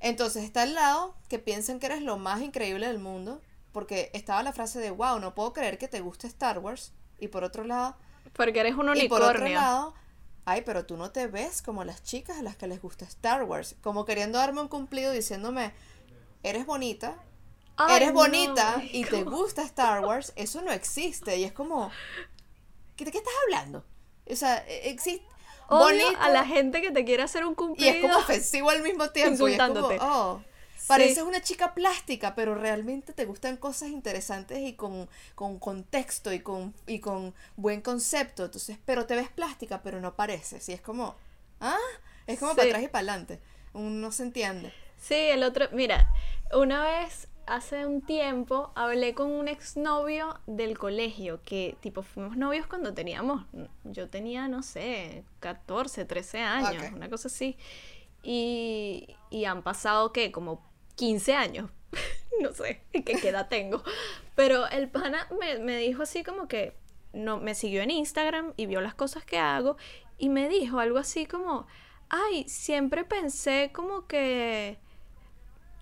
Entonces 0.00 0.44
está 0.44 0.62
al 0.62 0.74
lado 0.74 1.16
que 1.28 1.38
piensan 1.38 1.80
que 1.80 1.86
eres 1.86 2.02
lo 2.02 2.18
más 2.18 2.40
increíble 2.40 2.86
del 2.86 2.98
mundo, 2.98 3.40
porque 3.72 4.10
estaba 4.14 4.42
la 4.42 4.52
frase 4.52 4.78
de, 4.80 4.90
wow, 4.90 5.18
no 5.18 5.34
puedo 5.34 5.52
creer 5.52 5.78
que 5.78 5.88
te 5.88 6.00
guste 6.00 6.26
Star 6.26 6.58
Wars. 6.58 6.92
Y 7.18 7.28
por 7.28 7.42
otro 7.44 7.64
lado, 7.64 7.96
Porque 8.32 8.60
eres 8.60 8.74
un 8.76 8.96
y 8.96 9.08
por 9.08 9.22
otro 9.22 9.30
unicornio. 9.40 9.58
lado, 9.60 9.94
ay, 10.44 10.62
pero 10.64 10.86
tú 10.86 10.96
no 10.96 11.10
te 11.10 11.26
ves 11.26 11.62
como 11.62 11.82
las 11.84 12.02
chicas 12.04 12.38
a 12.38 12.42
las 12.42 12.56
que 12.56 12.68
les 12.68 12.80
gusta 12.80 13.04
Star 13.06 13.42
Wars. 13.42 13.74
Como 13.82 14.04
queriendo 14.04 14.38
darme 14.38 14.60
un 14.60 14.68
cumplido 14.68 15.10
diciéndome, 15.12 15.72
eres 16.42 16.66
bonita, 16.66 17.16
Ay, 17.76 17.96
eres 17.96 18.08
no, 18.08 18.14
bonita 18.14 18.82
y 18.92 19.04
te 19.04 19.22
gusta 19.24 19.62
Star 19.62 20.04
Wars, 20.04 20.32
eso 20.36 20.62
no 20.62 20.72
existe. 20.72 21.36
Y 21.38 21.44
es 21.44 21.52
como, 21.52 21.90
¿qué- 22.96 23.04
¿de 23.04 23.12
qué 23.12 23.18
estás 23.18 23.34
hablando? 23.46 23.84
O 24.30 24.36
sea, 24.36 24.56
existe... 24.68 25.24
Odio 25.70 26.06
a 26.18 26.30
la 26.30 26.46
gente 26.46 26.80
que 26.80 26.90
te 26.90 27.04
quiere 27.04 27.22
hacer 27.22 27.44
un 27.44 27.52
Y 27.52 27.56
cumplido. 27.56 27.92
es 27.94 28.00
como 28.00 28.16
ofensivo 28.16 28.70
al 28.70 28.82
mismo 28.82 29.10
tiempo. 29.10 29.46
Y 29.48 29.52
es 29.52 29.60
como, 29.62 29.92
Insultándote. 29.92 29.98
oh, 30.00 30.42
pareces 30.86 31.22
una 31.24 31.42
chica 31.42 31.74
plástica, 31.74 32.34
pero 32.34 32.54
realmente 32.54 33.12
te 33.12 33.26
gustan 33.26 33.58
cosas 33.58 33.90
interesantes 33.90 34.60
y 34.60 34.72
con, 34.74 35.10
con 35.34 35.58
contexto 35.58 36.32
y 36.32 36.40
con, 36.40 36.74
y 36.86 37.00
con 37.00 37.34
buen 37.56 37.82
concepto. 37.82 38.46
Entonces, 38.46 38.78
pero 38.86 39.06
te 39.06 39.14
ves 39.14 39.28
plástica, 39.28 39.82
pero 39.82 40.00
no 40.00 40.16
pareces. 40.16 40.66
Y 40.70 40.72
es 40.72 40.80
como, 40.80 41.16
ah, 41.60 41.76
es 42.26 42.38
como 42.38 42.52
Sí. 42.52 42.56
para 42.56 42.68
atrás 42.70 42.82
y 42.84 42.88
para 42.88 42.98
adelante. 43.12 43.40
No 43.74 44.10
se 44.10 44.22
entiende. 44.22 44.72
Sí, 44.98 45.14
el 45.14 45.42
otro, 45.42 45.66
mira, 45.72 46.12
una 46.52 46.84
vez 46.84 47.28
hace 47.46 47.86
un 47.86 48.02
tiempo 48.02 48.72
hablé 48.74 49.14
con 49.14 49.30
un 49.30 49.48
exnovio 49.48 50.38
del 50.46 50.76
colegio, 50.76 51.40
que 51.44 51.76
tipo 51.80 52.02
fuimos 52.02 52.36
novios 52.36 52.66
cuando 52.66 52.92
teníamos, 52.92 53.46
yo 53.84 54.08
tenía, 54.10 54.48
no 54.48 54.62
sé, 54.62 55.24
14, 55.40 56.04
13 56.04 56.40
años, 56.40 56.84
una 56.94 57.08
cosa 57.08 57.28
así. 57.28 57.56
Y, 58.22 59.16
y 59.30 59.44
han 59.44 59.62
pasado, 59.62 60.12
¿qué? 60.12 60.30
Como 60.32 60.62
15 60.96 61.34
años. 61.34 61.70
no 62.42 62.52
sé 62.52 62.82
qué, 62.92 63.02
qué 63.02 63.28
edad 63.28 63.48
tengo. 63.48 63.82
Pero 64.34 64.66
el 64.68 64.88
pana 64.90 65.26
me, 65.40 65.58
me 65.58 65.78
dijo 65.78 66.02
así 66.02 66.22
como 66.24 66.48
que 66.48 66.74
no, 67.12 67.38
me 67.38 67.54
siguió 67.54 67.82
en 67.82 67.90
Instagram 67.90 68.52
y 68.56 68.66
vio 68.66 68.80
las 68.80 68.94
cosas 68.94 69.24
que 69.24 69.38
hago 69.38 69.76
y 70.18 70.28
me 70.28 70.48
dijo 70.48 70.78
algo 70.80 70.98
así 70.98 71.26
como, 71.26 71.66
ay, 72.08 72.44
siempre 72.48 73.04
pensé 73.04 73.70
como 73.72 74.06
que 74.06 74.78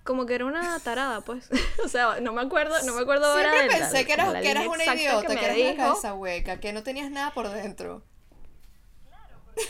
como 0.07 0.25
que 0.25 0.33
era 0.35 0.45
una 0.45 0.79
tarada, 0.79 1.21
pues. 1.21 1.49
o 1.85 1.87
sea, 1.89 2.19
no 2.21 2.31
me 2.31 2.41
acuerdo, 2.41 2.73
no 2.85 2.95
me 2.95 3.01
acuerdo 3.01 3.25
ahora 3.25 3.51
Siempre 3.51 3.73
de 3.75 3.79
la- 3.79 3.89
pensé 3.89 4.05
que 4.05 4.13
eras, 4.13 4.33
que 4.41 4.49
eras 4.49 4.65
una 4.65 4.95
idiota, 4.95 5.27
que, 5.27 5.35
me 5.35 5.45
eras 5.45 5.57
una 5.57 5.75
cabeza 5.75 6.13
hueca, 6.13 6.59
que 6.59 6.73
no 6.73 6.81
tenías 6.81 7.11
nada 7.11 7.33
por 7.33 7.49
dentro. 7.49 8.01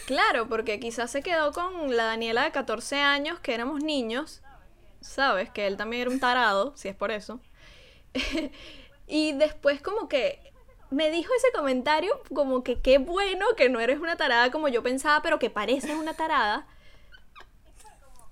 Claro, 0.05 0.47
porque 0.47 0.79
quizás 0.79 1.09
se 1.09 1.21
quedó 1.21 1.51
con 1.53 1.95
la 1.95 2.05
Daniela 2.05 2.43
de 2.43 2.51
14 2.51 2.99
años, 2.99 3.39
que 3.39 3.53
éramos 3.53 3.81
niños, 3.83 4.41
¿sabes? 5.01 5.49
Que 5.49 5.65
él 5.65 5.75
también 5.75 6.03
era 6.03 6.11
un 6.11 6.19
tarado, 6.19 6.75
si 6.77 6.87
es 6.87 6.95
por 6.95 7.11
eso. 7.11 7.39
y 9.07 9.33
después 9.33 9.81
como 9.81 10.07
que 10.07 10.39
me 10.89 11.09
dijo 11.09 11.33
ese 11.35 11.51
comentario 11.53 12.21
como 12.33 12.63
que 12.63 12.79
qué 12.79 12.97
bueno 12.97 13.45
que 13.57 13.69
no 13.69 13.79
eres 13.79 13.99
una 13.99 14.17
tarada 14.17 14.51
como 14.51 14.67
yo 14.67 14.83
pensaba, 14.83 15.21
pero 15.21 15.39
que 15.39 15.49
pareces 15.49 15.95
una 15.95 16.13
tarada. 16.13 16.67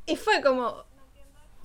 Y 0.06 0.18
fue 0.18 0.42
como, 0.42 0.86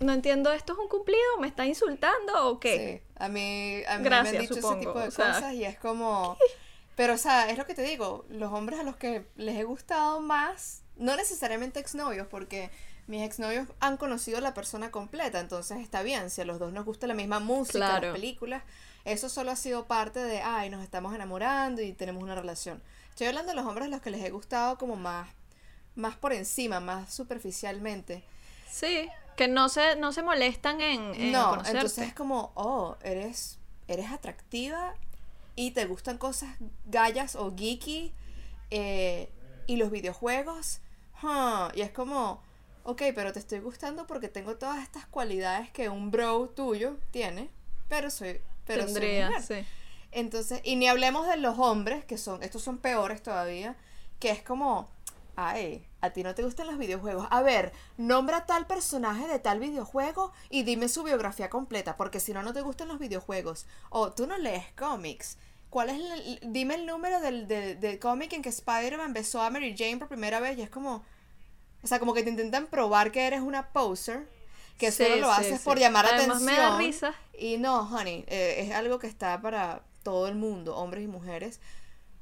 no 0.01 0.13
entiendo, 0.13 0.53
¿esto 0.53 0.73
es 0.73 0.79
un 0.79 0.89
cumplido? 0.89 1.21
¿Me 1.41 1.47
está 1.47 1.67
insultando 1.67 2.49
o 2.49 2.59
qué? 2.61 3.03
Sí, 3.07 3.13
a 3.17 3.29
mí, 3.29 3.83
a 3.87 3.99
mí 3.99 4.09
me 4.09 4.17
han 4.17 4.25
dicho 4.39 4.55
ese 4.59 4.77
tipo 4.77 4.99
de 4.99 5.09
o 5.09 5.11
sea. 5.11 5.35
cosas 5.35 5.53
y 5.55 5.65
es 5.65 5.79
como... 5.79 6.37
Pero, 6.97 7.15
o 7.15 7.19
sea, 7.19 7.49
es 7.49 7.57
lo 7.57 7.65
que 7.67 7.75
te 7.75 7.83
digo, 7.83 8.27
los 8.29 8.53
hombres 8.53 8.79
a 8.79 8.83
los 8.83 8.97
que 8.97 9.25
les 9.37 9.57
he 9.57 9.65
gustado 9.65 10.21
más, 10.21 10.83
no 10.97 11.17
necesariamente 11.17 11.81
exnovios, 11.81 12.27
porque 12.27 12.71
mis 13.07 13.23
exnovios 13.23 13.69
han 13.81 13.97
conocido 13.97 14.37
a 14.37 14.41
la 14.43 14.53
persona 14.53 14.91
completa, 14.91 15.41
entonces 15.41 15.79
está 15.79 16.03
bien, 16.03 16.29
si 16.29 16.43
a 16.43 16.45
los 16.45 16.59
dos 16.59 16.73
nos 16.75 16.85
gusta 16.85 17.07
la 17.07 17.15
misma 17.15 17.41
música, 17.41 17.79
Claro. 17.79 18.09
las 18.09 18.15
películas, 18.15 18.63
eso 19.07 19.31
solo 19.31 19.51
ha 19.51 19.57
sido 19.57 19.87
parte 19.87 20.19
de, 20.23 20.43
ay, 20.43 20.69
nos 20.69 20.83
estamos 20.83 21.15
enamorando 21.15 21.81
y 21.81 21.93
tenemos 21.95 22.23
una 22.23 22.35
relación. 22.35 22.83
Estoy 23.09 23.29
hablando 23.29 23.51
de 23.53 23.57
los 23.57 23.65
hombres 23.67 23.87
a 23.87 23.91
los 23.91 24.03
que 24.03 24.11
les 24.11 24.23
he 24.23 24.31
gustado 24.31 24.77
como 24.77 24.97
más, 24.97 25.29
más 25.95 26.17
por 26.17 26.35
encima, 26.35 26.81
más 26.81 27.15
superficialmente. 27.15 28.25
Sí, 28.71 29.09
que 29.37 29.49
no 29.49 29.69
se, 29.69 29.97
no 29.97 30.13
se 30.13 30.23
molestan 30.23 30.81
en, 30.81 31.15
en 31.15 31.33
No, 31.33 31.51
conocerte. 31.51 31.79
entonces 31.79 32.09
es 32.09 32.15
como, 32.15 32.53
oh, 32.55 32.97
eres, 33.03 33.59
eres 33.89 34.11
atractiva 34.11 34.95
y 35.57 35.71
te 35.73 35.87
gustan 35.87 36.19
cosas 36.19 36.57
gallas 36.87 37.37
o 37.37 37.55
geeky 37.57 38.13
eh, 38.71 39.31
y 39.67 39.77
los 39.77 39.91
videojuegos. 39.91 40.81
huh, 41.23 41.69
Y 41.75 41.81
es 41.83 41.91
como, 41.91 42.43
ok, 42.85 43.03
pero 43.15 43.33
te 43.33 43.39
estoy 43.39 43.61
gustando 43.61 44.07
porque 44.07 44.29
tengo 44.29 44.57
todas 44.57 44.83
estas 44.83 45.07
cualidades 45.07 45.71
que 45.71 45.89
un 45.89 46.11
bro 46.11 46.49
tuyo 46.51 46.97
tiene, 47.11 47.51
pero 47.89 48.11
soy, 48.11 48.41
pero 48.67 48.83
soy 48.85 48.95
Tendría, 48.95 49.27
mujer. 49.29 49.43
sí. 49.43 49.67
Entonces, 50.13 50.61
y 50.65 50.77
ni 50.77 50.89
hablemos 50.89 51.27
de 51.29 51.37
los 51.37 51.59
hombres, 51.59 52.05
que 52.05 52.19
son, 52.19 52.43
estos 52.43 52.63
son 52.63 52.79
peores 52.79 53.23
todavía, 53.23 53.77
que 54.19 54.31
es 54.31 54.43
como, 54.43 54.91
ay, 55.49 55.87
a 56.01 56.11
ti 56.11 56.23
no 56.23 56.35
te 56.35 56.43
gustan 56.43 56.67
los 56.67 56.79
videojuegos. 56.79 57.27
A 57.31 57.43
ver, 57.43 57.73
nombra 57.97 58.47
tal 58.47 58.67
personaje 58.67 59.27
de 59.27 59.39
tal 59.39 59.59
videojuego 59.61 60.33
y 60.49 60.63
dime 60.63 60.89
su 60.89 61.03
biografía 61.03 61.51
completa, 61.51 61.97
porque 61.97 62.21
si 62.21 62.33
no, 62.33 62.43
no 62.43 62.53
te 62.53 62.63
gustan 62.63 62.89
los 62.89 62.99
videojuegos. 62.99 63.67
O 63.91 64.13
tú 64.13 64.27
no 64.27 64.37
lees 64.39 64.65
cómics. 64.77 65.39
¿cuál 65.71 65.89
es 65.91 66.01
el, 66.01 66.41
dime 66.53 66.75
el 66.75 66.85
número 66.85 67.21
del, 67.21 67.47
del, 67.47 67.79
del 67.79 67.99
cómic 68.01 68.33
en 68.33 68.43
que 68.43 68.49
Spider-Man 68.49 69.13
besó 69.13 69.41
a 69.41 69.51
Mary 69.51 69.75
Jane 69.79 69.99
por 69.99 70.09
primera 70.09 70.41
vez? 70.41 70.59
Y 70.59 70.63
es 70.63 70.71
como, 70.71 71.05
o 71.83 71.87
sea, 71.87 72.01
como 72.01 72.13
que 72.13 72.23
te 72.25 72.31
intentan 72.31 72.67
probar 72.67 73.13
que 73.13 73.27
eres 73.27 73.41
una 73.41 73.69
poser, 73.73 74.29
que 74.79 74.91
Sí, 74.91 75.05
solo 75.05 75.17
lo 75.17 75.33
sí, 75.35 75.41
haces 75.43 75.59
sí. 75.59 75.65
por 75.65 75.79
llamar 75.79 76.07
Además, 76.07 76.39
atención. 76.43 76.45
me 76.57 76.57
da 76.61 76.77
risa. 76.77 77.15
Y 77.39 77.59
no, 77.59 77.83
honey, 77.89 78.25
eh, 78.29 78.57
es 78.67 78.73
algo 78.75 78.99
que 78.99 79.07
está 79.07 79.41
para 79.41 79.83
todo 80.03 80.27
el 80.29 80.35
mundo, 80.35 80.77
hombres 80.77 81.05
y 81.05 81.07
mujeres. 81.07 81.61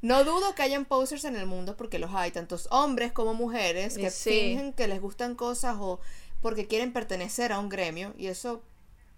No 0.01 0.23
dudo 0.25 0.55
que 0.55 0.63
hayan 0.63 0.85
posers 0.85 1.25
en 1.25 1.35
el 1.37 1.47
mundo 1.47 1.77
porque 1.77 1.99
los 1.99 2.15
hay, 2.15 2.31
tantos 2.31 2.69
hombres 2.71 3.13
como 3.13 3.35
mujeres, 3.35 3.97
que 3.99 4.11
sí. 4.11 4.31
fingen 4.31 4.73
que 4.73 4.87
les 4.87 5.01
gustan 5.01 5.35
cosas 5.35 5.77
o 5.81 6.01
porque 6.41 6.67
quieren 6.69 6.93
pertenecer 6.93 7.53
a 7.53 7.59
un 7.59 7.69
gremio. 7.69 8.15
Y 8.17 8.29
eso 8.29 8.63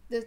es, 0.09 0.27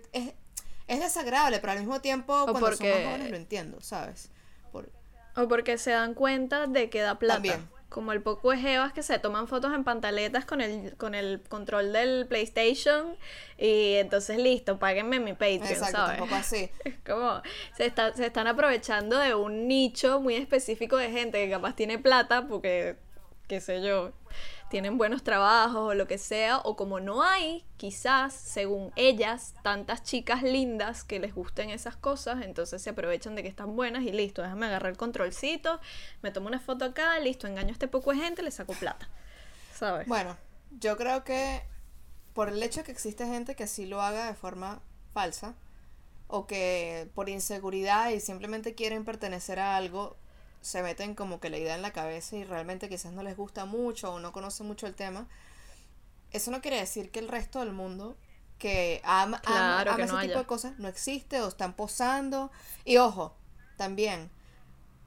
es 0.87 0.99
desagradable, 0.99 1.59
pero 1.59 1.73
al 1.73 1.79
mismo 1.79 2.01
tiempo, 2.01 2.33
cuando 2.43 2.59
porque- 2.59 2.77
son 2.77 2.87
más 2.89 3.05
jóvenes 3.13 3.31
lo 3.31 3.37
entiendo, 3.37 3.81
¿sabes? 3.81 4.29
Por- 4.71 4.89
O 5.35 5.47
porque 5.47 5.77
se 5.79 5.89
dan 5.91 6.13
cuenta 6.13 6.67
de 6.67 6.89
que 6.91 7.01
da 7.01 7.17
plata. 7.17 7.35
También. 7.35 7.67
Como 7.93 8.11
el 8.11 8.23
poco 8.23 8.49
de 8.49 8.57
jevas 8.57 8.91
que 8.91 9.03
se 9.03 9.19
toman 9.19 9.47
fotos 9.47 9.71
en 9.71 9.83
pantaletas 9.83 10.45
con 10.45 10.61
el, 10.61 10.97
con 10.97 11.13
el 11.13 11.41
control 11.47 11.93
del 11.93 12.25
PlayStation 12.25 13.15
y 13.55 13.93
entonces 13.97 14.39
listo, 14.39 14.79
páguenme 14.79 15.19
mi 15.19 15.33
Patreon, 15.33 15.61
Exacto, 15.67 15.97
¿sabes? 15.97 16.17
tampoco 16.17 16.35
así. 16.35 16.71
Es 16.83 16.95
como, 17.05 17.43
se, 17.77 17.85
está, 17.85 18.11
se 18.15 18.25
están 18.25 18.47
aprovechando 18.47 19.19
de 19.19 19.35
un 19.35 19.67
nicho 19.67 20.19
muy 20.19 20.33
específico 20.35 20.97
de 20.97 21.11
gente 21.11 21.45
que 21.45 21.51
capaz 21.51 21.75
tiene 21.75 21.99
plata 21.99 22.47
porque, 22.47 22.95
qué 23.47 23.61
sé 23.61 23.83
yo, 23.83 24.11
tienen 24.73 24.97
buenos 24.97 25.23
trabajos 25.23 25.91
o 25.91 25.93
lo 25.93 26.07
que 26.07 26.17
sea, 26.17 26.57
o 26.57 26.75
como 26.75 26.99
no 26.99 27.21
hay, 27.21 27.63
quizás, 27.77 28.33
según 28.33 28.91
ellas, 28.95 29.53
tantas 29.61 30.01
chicas 30.01 30.41
lindas 30.41 31.03
que 31.03 31.19
les 31.19 31.35
gusten 31.35 31.69
esas 31.69 31.95
cosas, 31.95 32.41
entonces 32.41 32.81
se 32.81 32.89
aprovechan 32.89 33.35
de 33.35 33.43
que 33.43 33.49
están 33.49 33.75
buenas 33.75 34.01
y 34.01 34.11
listo, 34.11 34.41
déjame 34.41 34.65
agarrar 34.65 34.93
el 34.93 34.97
controlcito, 34.97 35.79
me 36.23 36.31
tomo 36.31 36.47
una 36.47 36.59
foto 36.59 36.85
acá, 36.85 37.19
listo, 37.19 37.45
engaño 37.45 37.69
a 37.69 37.73
este 37.73 37.87
poco 37.87 38.13
gente, 38.13 38.41
le 38.41 38.49
saco 38.49 38.73
plata, 38.73 39.07
¿sabes? 39.75 40.07
Bueno, 40.07 40.37
yo 40.79 40.97
creo 40.97 41.23
que 41.23 41.61
por 42.33 42.49
el 42.49 42.63
hecho 42.63 42.79
de 42.79 42.85
que 42.85 42.93
existe 42.93 43.27
gente 43.27 43.55
que 43.55 43.65
así 43.65 43.85
lo 43.85 44.01
haga 44.01 44.25
de 44.25 44.33
forma 44.33 44.81
falsa, 45.13 45.53
o 46.27 46.47
que 46.47 47.11
por 47.13 47.29
inseguridad 47.29 48.09
y 48.09 48.19
simplemente 48.19 48.73
quieren 48.73 49.05
pertenecer 49.05 49.59
a 49.59 49.77
algo, 49.77 50.17
se 50.63 50.81
meten 50.81 51.13
como 51.13 51.39
que 51.39 51.51
la 51.51 51.59
idea 51.59 51.75
en 51.75 51.83
la 51.83 51.91
cabeza 51.93 52.35
y 52.35 52.43
realmente 52.43 52.89
quizás 52.89 53.11
no 53.13 53.21
les 53.21 53.37
gusta 53.37 53.65
mucho 53.65 54.13
o 54.13 54.19
no 54.19 54.31
conocen 54.33 54.65
mucho 54.65 54.87
el 54.87 54.95
tema, 54.95 55.27
eso 56.31 56.49
no 56.49 56.61
quiere 56.61 56.77
decir 56.79 57.11
que 57.11 57.19
el 57.19 57.27
resto 57.27 57.59
del 57.59 57.73
mundo 57.73 58.17
que 58.57 59.01
ama, 59.03 59.37
ama- 59.45 59.83
Claro, 59.85 59.91
ama 59.91 59.97
que 59.97 60.03
ese 60.03 60.13
no 60.13 60.19
tipo 60.21 60.31
haya. 60.31 60.39
de 60.39 60.45
cosas 60.47 60.79
no 60.79 60.87
existe 60.87 61.41
o 61.41 61.47
están 61.47 61.73
posando. 61.73 62.49
Y 62.85 62.97
ojo, 62.97 63.35
también, 63.77 64.31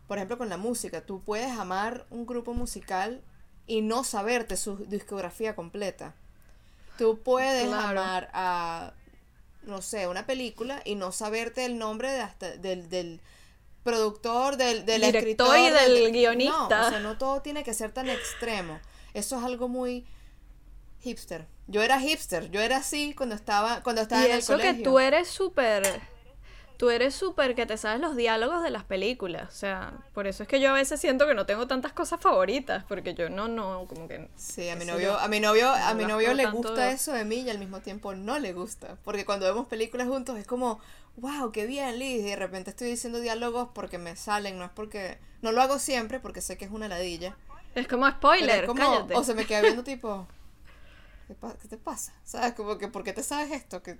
por 0.08 0.18
ejemplo, 0.18 0.38
con 0.38 0.48
la 0.48 0.56
música, 0.58 1.00
tú 1.00 1.22
puedes 1.22 1.50
amar 1.50 2.06
un 2.10 2.26
grupo 2.26 2.54
musical 2.54 3.22
y 3.66 3.80
no 3.82 4.04
saberte 4.04 4.56
su 4.56 4.76
discografía 4.76 5.56
completa. 5.56 6.14
Tú 6.98 7.18
puedes 7.22 7.66
Claro. 7.66 8.00
amar 8.00 8.30
a, 8.32 8.92
no 9.62 9.82
sé, 9.82 10.06
una 10.06 10.26
película 10.26 10.82
y 10.84 10.94
no 10.94 11.10
saberte 11.12 11.64
el 11.64 11.78
nombre 11.78 12.12
de 12.12 12.20
hasta, 12.20 12.56
del, 12.58 12.88
del 12.88 13.20
productor, 13.86 14.56
del, 14.58 14.84
del 14.84 15.00
Director 15.00 15.16
escritor. 15.28 15.58
y 15.58 15.70
del 15.70 15.94
del- 16.02 16.12
guionista. 16.12 16.68
No, 16.80 16.86
o 16.86 16.90
sea, 16.90 17.00
no 17.00 17.16
todo 17.16 17.40
tiene 17.40 17.64
que 17.64 17.72
ser 17.72 17.92
tan 17.92 18.10
extremo. 18.10 18.78
Eso 19.14 19.38
es 19.38 19.44
algo 19.44 19.68
muy 19.68 20.04
hipster. 21.00 21.46
Yo 21.68 21.82
era 21.82 21.98
hipster, 22.00 22.50
yo 22.50 22.60
era 22.60 22.76
así 22.78 23.14
cuando 23.14 23.34
estaba, 23.34 23.82
cuando 23.82 24.02
estaba 24.02 24.22
Y 24.22 24.26
en 24.26 24.32
el 24.32 24.38
eso 24.40 24.56
que 24.56 24.62
colegio. 24.64 24.84
tú 24.84 24.98
eres 24.98 25.28
súper. 25.28 26.00
Tú 26.76 26.90
eres 26.90 27.14
súper 27.14 27.54
que 27.54 27.64
te 27.64 27.76
sabes 27.78 28.00
los 28.00 28.16
diálogos 28.16 28.62
de 28.62 28.70
las 28.70 28.84
películas. 28.84 29.48
O 29.48 29.56
sea, 29.56 29.94
por 30.12 30.26
eso 30.26 30.42
es 30.42 30.48
que 30.48 30.60
yo 30.60 30.70
a 30.70 30.72
veces 30.74 31.00
siento 31.00 31.26
que 31.26 31.34
no 31.34 31.46
tengo 31.46 31.66
tantas 31.66 31.92
cosas 31.92 32.20
favoritas. 32.20 32.84
Porque 32.84 33.14
yo 33.14 33.30
no, 33.30 33.48
no, 33.48 33.86
como 33.88 34.06
que. 34.08 34.28
Sí, 34.36 34.68
a 34.68 34.76
mi 34.76 34.84
novio, 34.84 35.12
yo, 35.12 35.18
a 35.18 35.28
mi 35.28 35.40
novio, 35.40 35.70
a 35.70 35.94
mi 35.94 36.04
novio 36.04 36.34
le 36.34 36.46
gusta 36.50 36.90
eso 36.90 37.12
de 37.12 37.24
mí 37.24 37.36
y 37.40 37.50
al 37.50 37.58
mismo 37.58 37.80
tiempo 37.80 38.14
no 38.14 38.38
le 38.38 38.52
gusta. 38.52 38.96
Porque 39.04 39.24
cuando 39.24 39.46
vemos 39.46 39.66
películas 39.68 40.06
juntos 40.06 40.38
es 40.38 40.46
como, 40.46 40.78
wow, 41.16 41.50
qué 41.50 41.64
bien, 41.66 41.98
Liz. 41.98 42.20
Y 42.20 42.28
de 42.30 42.36
repente 42.36 42.70
estoy 42.70 42.88
diciendo 42.88 43.20
diálogos 43.20 43.70
porque 43.74 43.96
me 43.98 44.14
salen, 44.16 44.58
no 44.58 44.64
es 44.64 44.70
porque. 44.70 45.18
No 45.42 45.52
lo 45.52 45.62
hago 45.62 45.78
siempre 45.78 46.20
porque 46.20 46.40
sé 46.40 46.58
que 46.58 46.64
es 46.66 46.70
una 46.70 46.88
ladilla. 46.88 47.36
Es 47.74 47.86
como 47.88 48.08
spoiler, 48.10 48.64
es 48.64 48.66
como, 48.66 48.80
cállate. 48.82 49.14
o 49.14 49.22
se 49.24 49.34
me 49.34 49.44
queda 49.46 49.60
viendo 49.62 49.82
tipo, 49.84 50.26
¿qué, 51.28 51.34
pa- 51.34 51.54
qué 51.60 51.68
te 51.68 51.76
pasa? 51.76 52.14
¿Sabes? 52.24 52.54
Como 52.54 52.78
que, 52.78 52.88
¿por 52.88 53.02
qué 53.04 53.12
te 53.12 53.22
sabes 53.22 53.50
esto? 53.52 53.82
Que 53.82 53.98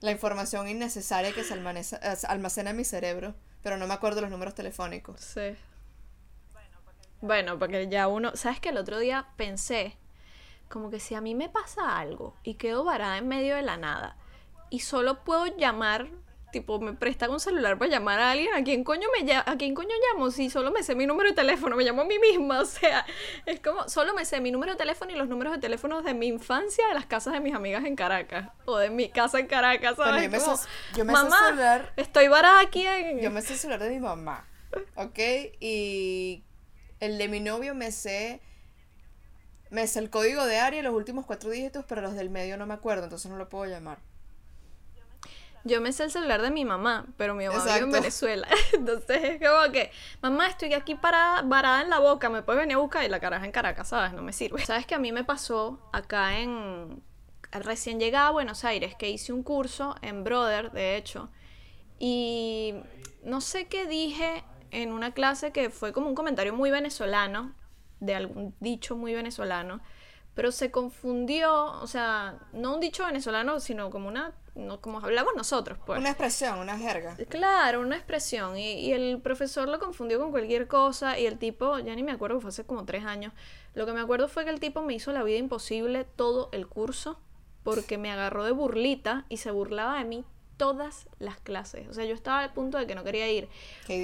la 0.00 0.10
información 0.10 0.68
innecesaria 0.68 1.32
que 1.32 1.40
eh, 1.40 1.46
se 1.46 2.26
almacena 2.26 2.70
en 2.70 2.76
mi 2.76 2.84
cerebro, 2.84 3.34
pero 3.62 3.76
no 3.76 3.86
me 3.86 3.94
acuerdo 3.94 4.20
los 4.20 4.30
números 4.30 4.54
telefónicos. 4.54 5.20
Sí. 5.20 5.56
Bueno, 7.20 7.58
porque 7.58 7.88
ya 7.88 8.08
uno. 8.08 8.32
¿Sabes 8.34 8.60
que 8.60 8.70
el 8.70 8.78
otro 8.78 8.98
día 8.98 9.28
pensé? 9.36 9.96
Como 10.68 10.90
que 10.90 11.00
si 11.00 11.14
a 11.14 11.20
mí 11.20 11.34
me 11.34 11.48
pasa 11.48 11.98
algo 11.98 12.34
y 12.42 12.54
quedo 12.54 12.84
varada 12.84 13.18
en 13.18 13.28
medio 13.28 13.56
de 13.56 13.62
la 13.62 13.76
nada 13.76 14.16
y 14.70 14.80
solo 14.80 15.22
puedo 15.24 15.46
llamar. 15.46 16.08
Tipo, 16.52 16.80
me 16.80 16.92
prestan 16.94 17.30
un 17.30 17.38
celular 17.40 17.78
para 17.78 17.90
llamar 17.90 18.18
a 18.20 18.32
alguien. 18.32 18.52
¿A 18.54 18.62
quién 18.64 18.82
coño 18.84 19.06
me 19.18 19.32
¿A 19.34 19.56
quién 19.56 19.74
coño 19.74 19.90
llamo? 20.12 20.30
Si 20.30 20.50
solo 20.50 20.70
me 20.70 20.82
sé 20.82 20.94
mi 20.94 21.06
número 21.06 21.28
de 21.30 21.34
teléfono, 21.34 21.76
me 21.76 21.84
llamo 21.84 22.02
a 22.02 22.04
mí 22.04 22.18
misma. 22.18 22.60
O 22.60 22.64
sea, 22.64 23.04
es 23.46 23.60
como, 23.60 23.88
solo 23.88 24.14
me 24.14 24.24
sé 24.24 24.40
mi 24.40 24.50
número 24.50 24.72
de 24.72 24.78
teléfono 24.78 25.10
y 25.12 25.14
los 25.16 25.28
números 25.28 25.52
de 25.52 25.58
teléfono 25.60 26.02
de 26.02 26.14
mi 26.14 26.26
infancia 26.26 26.86
de 26.88 26.94
las 26.94 27.06
casas 27.06 27.32
de 27.32 27.40
mis 27.40 27.54
amigas 27.54 27.84
en 27.84 27.96
Caracas. 27.96 28.48
O 28.64 28.76
de 28.78 28.90
mi 28.90 29.08
casa 29.10 29.38
en 29.38 29.46
Caracas, 29.46 29.96
¿sabes? 29.96 30.12
Bueno, 30.12 30.24
yo 30.24 30.30
me 30.30 30.40
sé- 30.56 30.68
yo 30.96 31.04
me 31.04 31.12
sé 31.14 31.22
Mamá, 31.22 31.38
celular- 31.48 31.92
estoy 31.96 32.28
varada 32.28 32.60
aquí 32.60 32.86
en... 32.86 33.20
Yo 33.20 33.30
me 33.30 33.42
sé 33.42 33.52
el 33.54 33.58
celular 33.58 33.80
de 33.82 33.90
mi 33.90 34.00
mamá, 34.00 34.46
¿ok? 34.96 35.18
Y 35.60 36.44
el 37.00 37.16
de 37.18 37.28
mi 37.28 37.40
novio 37.40 37.74
me 37.74 37.92
sé, 37.92 38.40
me 39.70 39.86
sé 39.86 40.00
el 40.00 40.10
código 40.10 40.44
de 40.46 40.58
área, 40.58 40.82
los 40.82 40.94
últimos 40.94 41.24
cuatro 41.26 41.50
dígitos, 41.50 41.84
pero 41.88 42.00
los 42.02 42.14
del 42.14 42.28
medio 42.30 42.56
no 42.56 42.66
me 42.66 42.74
acuerdo, 42.74 43.04
entonces 43.04 43.30
no 43.30 43.36
lo 43.38 43.48
puedo 43.48 43.66
llamar. 43.66 43.98
Yo 45.64 45.80
me 45.80 45.92
sé 45.92 46.04
el 46.04 46.10
celular 46.10 46.42
de 46.42 46.50
mi 46.50 46.64
mamá, 46.64 47.06
pero 47.16 47.34
mi 47.34 47.46
mamá 47.46 47.62
vive 47.64 47.78
en. 47.78 47.92
Venezuela. 47.92 48.48
Entonces 48.72 49.22
es 49.22 49.38
como 49.38 49.72
que, 49.72 49.90
mamá, 50.22 50.46
estoy 50.46 50.74
aquí 50.74 50.94
parada, 50.94 51.42
varada 51.42 51.82
en 51.82 51.90
la 51.90 51.98
boca, 51.98 52.30
me 52.30 52.42
puedes 52.42 52.60
venir 52.60 52.76
a 52.76 52.80
buscar 52.80 53.04
y 53.04 53.08
la 53.08 53.20
caraja 53.20 53.44
en 53.44 53.52
Caracas, 53.52 53.88
¿sabes? 53.88 54.12
No 54.12 54.22
me 54.22 54.32
sirve. 54.32 54.64
¿Sabes 54.64 54.86
que 54.86 54.94
a 54.94 54.98
mí 54.98 55.12
me 55.12 55.24
pasó 55.24 55.80
acá 55.92 56.38
en... 56.38 57.02
Recién 57.52 57.98
llegada 57.98 58.28
a 58.28 58.30
Buenos 58.30 58.64
Aires, 58.64 58.94
que 58.94 59.10
hice 59.10 59.32
un 59.32 59.42
curso 59.42 59.96
en 60.02 60.22
Brother, 60.22 60.70
de 60.70 60.96
hecho, 60.96 61.30
y 61.98 62.74
no 63.22 63.40
sé 63.40 63.68
qué 63.68 63.86
dije 63.86 64.42
en 64.70 64.92
una 64.92 65.12
clase 65.12 65.52
que 65.52 65.68
fue 65.70 65.92
como 65.92 66.08
un 66.08 66.14
comentario 66.14 66.54
muy 66.54 66.70
venezolano, 66.70 67.54
de 68.00 68.14
algún 68.14 68.54
dicho 68.60 68.96
muy 68.96 69.14
venezolano, 69.14 69.80
pero 70.34 70.52
se 70.52 70.70
confundió, 70.70 71.64
o 71.80 71.86
sea, 71.86 72.38
no 72.52 72.74
un 72.74 72.80
dicho 72.80 73.04
venezolano, 73.04 73.60
sino 73.60 73.90
como 73.90 74.08
una, 74.08 74.32
no, 74.54 74.80
como 74.80 74.98
hablamos 74.98 75.32
nosotros, 75.36 75.78
pues. 75.86 75.98
Una 75.98 76.10
expresión, 76.10 76.58
una 76.58 76.76
jerga. 76.76 77.16
Claro, 77.28 77.80
una 77.80 77.96
expresión. 77.96 78.56
Y, 78.58 78.72
y 78.80 78.92
el 78.92 79.20
profesor 79.22 79.68
lo 79.68 79.78
confundió 79.78 80.18
con 80.18 80.30
cualquier 80.30 80.66
cosa. 80.68 81.18
Y 81.18 81.26
el 81.26 81.38
tipo, 81.38 81.78
ya 81.78 81.94
ni 81.94 82.02
me 82.02 82.12
acuerdo, 82.12 82.40
fue 82.40 82.48
hace 82.50 82.64
como 82.64 82.84
tres 82.84 83.04
años. 83.04 83.32
Lo 83.74 83.86
que 83.86 83.92
me 83.92 84.00
acuerdo 84.00 84.28
fue 84.28 84.44
que 84.44 84.50
el 84.50 84.60
tipo 84.60 84.82
me 84.82 84.94
hizo 84.94 85.12
la 85.12 85.22
vida 85.22 85.38
imposible 85.38 86.04
todo 86.04 86.48
el 86.52 86.66
curso. 86.66 87.18
Porque 87.62 87.98
me 87.98 88.10
agarró 88.10 88.44
de 88.44 88.52
burlita 88.52 89.26
y 89.28 89.36
se 89.36 89.50
burlaba 89.50 89.98
de 89.98 90.04
mí 90.04 90.24
todas 90.56 91.08
las 91.18 91.38
clases. 91.38 91.88
O 91.88 91.94
sea, 91.94 92.04
yo 92.04 92.14
estaba 92.14 92.40
al 92.40 92.52
punto 92.52 92.76
de 92.78 92.86
que 92.86 92.94
no 92.94 93.04
quería 93.04 93.30
ir. 93.30 93.48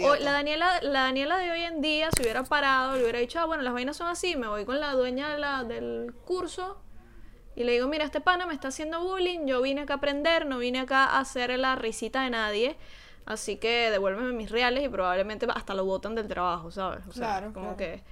O 0.04 0.14
la 0.16 0.32
Daniela, 0.32 0.80
la 0.82 1.00
Daniela 1.04 1.38
de 1.38 1.50
hoy 1.50 1.62
en 1.62 1.80
día 1.82 2.08
se 2.14 2.22
hubiera 2.22 2.44
parado, 2.44 2.96
le 2.96 3.02
hubiera 3.02 3.18
dicho, 3.18 3.38
ah, 3.40 3.44
bueno, 3.46 3.62
las 3.62 3.72
vainas 3.74 3.96
son 3.96 4.08
así, 4.08 4.36
me 4.36 4.46
voy 4.46 4.64
con 4.64 4.78
la 4.80 4.92
dueña 4.92 5.30
de 5.30 5.38
la- 5.38 5.64
del 5.64 6.14
curso 6.24 6.78
y 7.56 7.64
le 7.64 7.72
digo, 7.72 7.88
mira, 7.88 8.04
este 8.04 8.20
pana 8.20 8.46
me 8.46 8.54
está 8.54 8.68
haciendo 8.68 9.00
bullying, 9.02 9.46
yo 9.46 9.62
vine 9.62 9.82
acá 9.82 9.94
a 9.94 9.96
aprender, 9.98 10.46
no 10.46 10.58
vine 10.58 10.80
acá 10.80 11.04
a 11.06 11.20
hacer 11.20 11.58
la 11.58 11.74
risita 11.76 12.22
de 12.22 12.30
nadie, 12.30 12.76
así 13.26 13.56
que 13.56 13.90
devuélveme 13.90 14.32
mis 14.32 14.50
reales 14.50 14.84
y 14.84 14.88
probablemente 14.88 15.46
hasta 15.54 15.74
lo 15.74 15.84
botan 15.84 16.14
del 16.14 16.28
trabajo, 16.28 16.70
¿sabes? 16.70 17.06
O 17.08 17.12
sea, 17.12 17.40
Claro, 17.40 17.52
como 17.54 17.74
claro. 17.74 17.76
que 17.76 18.02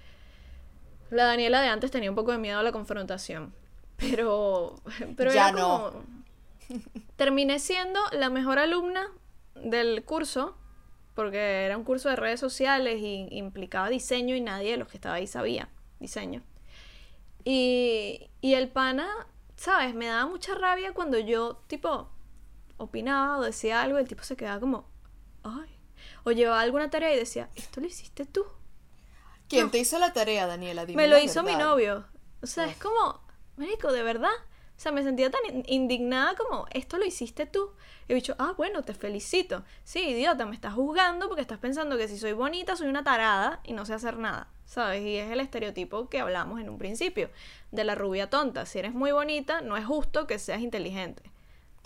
la 1.11 1.25
Daniela 1.27 1.61
de 1.63 1.69
antes 1.69 1.91
tenía 1.91 2.11
un 2.11 2.17
poco 2.17 2.33
de 2.33 2.39
miedo 2.39 2.59
a 2.59 2.63
la 2.63 2.73
confrontación, 2.73 3.55
pero, 3.97 4.77
pero 5.17 5.33
Ya 5.33 5.49
era 5.51 5.59
no. 5.59 5.93
terminé 7.17 7.59
siendo 7.59 8.01
la 8.13 8.31
mejor 8.31 8.59
alumna 8.59 9.09
del 9.55 10.05
curso 10.05 10.57
porque 11.15 11.65
era 11.65 11.77
un 11.77 11.85
curso 11.85 12.09
de 12.09 12.17
redes 12.17 12.41
sociales 12.41 12.99
y 13.01 13.29
implicaba 13.31 13.89
diseño 13.89 14.35
y 14.35 14.41
nadie 14.41 14.73
de 14.73 14.79
los 14.79 14.89
que 14.89 14.97
estaba 14.97 15.15
ahí 15.17 15.29
sabía 15.29 15.69
diseño. 16.01 16.43
Y, 17.45 18.31
y 18.41 18.55
el 18.55 18.69
pana, 18.69 19.07
¿sabes? 19.65 19.95
Me 19.95 20.07
daba 20.07 20.27
mucha 20.27 20.55
rabia 20.55 20.93
cuando 20.93 21.19
yo, 21.19 21.57
tipo, 21.69 22.11
opinaba 22.77 23.39
o 23.39 23.43
decía 23.43 23.81
algo, 23.83 23.99
el 23.99 24.07
tipo 24.09 24.23
se 24.23 24.37
quedaba 24.37 24.61
como, 24.61 24.87
ay. 25.43 25.71
O 26.25 26.33
llevaba 26.33 26.61
alguna 26.61 26.91
tarea 26.91 27.15
y 27.15 27.19
decía, 27.19 27.49
¿esto 27.55 27.81
lo 27.81 27.87
hiciste 27.87 28.27
tú? 28.27 28.45
¿Quién 29.49 29.71
te 29.71 29.79
hizo 29.79 29.99
la 29.99 30.13
tarea, 30.13 30.47
Daniela? 30.47 30.85
Dime 30.85 31.03
Me 31.03 31.09
lo 31.09 31.19
hizo 31.19 31.43
mi 31.43 31.53
verdad. 31.53 31.65
novio. 31.67 32.05
O 32.43 32.47
sea, 32.47 32.67
es 32.67 32.77
como, 32.77 33.21
marico, 33.57 33.91
de 33.93 34.03
verdad. 34.03 34.33
O 34.77 34.81
sea, 34.81 34.91
me 34.93 35.03
sentía 35.03 35.31
tan 35.31 35.41
in- 35.49 35.65
indignada 35.67 36.35
como, 36.35 36.67
esto 36.73 36.99
lo 36.99 37.05
hiciste 37.07 37.47
tú. 37.47 37.71
Y 38.09 38.13
he 38.13 38.15
dicho, 38.17 38.35
ah, 38.39 38.55
bueno, 38.57 38.83
te 38.83 38.95
felicito. 38.95 39.63
Sí, 39.85 40.01
idiota, 40.11 40.45
me 40.47 40.55
estás 40.55 40.75
juzgando 40.75 41.27
porque 41.29 41.41
estás 41.43 41.59
pensando 41.59 41.97
que 41.97 42.09
si 42.09 42.19
soy 42.19 42.33
bonita 42.33 42.77
soy 42.77 42.89
una 42.89 43.03
tarada 43.05 43.61
y 43.65 43.73
no 43.73 43.87
sé 43.87 43.95
hacer 43.95 44.19
nada. 44.19 44.49
¿Sabes? 44.67 45.03
Y 45.03 45.17
es 45.17 45.31
el 45.31 45.41
estereotipo 45.41 46.09
que 46.09 46.21
hablamos 46.21 46.61
en 46.61 46.69
un 46.71 46.79
principio, 46.79 47.31
de 47.71 47.85
la 47.85 47.95
rubia 47.95 48.31
tonta. 48.31 48.65
Si 48.67 48.79
eres 48.79 48.95
muy 48.95 49.13
bonita, 49.13 49.61
no 49.61 49.77
es 49.77 49.85
justo 49.85 50.27
que 50.27 50.39
seas 50.39 50.61
inteligente. 50.61 51.23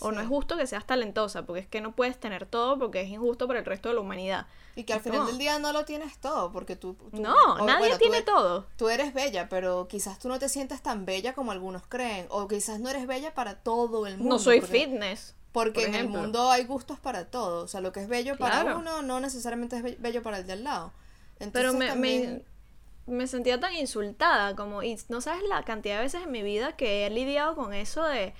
O 0.01 0.13
no 0.13 0.21
es 0.21 0.29
justo 0.29 0.57
que 0.57 0.65
seas 0.69 0.87
talentosa, 0.87 1.45
porque 1.45 1.61
es 1.63 1.67
que 1.67 1.81
no 1.81 1.91
puedes 1.97 2.19
tener 2.21 2.47
todo 2.47 2.79
porque 2.79 3.01
es 3.01 3.09
injusto 3.09 3.49
para 3.49 3.59
el 3.59 3.65
resto 3.65 3.89
de 3.89 3.97
la 3.97 4.01
humanidad. 4.01 4.47
Y 4.77 4.85
que 4.85 4.93
al 4.93 5.01
final 5.01 5.19
como, 5.19 5.31
del 5.31 5.39
día 5.39 5.59
no 5.59 5.73
lo 5.73 5.85
tienes 5.85 6.19
todo, 6.19 6.53
porque 6.53 6.77
tú... 6.77 6.95
tú- 6.95 7.21
No, 7.21 7.35
o, 7.35 7.67
nadie 7.67 7.79
bueno, 7.81 7.95
tú 7.97 7.99
tiene 8.03 8.19
e- 8.19 8.23
todo. 8.23 8.67
Tú 8.77 8.89
eres 8.91 9.13
bella, 9.13 9.49
pero 9.49 9.89
quizás 9.89 10.21
tú 10.21 10.29
no 10.29 10.39
te 10.39 10.49
sientas 10.49 10.85
tan 10.85 11.05
bella 11.05 11.35
como 11.35 11.51
algunos 11.51 11.85
creen. 11.89 12.27
O 12.31 12.47
quizás 12.47 12.79
no 12.79 12.89
eres 12.89 13.09
bella 13.09 13.35
para 13.35 13.57
todo 13.57 14.07
el 14.07 14.19
mundo. 14.19 14.37
No 14.37 14.39
soy 14.39 14.61
porque- 14.61 14.79
fitness. 14.79 15.35
Porque 15.53 15.81
por 15.81 15.89
en 15.89 15.95
el 15.95 16.09
mundo 16.09 16.51
hay 16.51 16.65
gustos 16.65 16.99
para 17.01 17.27
todo. 17.27 17.65
O 17.65 17.69
sea, 17.69 17.81
lo 17.81 17.93
que 17.93 18.01
es 18.01 18.09
bello 18.09 18.37
para 18.37 18.63
Claro. 18.63 18.79
uno 18.79 19.03
no 19.03 19.19
necesariamente 19.21 19.77
es 19.77 19.83
be- 19.83 19.97
bello 19.99 20.23
para 20.23 20.39
el 20.39 20.47
de 20.47 20.53
al 20.55 20.65
lado. 20.65 20.93
Pero 21.39 21.47
Entonces, 21.71 21.75
me, 21.79 21.87
también- 21.89 22.45
me, 23.07 23.17
me 23.17 23.27
sentía 23.27 23.59
tan 23.59 23.75
insultada, 23.75 24.55
como, 24.57 24.83
y 24.83 24.99
no 25.09 25.21
sabes 25.21 25.43
la 25.49 25.63
cantidad 25.63 25.97
de 25.97 26.03
veces 26.03 26.23
en 26.25 26.31
mi 26.31 26.43
vida 26.43 26.77
que 26.77 27.07
he 27.07 27.11
lidiado 27.11 27.55
con 27.55 27.73
eso 27.73 28.05
de 28.05 28.35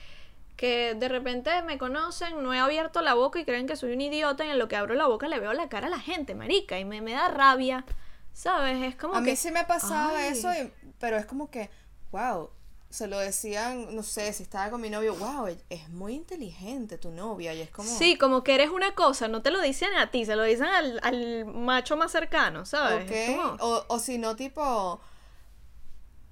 que 0.57 0.95
de 0.95 1.09
repente 1.09 1.63
me 1.63 1.79
conocen, 1.79 2.43
no 2.43 2.53
he 2.53 2.59
abierto 2.59 3.01
la 3.01 3.15
boca 3.15 3.39
y 3.39 3.45
creen 3.45 3.69
que 3.69 3.77
soy 3.77 3.93
un 3.93 4.01
idiota 4.01 4.45
y 4.45 4.51
en 4.51 4.59
lo 4.59 4.67
que 4.67 4.75
abro 4.77 4.95
la 4.95 5.07
boca 5.07 5.29
le 5.29 5.39
veo 5.39 5.53
la 5.53 5.69
cara 5.69 5.87
a 5.87 5.91
la 5.91 6.01
gente, 6.01 6.35
marica, 6.35 6.79
y 6.81 6.85
me, 6.85 7.01
me 7.01 7.13
da 7.13 7.29
rabia, 7.29 7.85
¿sabes? 8.33 8.83
Es 8.83 8.97
como 8.97 9.15
A 9.15 9.23
que... 9.23 9.31
mí 9.31 9.37
sí 9.37 9.53
me 9.53 9.61
ha 9.61 9.67
pasado 9.69 10.17
Ay. 10.17 10.31
eso, 10.33 10.51
y- 10.53 10.73
pero 10.99 11.17
es 11.17 11.27
como 11.27 11.49
que, 11.49 11.71
wow, 12.11 12.51
se 12.91 13.07
lo 13.07 13.19
decían, 13.19 13.95
no 13.95 14.03
sé, 14.03 14.33
si 14.33 14.43
estaba 14.43 14.71
con 14.71 14.81
mi 14.81 14.89
novio, 14.89 15.15
wow, 15.15 15.47
es 15.69 15.89
muy 15.91 16.15
inteligente 16.15 16.97
tu 16.97 17.11
novia, 17.11 17.53
y 17.53 17.61
es 17.61 17.71
como... 17.71 17.89
Sí, 17.89 18.17
como 18.17 18.43
que 18.43 18.55
eres 18.55 18.71
una 18.71 18.95
cosa, 18.95 19.29
no 19.29 19.43
te 19.43 19.51
lo 19.51 19.61
dicen 19.61 19.95
a 19.99 20.11
ti, 20.11 20.25
se 20.25 20.37
lo 20.37 20.43
dicen 20.45 20.67
al, 20.67 20.99
al 21.03 21.45
macho 21.45 21.97
más 21.99 22.13
cercano, 22.13 22.65
¿sabes? 22.65 23.11
Es 23.11 23.37
como- 23.37 23.57
O, 23.61 23.85
o 23.89 23.99
si 23.99 24.17
no, 24.17 24.37
tipo, 24.37 25.01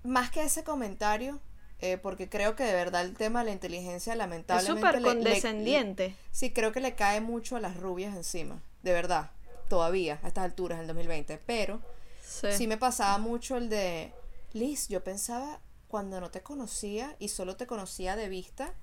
más 0.02 0.30
que 0.30 0.42
ese 0.44 0.64
comentario, 0.64 1.40
eh, 1.80 1.98
porque 1.98 2.28
creo 2.28 2.56
que 2.56 2.64
de 2.64 2.72
verdad 2.72 3.02
el 3.04 3.14
tema 3.14 3.40
de 3.40 3.46
la 3.46 3.52
inteligencia 3.52 4.12
es 4.14 4.18
lamentablemente... 4.18 4.80
súper 4.80 5.02
le- 5.02 5.08
le- 5.08 5.14
condescendiente. 5.14 6.16
sí, 6.30 6.52
creo 6.52 6.72
que 6.72 6.80
le 6.80 6.94
cae 6.94 7.20
mucho 7.20 7.56
a 7.56 7.60
las 7.60 7.76
rubias 7.76 8.14
encima, 8.16 8.62
de 8.82 8.92
verdad, 8.92 9.30
todavía, 9.68 10.20
a 10.22 10.28
estas 10.28 10.44
alturas, 10.44 10.76
en 10.76 10.82
el 10.82 10.86
2020, 10.88 11.38
pero 11.44 11.80
Sí. 12.22 12.48
sí 12.52 12.66
me 12.66 12.76
pasaba 12.78 13.18
mucho 13.18 13.56
el 13.56 13.68
de, 13.68 14.12
Liz, 14.52 14.88
yo 14.88 15.04
pensaba 15.04 15.60
cuando 15.88 16.20
no 16.20 16.30
te 16.30 16.42
conocía 16.42 17.16
y 17.18 17.28
solo 17.28 17.56
te 17.56 17.66
conocía 17.66 18.16
de 18.16 18.28
vista, 18.28 18.74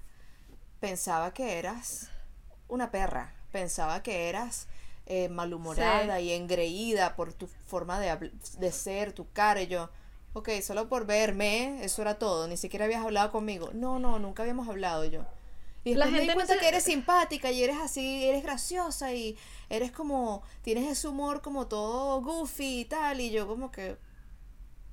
pensaba 0.80 1.34
que 1.34 1.58
eras 1.60 2.10
una 2.68 2.92
perra, 2.92 3.34
pensaba 3.52 4.04
que 4.04 4.30
eras 4.30 4.68
eh, 5.06 5.30
malhumorada 5.30 6.20
y 6.22 6.32
engreída 6.32 7.16
por 7.16 7.34
tu 7.34 7.48
forma 7.66 8.00
de, 8.00 8.32
de 8.60 8.72
ser, 8.72 9.14
tu 9.14 9.28
cara, 9.34 9.62
y 9.62 9.68
yo, 9.68 9.90
ok, 10.34 10.50
solo 10.62 10.90
por 10.90 11.06
verme, 11.06 11.84
eso 11.84 12.02
era 12.02 12.18
todo, 12.20 12.48
ni 12.48 12.58
siquiera 12.58 12.86
habías 12.86 13.04
hablado 13.04 13.32
conmigo, 13.32 13.70
no, 13.74 14.00
no, 14.00 14.20
nunca 14.20 14.44
habíamos 14.44 14.68
hablado 14.70 15.06
yo. 15.06 15.26
Y 15.86 15.96
La 15.96 16.06
después 16.06 16.14
me 16.14 16.22
di 16.22 16.28
gente 16.28 16.34
no 16.34 16.36
cuenta 16.36 16.54
se- 16.54 16.60
que 16.60 16.68
eres 16.70 16.84
simpática 16.86 17.52
y 17.52 17.64
eres 17.64 17.78
así, 17.78 18.24
eres 18.26 18.44
graciosa 18.44 19.14
y 19.14 19.38
eres 19.70 19.92
como, 19.92 20.44
tienes 20.62 20.90
ese 20.90 21.08
humor 21.10 21.42
como 21.42 21.68
todo 21.68 22.22
goofy 22.22 22.82
y 22.82 22.86
tal, 22.86 23.20
y 23.20 23.32
yo 23.32 23.48
como 23.48 23.70
que, 23.72 23.98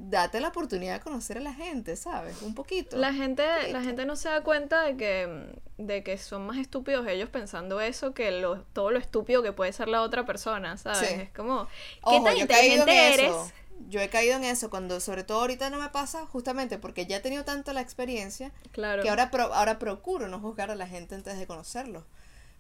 date 0.03 0.41
la 0.41 0.49
oportunidad 0.49 0.95
de 0.95 1.01
conocer 1.01 1.37
a 1.37 1.41
la 1.41 1.53
gente, 1.53 1.95
¿sabes? 1.95 2.41
Un 2.41 2.55
poquito. 2.55 2.97
La 2.97 3.13
gente, 3.13 3.45
la 3.71 3.83
gente 3.83 4.07
no 4.07 4.17
se 4.17 4.31
da 4.31 4.43
cuenta 4.43 4.83
de 4.83 4.97
que, 4.97 5.61
de 5.77 6.03
que 6.03 6.17
son 6.17 6.47
más 6.47 6.57
estúpidos 6.57 7.07
ellos 7.07 7.29
pensando 7.29 7.81
eso 7.83 8.15
que 8.15 8.31
lo, 8.31 8.63
todo 8.73 8.91
lo 8.91 8.99
estúpido 8.99 9.43
que 9.43 9.53
puede 9.53 9.73
ser 9.75 9.89
la 9.89 10.01
otra 10.03 10.25
persona, 10.25 10.79
¿sabes? 10.79 11.07
Sí. 11.09 11.15
Es 11.15 11.31
como, 11.31 11.67
¿qué 11.67 12.01
Ojo, 12.03 12.25
tan 12.25 12.35
yo 12.37 12.45
he 12.45 12.49
caído 12.49 12.75
en 12.75 12.81
inteligente 12.89 13.15
eres? 13.15 13.31
eso. 13.31 13.53
Yo 13.89 14.01
he 14.01 14.09
caído 14.09 14.37
en 14.37 14.45
eso 14.45 14.71
cuando, 14.71 15.01
sobre 15.01 15.23
todo 15.25 15.41
ahorita 15.41 15.69
no 15.71 15.79
me 15.79 15.89
pasa, 15.91 16.25
justamente 16.27 16.79
porque 16.79 17.07
ya 17.07 17.19
he 17.19 17.21
tenido 17.21 17.45
tanto 17.45 17.73
la 17.73 17.81
experiencia 17.83 18.53
Claro. 18.73 19.03
que 19.03 19.09
ahora, 19.11 19.31
pro- 19.31 19.53
ahora 19.55 19.79
procuro 19.79 20.29
no 20.29 20.39
juzgar 20.41 20.71
a 20.71 20.75
la 20.75 20.87
gente 20.87 21.15
antes 21.15 21.39
de 21.39 21.47
conocerlos. 21.47 22.05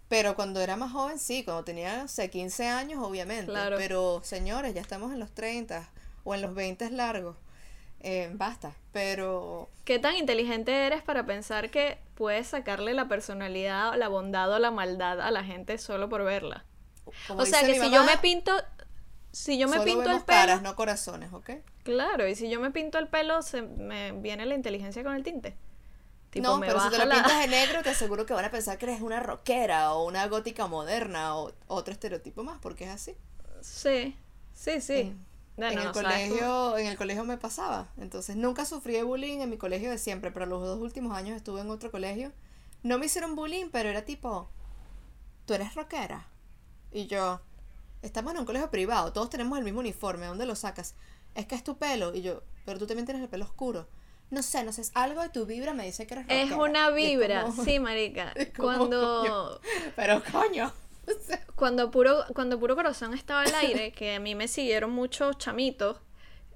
Pero 0.09 0.34
cuando 0.34 0.61
era 0.61 0.76
más 0.76 0.93
joven, 0.93 1.18
sí, 1.18 1.45
cuando 1.45 1.62
tenía, 1.64 2.03
no 2.03 2.09
sé, 2.09 2.30
15 2.30 2.66
años, 2.68 3.03
obviamente. 3.03 3.47
Claro. 3.53 3.76
Pero, 3.78 4.20
señores, 4.24 4.74
ya 4.74 4.80
estamos 4.80 5.12
en 5.12 5.20
los 5.20 5.30
30 5.32 5.88
o 6.31 6.35
en 6.35 6.43
los 6.43 6.55
20 6.55 6.91
largos. 6.91 7.37
Eh, 8.01 8.31
basta. 8.35 8.74
Pero, 8.93 9.68
¿Qué 9.85 9.99
tan 9.99 10.16
inteligente 10.16 10.87
eres 10.87 11.03
para 11.03 11.26
pensar 11.26 11.70
que 11.70 11.99
puedes 12.14 12.47
sacarle 12.49 12.95
la 12.95 13.09
personalidad, 13.09 13.95
la 13.97 14.09
bondad 14.09 14.53
o 14.53 14.59
la 14.59 14.70
maldad 14.70 15.20
a 15.20 15.31
la 15.31 15.45
gente 15.45 15.78
solo 15.78 16.09
por 16.09 16.22
verla? 16.24 16.64
como 17.26 17.43
o 17.43 17.47
sea, 17.47 17.61
que 17.64 17.74
si 17.74 17.91
yo 17.91 18.05
me 18.05 18.16
pinto, 18.18 18.53
si 19.33 19.59
yo 19.59 19.66
me 19.68 19.74
solo 19.78 19.85
pinto 19.85 20.03
el 20.03 20.09
vemos 20.09 20.24
pelo, 20.24 20.37
caras, 20.39 20.62
no 20.62 20.76
corazones, 20.76 21.33
¿ok? 21.33 21.51
claro, 21.83 22.26
y 22.28 22.35
si 22.35 22.49
yo 22.51 22.61
me 22.61 22.70
pinto 22.70 22.99
el 22.99 23.09
pelo, 23.09 23.43
se 23.43 23.62
me 23.62 24.12
viene 24.12 24.47
la 24.47 24.55
inteligencia 24.55 25.03
con 25.03 25.14
el 25.14 25.22
tinte. 25.22 25.57
Tipo, 26.31 26.43
no, 26.49 26.59
me 26.59 26.66
pero 26.66 26.78
si 26.81 26.91
te 26.91 26.99
lo 26.99 27.09
la- 27.09 27.22
pintas 27.22 27.41
de 27.41 27.49
negro, 27.49 27.83
te 27.83 27.91
aseguro 27.91 28.24
que 28.26 28.35
van 28.35 28.45
a 28.45 28.51
pensar 28.51 28.78
que 28.78 28.87
eres 28.87 29.01
una 29.01 29.20
rockera 29.20 29.93
o 29.95 30.05
una 30.07 30.26
gótica 30.28 30.66
moderna 30.68 31.37
o 31.37 31.53
otro 31.66 31.93
estereotipo 31.93 32.45
más, 32.45 32.59
porque 32.61 32.85
es 32.85 32.91
así. 32.91 33.16
Sí, 33.61 34.16
sí, 34.55 34.81
sí. 34.81 35.01
En- 35.01 35.26
En 35.69 35.79
el 35.79 35.93
colegio, 35.93 36.79
en 36.79 36.87
el 36.87 36.97
colegio 36.97 37.25
me 37.25 37.37
pasaba. 37.39 37.89
Entonces 37.99 38.37
nunca 38.37 38.65
sufrí 38.65 38.95
de 38.95 39.03
bullying 39.03 39.41
en 39.41 39.51
mi 39.51 39.57
colegio 39.59 39.91
de 39.91 39.99
siempre, 39.99 40.31
pero 40.31 40.47
los 40.47 40.63
dos 40.63 40.81
últimos 40.81 41.17
años 41.17 41.37
estuve 41.37 41.61
en 41.61 41.71
otro 41.71 41.91
colegio. 41.91 42.33
No 42.83 42.99
me 42.99 43.07
hicieron 43.07 43.37
bullying, 43.37 43.67
pero 43.71 43.89
era 43.89 44.05
tipo, 44.05 44.49
tú 45.47 45.55
eres 45.55 45.75
rockera. 45.75 46.27
Y 46.93 47.07
yo, 47.07 47.41
estamos 48.03 48.33
en 48.35 48.41
un 48.41 48.47
colegio 48.47 48.71
privado, 48.71 49.13
todos 49.13 49.31
tenemos 49.31 49.59
el 49.59 49.65
mismo 49.65 49.81
uniforme, 49.81 50.27
¿dónde 50.27 50.47
lo 50.47 50.55
sacas? 50.57 50.95
Es 51.35 51.47
que 51.47 51.55
es 51.55 51.63
tu 51.63 51.77
pelo. 51.77 52.15
Y 52.15 52.23
yo, 52.23 52.43
pero 52.65 52.79
tú 52.79 52.87
también 52.87 53.07
tienes 53.07 53.23
el 53.23 53.29
pelo 53.29 53.45
oscuro. 53.45 53.89
No 54.31 54.43
sé, 54.43 54.63
no 54.63 54.73
sé, 54.73 54.83
es 54.83 54.93
algo 54.95 55.23
de 55.23 55.29
tu 55.29 55.45
vibra 55.45 55.75
me 55.75 55.85
dice 55.85 56.07
que 56.07 56.15
eres 56.15 56.25
rockera. 56.27 56.43
Es 56.43 56.53
una 56.53 56.89
es 56.89 56.95
vibra, 56.95 57.43
como- 57.43 57.65
sí, 57.65 57.81
marica. 57.81 58.33
como, 58.57 58.77
Cuando, 58.79 59.61
Pero 59.97 60.23
coño. 60.31 60.73
O 61.17 61.23
sea, 61.27 61.45
cuando 61.55 61.91
puro, 61.91 62.25
cuando 62.35 62.59
puro 62.59 62.75
corazón 62.77 63.15
estaba 63.15 63.43
al 63.43 63.55
aire, 63.55 63.93
que 63.93 64.15
a 64.17 64.21
mí 64.21 64.35
me 64.35 64.49
siguieron 64.49 64.91
muchos 64.91 65.39
chamitos 65.39 65.99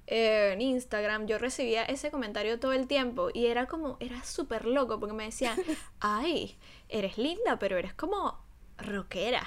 eh, 0.07 0.51
en 0.53 0.61
Instagram, 0.61 1.27
yo 1.27 1.39
recibía 1.39 1.85
ese 1.85 2.11
comentario 2.11 2.61
todo 2.61 2.73
el 2.73 2.87
tiempo 2.87 3.31
y 3.33 3.47
era 3.47 3.67
como, 3.67 3.97
era 4.01 4.23
súper 4.25 4.67
loco 4.67 5.01
porque 5.01 5.15
me 5.15 5.25
decían, 5.25 5.59
ay, 6.01 6.59
eres 6.89 7.17
linda, 7.17 7.59
pero 7.59 7.79
eres 7.79 7.95
como 7.95 8.39
rockera. 8.77 9.47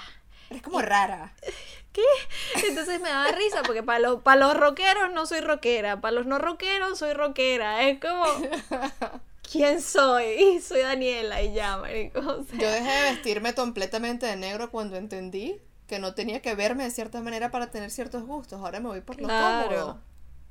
eres 0.50 0.62
como 0.62 0.80
rara. 0.80 1.34
¿Qué? 1.92 2.02
Entonces 2.66 3.00
me 3.00 3.08
daba 3.08 3.30
risa 3.32 3.62
porque 3.62 3.82
para 3.82 4.00
los, 4.00 4.22
para 4.22 4.40
los 4.40 4.56
rockeros 4.56 5.12
no 5.12 5.26
soy 5.26 5.40
rockera, 5.40 6.00
para 6.00 6.12
los 6.12 6.26
no 6.26 6.38
rockeros 6.38 6.98
soy 6.98 7.12
rockera. 7.12 7.88
Es 7.88 8.00
como, 8.00 8.24
¿quién 9.50 9.80
soy? 9.80 10.60
Soy 10.62 10.80
Daniela 10.82 11.42
y 11.42 11.52
ya, 11.54 11.76
marico. 11.78 12.20
o 12.20 12.44
sea, 12.44 12.58
Yo 12.58 12.70
dejé 12.70 12.90
de 12.90 13.02
vestirme 13.12 13.54
completamente 13.54 14.26
de 14.26 14.36
negro 14.36 14.70
cuando 14.70 14.96
entendí 14.96 15.60
que 15.86 15.98
no 15.98 16.14
tenía 16.14 16.42
que 16.42 16.54
verme 16.54 16.84
de 16.84 16.90
cierta 16.90 17.20
manera 17.22 17.50
para 17.50 17.70
tener 17.70 17.90
ciertos 17.90 18.24
gustos. 18.24 18.60
Ahora 18.60 18.78
me 18.80 18.88
voy 18.88 19.00
por 19.00 19.20
lo 19.20 19.26
Claro. 19.26 19.68
cómodo. 19.68 20.00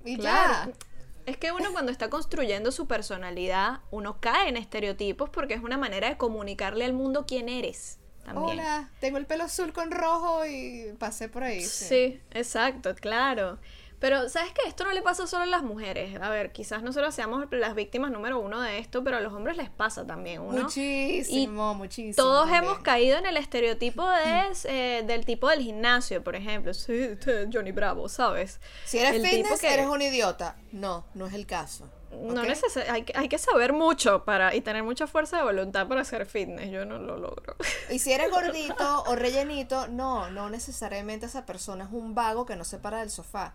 Y 0.05 0.17
Claro. 0.17 0.71
ya. 0.71 0.77
Es 1.25 1.37
que 1.37 1.51
uno 1.51 1.71
cuando 1.73 1.91
está 1.91 2.09
construyendo 2.09 2.71
su 2.71 2.87
personalidad, 2.87 3.81
uno 3.91 4.19
cae 4.21 4.47
en 4.49 4.57
estereotipos 4.57 5.29
porque 5.29 5.53
es 5.55 5.61
una 5.61 5.77
manera 5.77 6.07
de 6.09 6.17
comunicarle 6.17 6.85
al 6.85 6.93
mundo 6.93 7.25
quién 7.27 7.49
eres. 7.49 7.99
También. 8.23 8.59
Hola, 8.59 8.89
tengo 8.99 9.17
el 9.17 9.25
pelo 9.25 9.43
azul 9.43 9.71
con 9.73 9.91
rojo 9.91 10.45
y 10.45 10.93
pasé 10.97 11.29
por 11.29 11.43
ahí. 11.43 11.61
Sí. 11.61 11.85
Sí. 11.85 12.21
exacto, 12.31 12.95
claro. 12.95 13.57
Pero, 13.99 14.29
¿sabes 14.29 14.51
qué? 14.53 14.67
Esto 14.69 14.83
no 14.83 14.91
le 14.91 15.01
pasa 15.01 15.25
solo 15.25 15.43
a 15.43 15.47
las 15.47 15.63
mujeres. 15.63 16.21
A 16.21 16.29
ver, 16.29 16.51
quizás 16.51 16.83
nosotros 16.83 17.15
seamos 17.15 17.45
las 17.51 17.73
víctimas 17.73 18.11
número 18.11 18.39
uno 18.39 18.61
de 18.61 18.77
esto, 18.77 19.03
pero 19.03 19.17
a 19.17 19.21
los 19.21 19.33
hombres 19.33 19.57
les 19.57 19.71
pasa 19.71 20.05
también, 20.05 20.45
¿no? 20.45 20.51
Muchísimo, 20.63 21.73
muchísimo. 21.73 22.15
Todos 22.15 22.43
también. 22.49 22.63
hemos 22.65 22.79
caído 22.79 23.17
en 23.17 23.25
el 23.25 23.37
estereotipo 23.37 24.07
de, 24.07 24.51
eh, 24.65 25.03
del 25.05 25.25
tipo 25.25 25.49
del 25.49 25.61
gimnasio, 25.61 26.23
por 26.23 26.35
ejemplo. 26.35 26.73
Sí, 26.75 26.93
este 26.93 27.47
Johnny 27.51 27.71
Bravo, 27.71 28.07
¿sabes? 28.07 28.59
Si 28.85 28.99
eres 28.99 29.15
el 29.15 29.23
tipo 29.23 29.35
fitness, 29.35 29.61
que- 29.61 29.73
eres 29.73 29.87
un 29.87 30.01
idiota. 30.01 30.57
No, 30.71 31.05
no 31.15 31.25
es 31.25 31.33
el 31.33 31.47
caso. 31.47 31.89
No 32.11 32.41
¿ok? 32.41 32.47
neces- 32.47 32.87
hay, 32.89 33.03
que- 33.03 33.13
hay 33.17 33.27
que 33.29 33.37
saber 33.37 33.73
mucho 33.73 34.23
para 34.23 34.53
y 34.55 34.61
tener 34.61 34.83
mucha 34.83 35.07
fuerza 35.07 35.37
de 35.37 35.43
voluntad 35.43 35.87
para 35.87 36.01
hacer 36.01 36.25
fitness. 36.25 36.69
Yo 36.71 36.85
no 36.85 36.99
lo 36.99 37.17
logro. 37.17 37.55
Y 37.89 37.99
si 37.99 38.13
eres 38.13 38.29
gordito 38.31 39.03
o 39.07 39.15
rellenito, 39.15 39.87
no, 39.87 40.29
no 40.29 40.49
necesariamente 40.49 41.25
esa 41.25 41.45
persona 41.45 41.83
es 41.85 41.89
un 41.91 42.13
vago 42.15 42.45
que 42.45 42.55
no 42.55 42.63
se 42.63 42.77
para 42.77 42.99
del 42.99 43.09
sofá. 43.09 43.53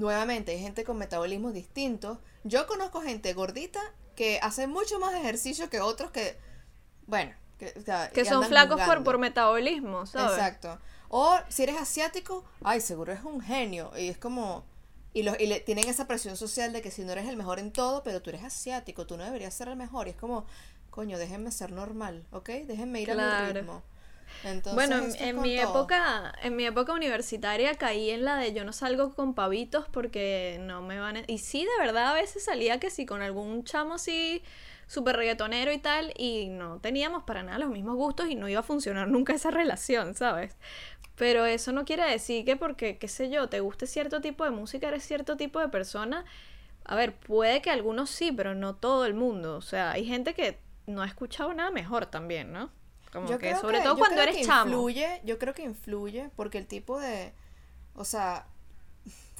Nuevamente, 0.00 0.52
hay 0.52 0.60
gente 0.60 0.82
con 0.82 0.96
metabolismos 0.96 1.52
distintos. 1.52 2.18
Yo 2.42 2.66
conozco 2.66 3.02
gente 3.02 3.34
gordita 3.34 3.80
que 4.16 4.38
hace 4.42 4.66
mucho 4.66 4.98
más 4.98 5.14
ejercicio 5.14 5.68
que 5.68 5.80
otros 5.80 6.10
que, 6.10 6.38
bueno, 7.06 7.32
que, 7.58 7.74
o 7.76 7.82
sea, 7.82 8.08
que 8.10 8.24
son 8.24 8.42
flacos 8.44 8.80
por, 8.80 9.04
por 9.04 9.18
metabolismo, 9.18 10.06
¿sabes? 10.06 10.38
Exacto. 10.38 10.78
O 11.10 11.36
si 11.48 11.64
eres 11.64 11.76
asiático, 11.78 12.44
ay, 12.62 12.80
seguro 12.80 13.12
es 13.12 13.22
un 13.24 13.40
genio. 13.42 13.92
Y 13.98 14.08
es 14.08 14.16
como. 14.16 14.64
Y, 15.12 15.22
los, 15.24 15.38
y 15.38 15.46
le 15.48 15.60
tienen 15.60 15.88
esa 15.88 16.06
presión 16.06 16.36
social 16.36 16.72
de 16.72 16.80
que 16.80 16.90
si 16.90 17.04
no 17.04 17.12
eres 17.12 17.28
el 17.28 17.36
mejor 17.36 17.58
en 17.58 17.72
todo, 17.72 18.02
pero 18.02 18.22
tú 18.22 18.30
eres 18.30 18.42
asiático, 18.44 19.06
tú 19.06 19.16
no 19.18 19.24
deberías 19.24 19.52
ser 19.52 19.68
el 19.68 19.76
mejor. 19.76 20.06
Y 20.06 20.10
es 20.10 20.16
como, 20.16 20.46
coño, 20.88 21.18
déjenme 21.18 21.50
ser 21.50 21.72
normal, 21.72 22.24
¿ok? 22.30 22.48
Déjenme 22.66 23.02
ir 23.02 23.10
a 23.10 23.14
mi 23.14 23.20
Claro. 23.20 23.52
ritmo. 23.52 23.82
Entonces, 24.44 24.74
Bueno, 24.74 24.96
en, 25.18 25.40
mi 25.40 25.56
todo. 25.56 25.70
época, 25.70 26.34
en 26.42 26.56
mi 26.56 26.64
época 26.64 26.92
universitaria 26.92 27.74
caí 27.76 28.10
en 28.10 28.24
la 28.24 28.36
de 28.36 28.52
yo 28.52 28.64
no 28.64 28.72
salgo 28.72 29.14
con 29.14 29.34
pavitos 29.34 29.86
porque 29.90 30.58
no 30.60 30.82
me 30.82 30.98
van 30.98 31.18
a... 31.18 31.22
Y 31.26 31.38
sí, 31.38 31.64
de 31.64 31.84
verdad, 31.84 32.08
a 32.08 32.14
veces 32.14 32.44
salía 32.44 32.80
que 32.80 32.90
sí 32.90 33.06
con 33.06 33.22
algún 33.22 33.64
chamo 33.64 33.94
así 33.94 34.42
súper 34.86 35.16
reggaetonero 35.16 35.72
y 35.72 35.78
tal, 35.78 36.12
y 36.16 36.48
no 36.48 36.80
teníamos 36.80 37.22
para 37.22 37.44
nada 37.44 37.58
los 37.60 37.70
mismos 37.70 37.94
gustos 37.96 38.28
y 38.28 38.34
no 38.34 38.48
iba 38.48 38.60
a 38.60 38.62
funcionar 38.64 39.06
nunca 39.08 39.32
esa 39.34 39.50
relación, 39.50 40.14
¿sabes? 40.14 40.56
Pero 41.16 41.44
eso 41.44 41.72
no 41.72 41.84
quiere 41.84 42.10
decir 42.10 42.44
que 42.44 42.56
porque, 42.56 42.98
qué 42.98 43.06
sé 43.08 43.30
yo, 43.30 43.48
te 43.48 43.60
guste 43.60 43.86
cierto 43.86 44.20
tipo 44.20 44.44
de 44.44 44.50
música, 44.50 44.88
eres 44.88 45.04
cierto 45.04 45.36
tipo 45.36 45.60
de 45.60 45.68
persona. 45.68 46.24
A 46.84 46.96
ver, 46.96 47.14
puede 47.14 47.60
que 47.62 47.70
algunos 47.70 48.10
sí, 48.10 48.32
pero 48.32 48.54
no 48.54 48.74
todo 48.74 49.04
el 49.06 49.14
mundo. 49.14 49.56
O 49.56 49.60
sea, 49.62 49.92
hay 49.92 50.06
gente 50.06 50.34
que 50.34 50.58
no 50.86 51.02
ha 51.02 51.06
escuchado 51.06 51.52
nada 51.54 51.70
mejor 51.70 52.06
también, 52.06 52.52
¿no? 52.52 52.70
Como 53.12 53.28
Yo 53.28 53.38
que 53.38 53.54
sobre 53.56 53.78
que- 53.78 53.84
todo 53.84 53.96
cuando 53.98 54.22
eres 54.22 54.46
chamo. 54.46 54.70
Influye, 54.72 55.20
yo 55.24 55.38
creo 55.38 55.52
que 55.54 55.62
influye 55.62 56.30
porque 56.36 56.58
el 56.58 56.66
tipo 56.66 57.00
de, 57.00 57.32
o 57.94 58.04
sea, 58.04 58.46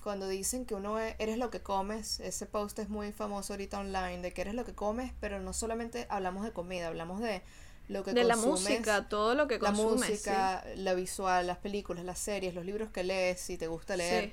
cuando 0.03 0.27
dicen 0.29 0.65
que 0.67 0.75
uno 0.75 0.99
e- 0.99 1.15
eres 1.19 1.39
lo 1.39 1.51
que 1.51 1.61
comes, 1.63 2.21
ese 2.21 2.47
post 2.47 2.79
es 2.81 2.89
muy 2.89 3.13
famoso 3.13 3.53
ahorita 3.53 3.79
online, 3.79 4.23
de 4.23 4.33
que 4.33 4.41
eres 4.41 4.55
lo 4.55 4.65
que 4.65 4.75
comes, 4.75 5.13
pero 5.21 5.41
no 5.41 5.53
solamente 5.53 6.07
hablamos 6.09 6.45
de 6.45 6.53
comida, 6.53 6.89
hablamos 6.89 7.21
de 7.21 7.43
lo 7.89 8.03
que 8.03 8.13
de 8.13 8.25
la 8.25 8.35
consumes, 8.35 8.63
música, 8.63 9.09
todo 9.09 9.35
lo 9.35 9.47
que 9.47 9.59
la 9.59 9.69
consumes. 9.69 10.07
sí. 10.07 10.13
música, 10.13 10.65
la 10.77 10.95
visual, 10.95 11.47
las 11.47 11.59
películas, 11.59 12.05
las 12.05 12.19
series, 12.19 12.55
los 12.55 12.65
libros 12.65 12.91
que 12.91 13.05
lees, 13.05 13.41
si 13.41 13.57
te 13.59 13.67
gusta 13.69 13.97
leer. 13.97 14.31
Sí. 14.31 14.33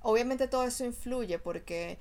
Obviamente 0.00 0.48
todo 0.48 0.64
eso 0.64 0.84
influye 0.84 1.38
porque 1.38 1.98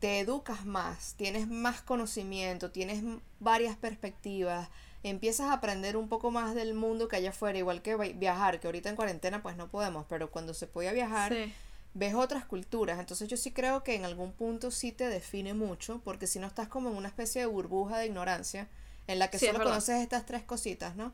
te 0.00 0.20
educas 0.20 0.64
más, 0.64 1.14
tienes 1.16 1.48
más 1.48 1.82
conocimiento, 1.82 2.70
tienes 2.70 3.02
varias 3.40 3.76
perspectivas, 3.76 4.68
empiezas 5.02 5.48
a 5.48 5.54
aprender 5.54 5.96
un 5.96 6.08
poco 6.08 6.30
más 6.30 6.54
del 6.54 6.74
mundo 6.74 7.08
que 7.08 7.16
hay 7.16 7.26
afuera, 7.26 7.58
igual 7.58 7.82
que 7.82 7.96
vi- 7.96 8.12
viajar, 8.14 8.60
que 8.60 8.66
ahorita 8.68 8.88
en 8.90 8.96
cuarentena 8.96 9.42
pues 9.42 9.56
no 9.56 9.68
podemos, 9.68 10.06
pero 10.08 10.30
cuando 10.30 10.54
se 10.54 10.66
podía 10.66 10.92
viajar 10.92 11.32
Sí. 11.32 11.52
ves 11.94 12.14
otras 12.14 12.44
culturas, 12.44 12.98
entonces 13.00 13.28
yo 13.28 13.36
sí 13.36 13.52
creo 13.52 13.82
que 13.84 13.94
en 13.96 14.04
algún 14.04 14.32
punto 14.32 14.70
sí 14.70 14.92
te 14.92 15.08
define 15.08 15.54
mucho, 15.54 16.00
porque 16.04 16.26
si 16.26 16.38
no 16.38 16.46
estás 16.46 16.68
como 16.68 16.90
en 16.90 16.96
una 16.96 17.08
especie 17.08 17.40
de 17.42 17.46
burbuja 17.46 17.98
de 17.98 18.06
ignorancia 18.06 18.68
en 19.06 19.18
la 19.18 19.30
que 19.30 19.38
Sí, 19.38 19.46
solo 19.46 19.58
conoces 19.64 20.00
estas 20.02 20.26
tres 20.26 20.42
cositas, 20.44 20.96
¿no? 20.96 21.12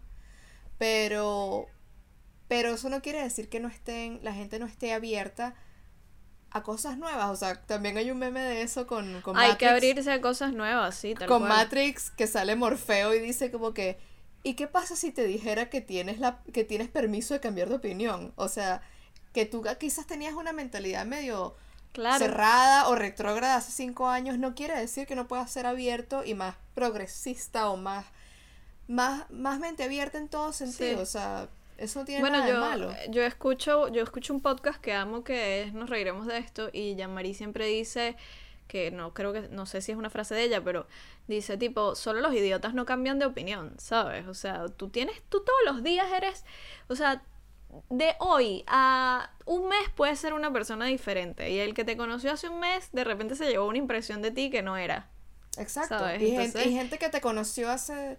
Pero 0.79 1.67
pero 2.49 2.75
eso 2.75 2.89
no 2.91 3.03
quiere 3.03 3.23
decir 3.23 3.49
que 3.49 3.61
no 3.61 3.69
estén 3.69 4.21
la 4.23 4.33
gente 4.35 4.59
no 4.59 4.67
esté 4.67 4.93
abierta 4.93 5.55
a 6.55 6.63
cosas 6.63 6.97
nuevas, 6.99 7.31
o 7.31 7.37
sea, 7.37 7.61
también 7.63 7.99
hay 7.99 8.11
un 8.11 8.19
meme 8.19 8.41
de 8.41 8.63
eso 8.63 8.87
con 8.87 9.21
con 9.23 9.37
Hay 9.37 9.57
que 9.57 9.67
Matrix, 9.67 9.73
abrirse 9.73 10.13
a 10.13 10.21
cosas 10.23 10.53
nuevas, 10.55 10.95
sí, 10.95 11.17
tal 11.17 11.29
con 11.29 11.41
cual. 11.41 11.51
Matrix 11.51 12.11
que 12.11 12.27
sale 12.27 12.57
Morfeo 12.57 13.15
y 13.15 13.19
dice 13.21 13.51
como 13.51 13.75
que 13.75 13.99
¿y 14.43 14.55
qué 14.55 14.67
pasa 14.69 14.97
si 14.97 15.11
te 15.13 15.25
dijera 15.25 15.69
que 15.71 15.81
tienes 15.81 16.19
la 16.21 16.43
que 16.53 16.65
tienes 16.65 16.89
permiso 16.89 17.35
de 17.35 17.41
cambiar 17.41 17.69
de 17.69 17.75
opinión? 17.77 18.33
O 18.37 18.49
sea, 18.49 18.83
que 19.33 19.47
tú 19.47 19.63
quizás 19.81 20.07
tenías 20.07 20.35
una 20.35 20.53
mentalidad 20.53 21.05
medio 21.07 21.57
Claro. 21.93 22.19
cerrada 22.19 22.89
o 22.89 22.97
retrógrada 22.97 23.57
hace 23.57 23.71
cinco 23.73 24.09
años, 24.09 24.37
no 24.39 24.55
quiere 24.57 24.77
decir 24.79 25.07
que 25.07 25.15
no 25.15 25.29
puedas 25.29 25.51
ser 25.51 25.67
abierto 25.67 26.25
y 26.25 26.35
más 26.35 26.57
progresista 26.75 27.69
o 27.71 27.77
más 27.77 28.05
más, 28.89 29.31
más 29.31 29.59
mente 29.61 29.85
abierta 29.85 30.19
en 30.19 30.29
todo 30.29 30.53
sentido. 30.53 30.97
Sí. 30.97 31.03
O 31.03 31.07
sea, 31.07 31.49
eso 31.79 32.01
no 32.01 32.05
tiene 32.05 32.21
Bueno, 32.21 32.39
nada 32.39 32.49
yo, 32.49 32.55
de 32.55 32.61
malo. 32.61 32.93
yo 33.11 33.23
escucho, 33.23 33.89
yo 33.89 34.03
escucho 34.03 34.33
un 34.33 34.41
podcast 34.41 34.81
que 34.81 34.93
amo 34.93 35.25
que 35.25 35.63
es 35.63 35.73
Nos 35.73 35.91
reiremos 35.91 36.27
de 36.27 36.39
esto 36.39 36.71
y 36.73 36.95
Jean-Marie 36.97 37.35
siempre 37.35 37.67
dice 37.67 38.17
que 38.69 38.91
no 38.91 39.13
creo 39.13 39.33
que 39.33 39.43
no 39.49 39.67
sé 39.67 39.83
si 39.83 39.93
es 39.93 39.99
una 39.99 40.09
frase 40.11 40.35
de 40.35 40.43
ella, 40.45 40.63
pero 40.65 40.87
dice 41.29 41.57
tipo, 41.59 41.95
solo 41.95 42.21
los 42.21 42.33
idiotas 42.35 42.73
no 42.75 42.87
cambian 42.87 43.19
de 43.19 43.27
opinión, 43.27 43.75
¿sabes? 43.79 44.27
O 44.27 44.35
sea, 44.35 44.67
tú 44.69 44.89
tienes 44.89 45.21
tú 45.29 45.43
todos 45.45 45.59
los 45.67 45.83
días 45.83 46.11
eres, 46.13 46.45
o 46.89 46.97
sea, 46.97 47.23
de 47.91 48.15
hoy 48.21 48.65
a 48.69 49.31
un 49.47 49.69
mes 49.69 49.91
puedes 49.95 50.19
ser 50.19 50.33
una 50.33 50.53
persona 50.53 50.87
diferente 50.87 51.51
y 51.51 51.59
el 51.59 51.75
que 51.75 51.85
te 51.85 51.97
conoció 51.97 52.33
hace 52.33 52.49
un 52.49 52.61
mes 52.61 52.89
de 52.93 53.03
repente 53.05 53.35
se 53.35 53.47
llevó 53.51 53.67
una 53.67 53.79
impresión 53.79 54.23
de 54.23 54.31
ti 54.31 54.49
que 54.51 54.63
no 54.63 54.77
era. 54.77 55.09
Exacto. 55.59 55.99
¿sabes? 55.99 56.23
Y, 56.23 56.27
gente, 56.29 56.45
Entonces- 56.45 56.67
y 56.67 56.73
gente 56.75 56.99
que 56.99 57.09
te 57.11 57.21
conoció 57.21 57.71
hace, 57.71 58.17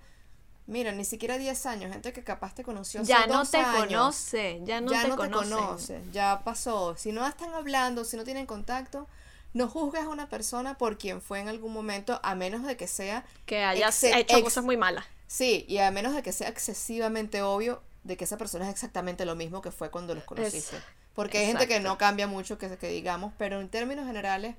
mira, 0.68 0.92
ni 0.92 1.06
siquiera 1.06 1.38
10 1.38 1.66
años, 1.66 1.92
gente 1.92 2.14
que 2.14 2.24
capaz 2.24 2.56
te 2.56 2.64
conoció 2.64 3.02
hace 3.02 3.10
Ya 3.10 3.28
no 3.28 3.40
dos 3.40 3.52
te 3.52 3.58
años. 3.58 3.86
conoce, 3.88 4.62
ya 4.64 4.82
no 4.82 4.92
ya 4.92 5.04
te 5.04 5.08
no 5.10 5.16
conocen. 5.16 5.50
te 5.50 5.56
conoce, 5.56 6.02
ya 6.12 6.42
pasó. 6.44 6.96
Si 6.98 7.12
no 7.12 7.26
están 7.28 7.54
hablando, 7.54 8.04
si 8.06 8.18
no 8.18 8.24
tienen 8.24 8.46
contacto, 8.46 9.08
no 9.54 9.68
juzgues 9.70 10.04
a 10.04 10.10
una 10.10 10.28
persona 10.30 10.78
por 10.78 10.98
quien 10.98 11.22
fue 11.22 11.40
en 11.40 11.48
algún 11.48 11.72
momento, 11.74 12.20
a 12.24 12.36
menos 12.36 12.64
de 12.66 12.76
que 12.78 12.88
sea 12.88 13.26
Que 13.46 13.64
hayas 13.64 14.04
hecho 14.04 14.42
cosas 14.44 14.64
muy 14.64 14.78
malas. 14.78 15.06
Sí, 15.28 15.66
y 15.68 15.78
a 15.80 15.90
menos 15.92 16.14
de 16.16 16.22
que 16.24 16.32
sea 16.34 16.50
excesivamente 16.50 17.42
obvio 17.42 17.82
de 18.04 18.18
que 18.18 18.26
esa 18.26 18.38
persona 18.38 18.66
es 18.66 18.72
exactamente 18.72 19.26
lo 19.26 19.36
mismo 19.36 19.62
que 19.62 19.72
fue 19.72 19.90
cuando 19.90 20.14
los 20.14 20.24
conociste. 20.24 20.78
Porque 21.16 21.40
hay 21.40 21.46
gente 21.48 21.68
que 21.68 21.80
no 21.80 21.98
cambia 21.98 22.28
mucho, 22.28 22.58
que, 22.58 22.78
que 22.78 22.90
digamos, 22.90 23.34
pero 23.38 23.62
en 23.62 23.70
términos 23.70 24.06
generales 24.06 24.56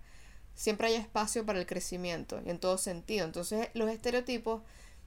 siempre 0.54 0.88
hay 0.88 0.94
espacio 0.94 1.44
para 1.44 1.58
el 1.58 1.66
crecimiento 1.66 2.40
y 2.44 2.50
en 2.50 2.58
todo 2.58 2.78
sentido. 2.78 3.24
Entonces 3.26 3.68
los 3.74 3.90
estereotipos 3.90 4.62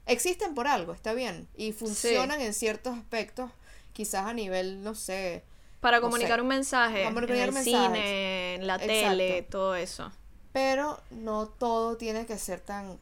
existen 0.09 0.53
por 0.55 0.67
algo, 0.67 0.93
está 0.93 1.13
bien, 1.13 1.47
y 1.55 1.71
funcionan 1.71 2.41
en 2.41 2.53
ciertos 2.53 2.97
aspectos, 2.97 3.49
quizás 3.93 4.25
a 4.25 4.33
nivel, 4.33 4.83
no 4.83 4.95
sé, 4.95 5.43
Para 5.79 5.97
No 5.97 6.03
comunicar 6.03 6.35
sé. 6.39 6.41
un 6.41 6.47
mensaje. 6.49 7.03
Para 7.03 7.15
comunicar 7.15 7.49
en 7.49 7.57
el 7.57 7.63
cine, 7.63 8.55
en 8.55 8.67
la 8.67 8.75
Exacto. 8.75 8.93
tele, 8.93 9.41
todo 9.43 9.75
eso. 9.75 10.11
pero 10.51 10.99
no 11.11 11.47
todo 11.47 11.95
tiene 11.95 12.25
que 12.25 12.37
ser 12.37 12.59
tan, 12.59 12.97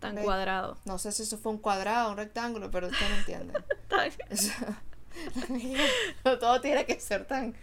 Tan 0.00 0.16
cuadrado. 0.16 0.78
no 0.86 0.98
sé 0.98 1.12
si 1.12 1.22
eso 1.24 1.36
fue 1.38 1.52
un 1.52 1.58
cuadrado, 1.58 2.12
un 2.12 2.16
rectángulo, 2.16 2.70
pero 2.70 2.88
entienden. 2.88 3.62
Tan- 3.88 4.10
Eso- 4.30 4.52
no 6.24 6.38
todo 6.38 6.60
tiene 6.60 6.84
que 6.86 6.98
ser 7.00 7.26
tan. 7.26 7.54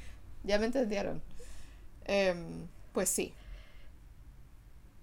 Ya 0.44 0.58
me 0.60 0.66
entendieron. 0.66 1.22
Em, 2.06 2.68
pues 2.94 3.10
sí. 3.10 3.34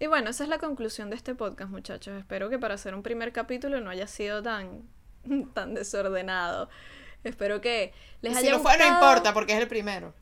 Y 0.01 0.07
bueno, 0.07 0.31
esa 0.31 0.45
es 0.45 0.49
la 0.49 0.59
conclusión 0.59 1.11
de 1.11 1.17
este 1.17 1.35
podcast, 1.35 1.71
muchachos. 1.71 2.19
Espero 2.19 2.49
que 2.49 2.59
para 2.59 2.75
hacer 2.75 2.95
un 2.95 3.03
primer 3.03 3.33
capítulo 3.33 3.83
no 3.83 3.91
haya 3.91 4.07
sido 4.07 4.43
tan, 4.43 4.89
tan 5.55 5.75
desordenado. 5.75 6.71
Espero 7.23 7.61
que 7.61 7.93
les 8.23 8.35
haya 8.35 8.47
si 8.47 8.57
no 8.57 8.61
fue, 8.61 8.79
no 8.79 8.85
gustado. 8.85 8.95
importa, 8.95 9.35
porque 9.35 9.53
es 9.53 9.61
el 9.61 9.69
primero. 9.69 10.15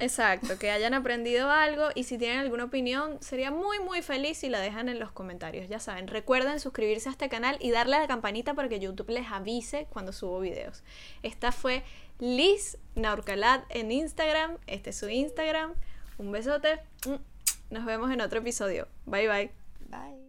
Exacto, 0.00 0.58
que 0.58 0.70
hayan 0.70 0.94
aprendido 0.94 1.50
algo 1.50 1.88
y 1.94 2.04
si 2.04 2.16
tienen 2.16 2.38
alguna 2.38 2.64
opinión, 2.64 3.18
sería 3.20 3.50
muy 3.50 3.80
muy 3.80 4.00
feliz 4.00 4.38
si 4.38 4.48
la 4.48 4.60
dejan 4.60 4.88
en 4.88 4.98
los 4.98 5.10
comentarios. 5.10 5.68
Ya 5.68 5.80
saben, 5.80 6.06
recuerden 6.06 6.58
suscribirse 6.60 7.08
a 7.08 7.12
este 7.12 7.28
canal 7.28 7.58
y 7.60 7.72
darle 7.72 7.96
a 7.96 8.00
la 8.00 8.06
campanita 8.06 8.54
para 8.54 8.68
que 8.68 8.78
YouTube 8.78 9.10
les 9.10 9.30
avise 9.30 9.88
cuando 9.90 10.12
subo 10.12 10.40
videos. 10.40 10.84
Esta 11.22 11.52
fue 11.52 11.82
Liz 12.18 12.78
Naurcalat 12.94 13.64
en 13.70 13.92
Instagram. 13.92 14.56
Este 14.66 14.90
es 14.90 14.96
su 14.96 15.08
Instagram. 15.10 15.74
Un 16.16 16.32
besote. 16.32 16.78
Nos 17.70 17.84
vemos 17.84 18.10
en 18.10 18.20
otro 18.20 18.38
episodio. 18.40 18.88
Bye 19.06 19.28
bye. 19.28 19.50
Bye. 19.88 20.27